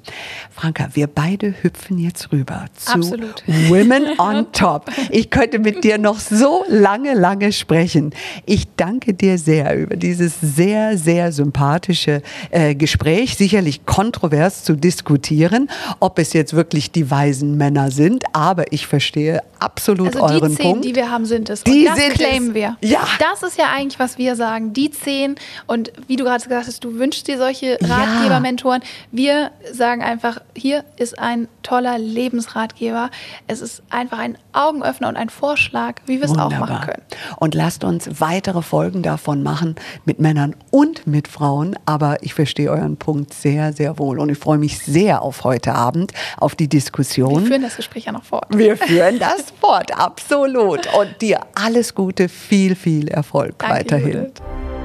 Franka, 0.52 0.90
wir 0.94 1.08
beide 1.08 1.54
hüpfen 1.62 1.98
jetzt 1.98 2.32
rüber 2.32 2.66
zu 2.76 2.94
Absolut. 2.94 3.44
Women 3.70 4.20
on 4.20 4.48
Top. 4.52 4.92
Ich 5.10 5.30
könnte 5.30 5.60
mit 5.60 5.84
dir 5.84 5.98
noch 5.98 6.20
so 6.20 6.64
lange, 6.68 7.14
lange 7.14 7.52
sprechen. 7.52 8.12
Ich 8.46 8.68
danke 8.76 9.14
dir 9.14 9.38
sehr 9.38 9.76
über 9.78 9.96
dieses 9.96 10.36
sehr, 10.42 10.98
sehr 10.98 11.32
sympathische 11.32 12.22
äh, 12.52 12.76
Gespräch. 12.76 13.36
Sicherlich 13.36 13.86
kontrovers 13.86 14.64
zu 14.64 14.76
diskutieren, 14.76 15.70
ob 16.00 16.20
es 16.20 16.34
jetzt 16.34 16.54
wirklich 16.54 16.92
die 16.92 17.10
weisen 17.10 17.58
Männer 17.58 17.92
sind, 17.92 18.24
aber 18.34 18.72
ich 18.72 18.88
verstehe 18.88 19.42
absolut 19.60 20.16
Also 20.16 20.28
die 20.28 20.34
euren 20.42 20.56
zehn, 20.56 20.66
Punkt. 20.72 20.86
die 20.86 20.96
wir 20.96 21.10
haben, 21.10 21.26
sind 21.26 21.50
es. 21.50 21.64
Die 21.64 21.80
und 21.80 21.86
das 21.86 21.98
sind 21.98 22.14
claimen 22.14 22.50
es. 22.50 22.54
wir. 22.54 22.78
Ja. 22.82 23.08
Das 23.20 23.44
ist 23.44 23.58
ja 23.58 23.66
eigentlich, 23.74 24.00
was 24.00 24.18
wir 24.18 24.36
sagen. 24.36 24.74
Die 24.74 24.92
zehn. 24.92 25.36
Und 25.66 25.92
wie 26.08 26.16
du 26.16 26.27
gerade 26.28 26.44
gesagt 26.44 26.68
hast, 26.68 26.84
du 26.84 26.96
wünschst 27.00 27.28
dir 27.28 27.38
solche. 27.38 27.78
Ratgeber, 27.82 28.40
Mentoren. 28.40 28.82
Wir 29.12 29.52
sagen 29.72 30.02
einfach, 30.04 30.40
hier 30.56 30.84
ist 30.98 31.18
ein 31.20 31.48
toller 31.64 31.98
Lebensratgeber. 31.98 33.10
Es 33.48 33.62
ist 33.62 33.84
einfach 33.90 34.20
ein 34.20 34.38
Augenöffner 34.54 35.08
und 35.10 35.18
ein 35.18 35.30
Vorschlag, 35.30 35.96
wie 36.06 36.20
wir 36.20 36.26
es 36.26 36.38
auch 36.38 36.50
machen 36.52 36.82
können. 36.82 37.04
Und 37.38 37.56
lasst 37.56 37.84
uns 37.84 38.20
weitere 38.20 38.62
Folgen 38.62 39.04
davon 39.04 39.44
machen 39.44 39.76
mit 40.06 40.20
Männern 40.20 40.56
und 40.72 41.08
mit 41.08 41.28
Frauen. 41.28 41.76
Aber 41.86 42.24
ich 42.24 42.34
verstehe 42.34 42.70
euren 42.72 42.98
Punkt 42.98 43.34
sehr, 43.34 43.74
sehr 43.74 43.98
wohl. 44.00 44.20
Und 44.20 44.30
ich 44.30 44.38
freue 44.38 44.58
mich 44.58 44.80
sehr 44.80 45.22
auf 45.22 45.44
heute 45.44 45.74
Abend, 45.74 46.12
auf 46.38 46.56
die 46.56 46.66
Wir 46.66 46.70
Diskussion. 46.70 47.46
führen 47.46 47.62
das 47.62 47.76
Gespräch 47.78 48.06
ja 48.06 48.12
noch 48.12 48.24
fort. 48.24 48.46
Wir 48.50 48.78
führen 48.78 49.20
das 49.20 49.46
fort, 49.62 49.92
absolut. 49.98 50.88
Und 50.94 51.22
dir 51.22 51.40
alles 51.56 51.96
Gute, 51.96 52.30
viel, 52.30 52.76
viel 52.76 53.08
Erfolg 53.08 53.56
Danke, 53.60 53.76
weiterhin. 53.76 54.14
Judith. 54.14 54.77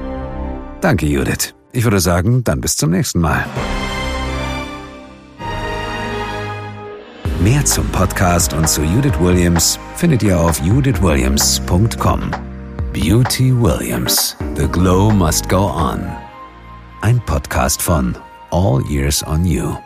Danke, 0.83 1.05
Judith. 1.05 1.55
Ich 1.71 1.85
würde 1.85 2.01
sagen, 2.01 2.43
dann 2.43 2.59
bis 2.59 2.75
zum 2.75 2.89
nächsten 2.89 3.21
Mal. 3.21 3.45
Mehr 7.39 7.63
zum 7.63 7.87
Podcast 7.87 8.53
und 8.53 8.67
zu 8.67 8.81
Judith 8.83 9.17
Williams 9.21 9.79
findet 9.95 10.23
ihr 10.23 10.37
auf 10.37 10.59
judithwilliams.com. 10.61 12.31
Beauty 12.91 13.53
Williams. 13.61 14.35
The 14.57 14.67
Glow 14.67 15.09
Must 15.09 15.47
Go 15.47 15.71
On. 15.71 16.05
Ein 16.99 17.21
Podcast 17.25 17.81
von 17.81 18.17
All 18.51 18.83
Years 18.89 19.25
on 19.25 19.45
You. 19.45 19.77